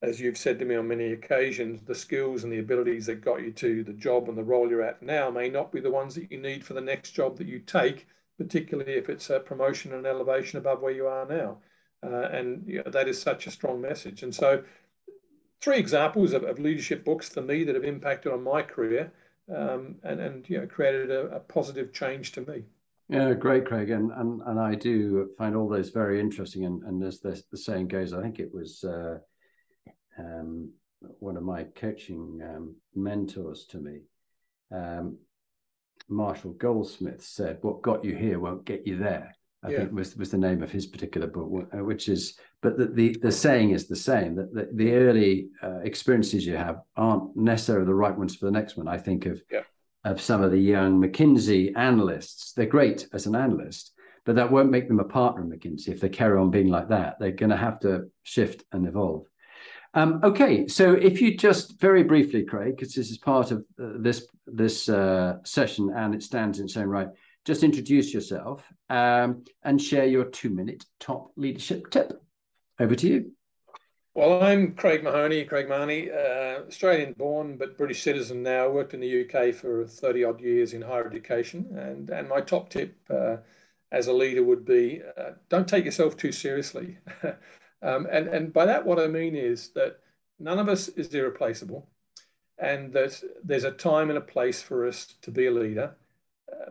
as 0.00 0.20
you've 0.20 0.38
said 0.38 0.58
to 0.58 0.64
me 0.64 0.76
on 0.76 0.86
many 0.86 1.12
occasions, 1.12 1.82
the 1.82 1.94
skills 1.94 2.44
and 2.44 2.52
the 2.52 2.60
abilities 2.60 3.06
that 3.06 3.24
got 3.24 3.42
you 3.42 3.50
to 3.50 3.82
the 3.82 3.92
job 3.92 4.28
and 4.28 4.38
the 4.38 4.44
role 4.44 4.68
you're 4.68 4.82
at 4.82 5.02
now 5.02 5.28
may 5.28 5.48
not 5.48 5.72
be 5.72 5.80
the 5.80 5.90
ones 5.90 6.14
that 6.14 6.30
you 6.30 6.40
need 6.40 6.64
for 6.64 6.74
the 6.74 6.80
next 6.80 7.12
job 7.12 7.36
that 7.36 7.48
you 7.48 7.58
take, 7.58 8.06
particularly 8.36 8.92
if 8.92 9.08
it's 9.08 9.28
a 9.30 9.40
promotion 9.40 9.92
and 9.92 10.06
elevation 10.06 10.58
above 10.58 10.80
where 10.80 10.92
you 10.92 11.06
are 11.08 11.26
now. 11.26 11.58
Uh, 12.02 12.28
and 12.30 12.64
you 12.66 12.82
know, 12.82 12.90
that 12.90 13.08
is 13.08 13.20
such 13.20 13.46
a 13.46 13.50
strong 13.50 13.80
message. 13.80 14.22
And 14.22 14.34
so, 14.34 14.62
three 15.60 15.78
examples 15.78 16.32
of, 16.32 16.44
of, 16.44 16.58
leadership 16.58 17.04
books 17.04 17.28
for 17.28 17.42
me 17.42 17.64
that 17.64 17.74
have 17.74 17.84
impacted 17.84 18.32
on 18.32 18.44
my 18.44 18.62
career 18.62 19.12
um, 19.54 19.96
and, 20.04 20.20
and 20.20 20.48
you 20.48 20.58
know, 20.58 20.66
created 20.66 21.10
a, 21.10 21.26
a 21.36 21.40
positive 21.40 21.92
change 21.92 22.32
to 22.32 22.42
me. 22.42 22.62
Yeah, 23.08 23.32
great, 23.32 23.64
Craig, 23.64 23.90
and 23.90 24.12
and, 24.12 24.42
and 24.44 24.60
I 24.60 24.74
do 24.74 25.30
find 25.38 25.56
all 25.56 25.68
those 25.68 25.90
very 25.90 26.20
interesting. 26.20 26.66
And, 26.66 26.82
and 26.82 27.02
as 27.02 27.20
the, 27.20 27.42
the 27.50 27.56
saying 27.56 27.88
goes, 27.88 28.12
I 28.12 28.20
think 28.20 28.38
it 28.38 28.52
was 28.52 28.84
uh, 28.84 29.18
um, 30.18 30.70
one 31.00 31.36
of 31.36 31.42
my 31.42 31.64
coaching 31.64 32.40
um, 32.44 32.74
mentors 32.94 33.66
to 33.70 33.78
me, 33.78 34.00
um, 34.70 35.16
Marshall 36.08 36.52
Goldsmith, 36.52 37.22
said, 37.22 37.58
"What 37.62 37.80
got 37.80 38.04
you 38.04 38.14
here 38.14 38.38
won't 38.38 38.66
get 38.66 38.86
you 38.86 38.98
there." 38.98 39.34
I 39.64 39.70
yeah. 39.70 39.78
think 39.78 39.92
was 39.92 40.16
was 40.16 40.30
the 40.30 40.38
name 40.38 40.62
of 40.62 40.70
his 40.70 40.86
particular 40.86 41.26
book, 41.26 41.68
uh, 41.72 41.82
which 41.82 42.08
is, 42.08 42.38
but 42.62 42.78
the 42.78 42.86
the, 42.86 43.16
the 43.20 43.32
saying 43.32 43.70
is 43.70 43.88
the 43.88 43.96
same 43.96 44.36
that 44.36 44.54
the, 44.54 44.68
the 44.72 44.92
early 44.92 45.48
uh, 45.62 45.80
experiences 45.80 46.46
you 46.46 46.56
have 46.56 46.80
aren't 46.96 47.36
necessarily 47.36 47.86
the 47.86 47.94
right 47.94 48.16
ones 48.16 48.36
for 48.36 48.46
the 48.46 48.52
next 48.52 48.76
one. 48.76 48.86
I 48.86 48.98
think 48.98 49.26
of 49.26 49.42
yeah. 49.50 49.62
of 50.04 50.20
some 50.20 50.42
of 50.42 50.52
the 50.52 50.60
young 50.60 51.02
McKinsey 51.02 51.76
analysts; 51.76 52.52
they're 52.52 52.66
great 52.66 53.08
as 53.12 53.26
an 53.26 53.34
analyst, 53.34 53.92
but 54.24 54.36
that 54.36 54.52
won't 54.52 54.70
make 54.70 54.86
them 54.86 55.00
a 55.00 55.04
partner 55.04 55.42
in 55.42 55.50
McKinsey 55.50 55.88
if 55.88 56.00
they 56.00 56.08
carry 56.08 56.38
on 56.38 56.50
being 56.50 56.68
like 56.68 56.88
that. 56.90 57.16
They're 57.18 57.32
going 57.32 57.50
to 57.50 57.56
have 57.56 57.80
to 57.80 58.10
shift 58.22 58.62
and 58.70 58.86
evolve. 58.86 59.24
Um, 59.94 60.20
okay, 60.22 60.68
so 60.68 60.92
if 60.92 61.20
you 61.20 61.36
just 61.36 61.80
very 61.80 62.04
briefly, 62.04 62.44
Craig, 62.44 62.76
because 62.76 62.94
this 62.94 63.10
is 63.10 63.18
part 63.18 63.50
of 63.50 63.64
uh, 63.82 63.94
this 63.98 64.28
this 64.46 64.88
uh, 64.88 65.38
session 65.44 65.92
and 65.96 66.14
it 66.14 66.22
stands 66.22 66.60
in 66.60 66.66
its 66.66 66.76
own 66.76 66.86
right, 66.86 67.08
just 67.44 67.62
introduce 67.62 68.12
yourself 68.12 68.64
um, 68.90 69.44
and 69.62 69.80
share 69.80 70.06
your 70.06 70.24
two 70.24 70.50
minute 70.50 70.84
top 71.00 71.32
leadership 71.36 71.90
tip. 71.90 72.22
Over 72.80 72.94
to 72.94 73.08
you. 73.08 73.32
Well, 74.14 74.42
I'm 74.42 74.74
Craig 74.74 75.02
Mahoney, 75.02 75.44
Craig 75.44 75.68
Mahoney, 75.68 76.10
uh, 76.10 76.62
Australian 76.66 77.12
born 77.12 77.56
but 77.56 77.76
British 77.76 78.02
citizen 78.02 78.42
now. 78.42 78.68
Worked 78.68 78.94
in 78.94 79.00
the 79.00 79.24
UK 79.24 79.54
for 79.54 79.86
30 79.86 80.24
odd 80.24 80.40
years 80.40 80.74
in 80.74 80.82
higher 80.82 81.06
education, 81.06 81.66
and 81.76 82.10
and 82.10 82.28
my 82.28 82.40
top 82.40 82.68
tip 82.70 82.96
uh, 83.10 83.36
as 83.90 84.06
a 84.06 84.12
leader 84.12 84.42
would 84.42 84.64
be 84.64 85.02
uh, 85.16 85.30
don't 85.48 85.66
take 85.66 85.84
yourself 85.84 86.16
too 86.16 86.32
seriously. 86.32 86.98
Um, 87.82 88.06
and, 88.10 88.28
and 88.28 88.52
by 88.52 88.66
that, 88.66 88.84
what 88.84 88.98
I 88.98 89.06
mean 89.06 89.36
is 89.36 89.70
that 89.70 90.00
none 90.38 90.58
of 90.58 90.68
us 90.68 90.88
is 90.88 91.14
irreplaceable 91.14 91.88
and 92.58 92.92
that 92.92 93.22
there's 93.44 93.64
a 93.64 93.70
time 93.70 94.08
and 94.08 94.18
a 94.18 94.22
place 94.22 94.60
for 94.60 94.86
us 94.86 95.14
to 95.22 95.30
be 95.30 95.46
a 95.46 95.50
leader, 95.50 95.96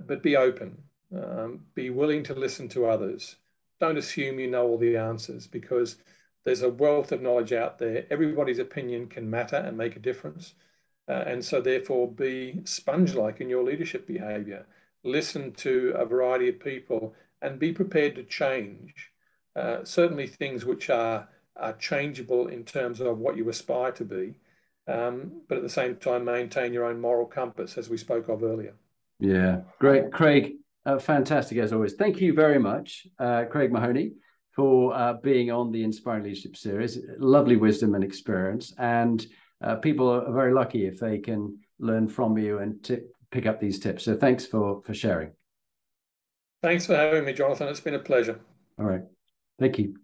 but 0.06 0.24
be 0.24 0.36
open, 0.36 0.84
um, 1.16 1.66
be 1.74 1.90
willing 1.90 2.24
to 2.24 2.34
listen 2.34 2.68
to 2.70 2.86
others. 2.86 3.38
Don't 3.80 3.98
assume 3.98 4.40
you 4.40 4.50
know 4.50 4.68
all 4.68 4.78
the 4.78 4.98
answers 4.98 5.48
because 5.48 5.98
there's 6.44 6.62
a 6.62 6.70
wealth 6.70 7.12
of 7.12 7.22
knowledge 7.22 7.54
out 7.54 7.78
there. 7.78 8.06
Everybody's 8.10 8.60
opinion 8.60 9.08
can 9.08 9.30
matter 9.30 9.58
and 9.58 9.78
make 9.78 9.96
a 9.96 10.00
difference. 10.00 10.54
Uh, 11.10 11.24
and 11.26 11.44
so, 11.44 11.62
therefore, 11.62 12.12
be 12.12 12.62
sponge 12.66 13.16
like 13.16 13.40
in 13.40 13.50
your 13.50 13.64
leadership 13.64 14.08
behavior. 14.08 14.66
Listen 15.04 15.54
to 15.54 15.94
a 15.96 16.06
variety 16.06 16.50
of 16.50 16.60
people 16.60 17.16
and 17.42 17.60
be 17.60 17.72
prepared 17.72 18.16
to 18.16 18.24
change. 18.24 19.12
Uh, 19.56 19.84
certainly 19.84 20.28
things 20.28 20.66
which 20.66 20.90
are, 20.90 21.28
are 21.56 21.74
changeable 21.74 22.48
in 22.48 22.64
terms 22.64 23.00
of 23.00 23.18
what 23.18 23.38
you 23.38 23.48
aspire 23.50 23.92
to 23.92 24.06
be, 24.06 24.36
um, 24.88 25.42
but 25.48 25.58
at 25.58 25.64
the 25.64 25.70
same 25.70 25.96
time 25.96 26.26
maintain 26.26 26.74
your 26.74 26.86
own 26.86 27.00
moral 27.00 27.26
compass, 27.26 27.78
as 27.78 27.90
we 27.90 27.98
spoke 27.98 28.30
of 28.30 28.44
earlier. 28.44 28.76
Yeah, 29.20 29.62
great, 29.80 30.12
Craig. 30.12 30.54
Uh, 30.86 31.00
fantastic 31.00 31.58
as 31.58 31.74
always. 31.74 31.96
Thank 31.96 32.22
you 32.22 32.34
very 32.34 32.60
much, 32.60 33.08
uh, 33.20 33.46
Craig 33.46 33.72
Mahoney, 33.72 34.14
for 34.56 34.94
uh, 34.96 35.14
being 35.22 35.52
on 35.52 35.72
the 35.72 35.84
Inspiring 35.84 36.24
Leadership 36.24 36.56
Series. 36.56 36.98
Lovely 37.18 37.58
wisdom 37.58 37.96
and 37.96 38.04
experience, 38.04 38.74
and 38.78 39.26
uh, 39.62 39.76
people 39.76 40.10
are 40.10 40.32
very 40.32 40.54
lucky 40.54 40.86
if 40.86 41.00
they 41.00 41.18
can 41.18 41.58
learn 41.80 42.08
from 42.08 42.38
you 42.38 42.60
and 42.60 42.84
t- 42.84 43.00
pick 43.32 43.46
up 43.46 43.60
these 43.60 43.80
tips. 43.80 44.06
So 44.06 44.16
thanks 44.16 44.46
for 44.46 44.82
for 44.84 44.94
sharing. 44.94 45.32
Thanks 46.64 46.86
for 46.86 46.96
having 46.96 47.26
me, 47.26 47.34
Jonathan. 47.34 47.68
It's 47.68 47.80
been 47.80 47.94
a 47.94 48.00
pleasure. 48.00 48.40
All 48.80 48.86
right. 48.86 49.04
Thank 49.60 49.80
you. 49.80 49.96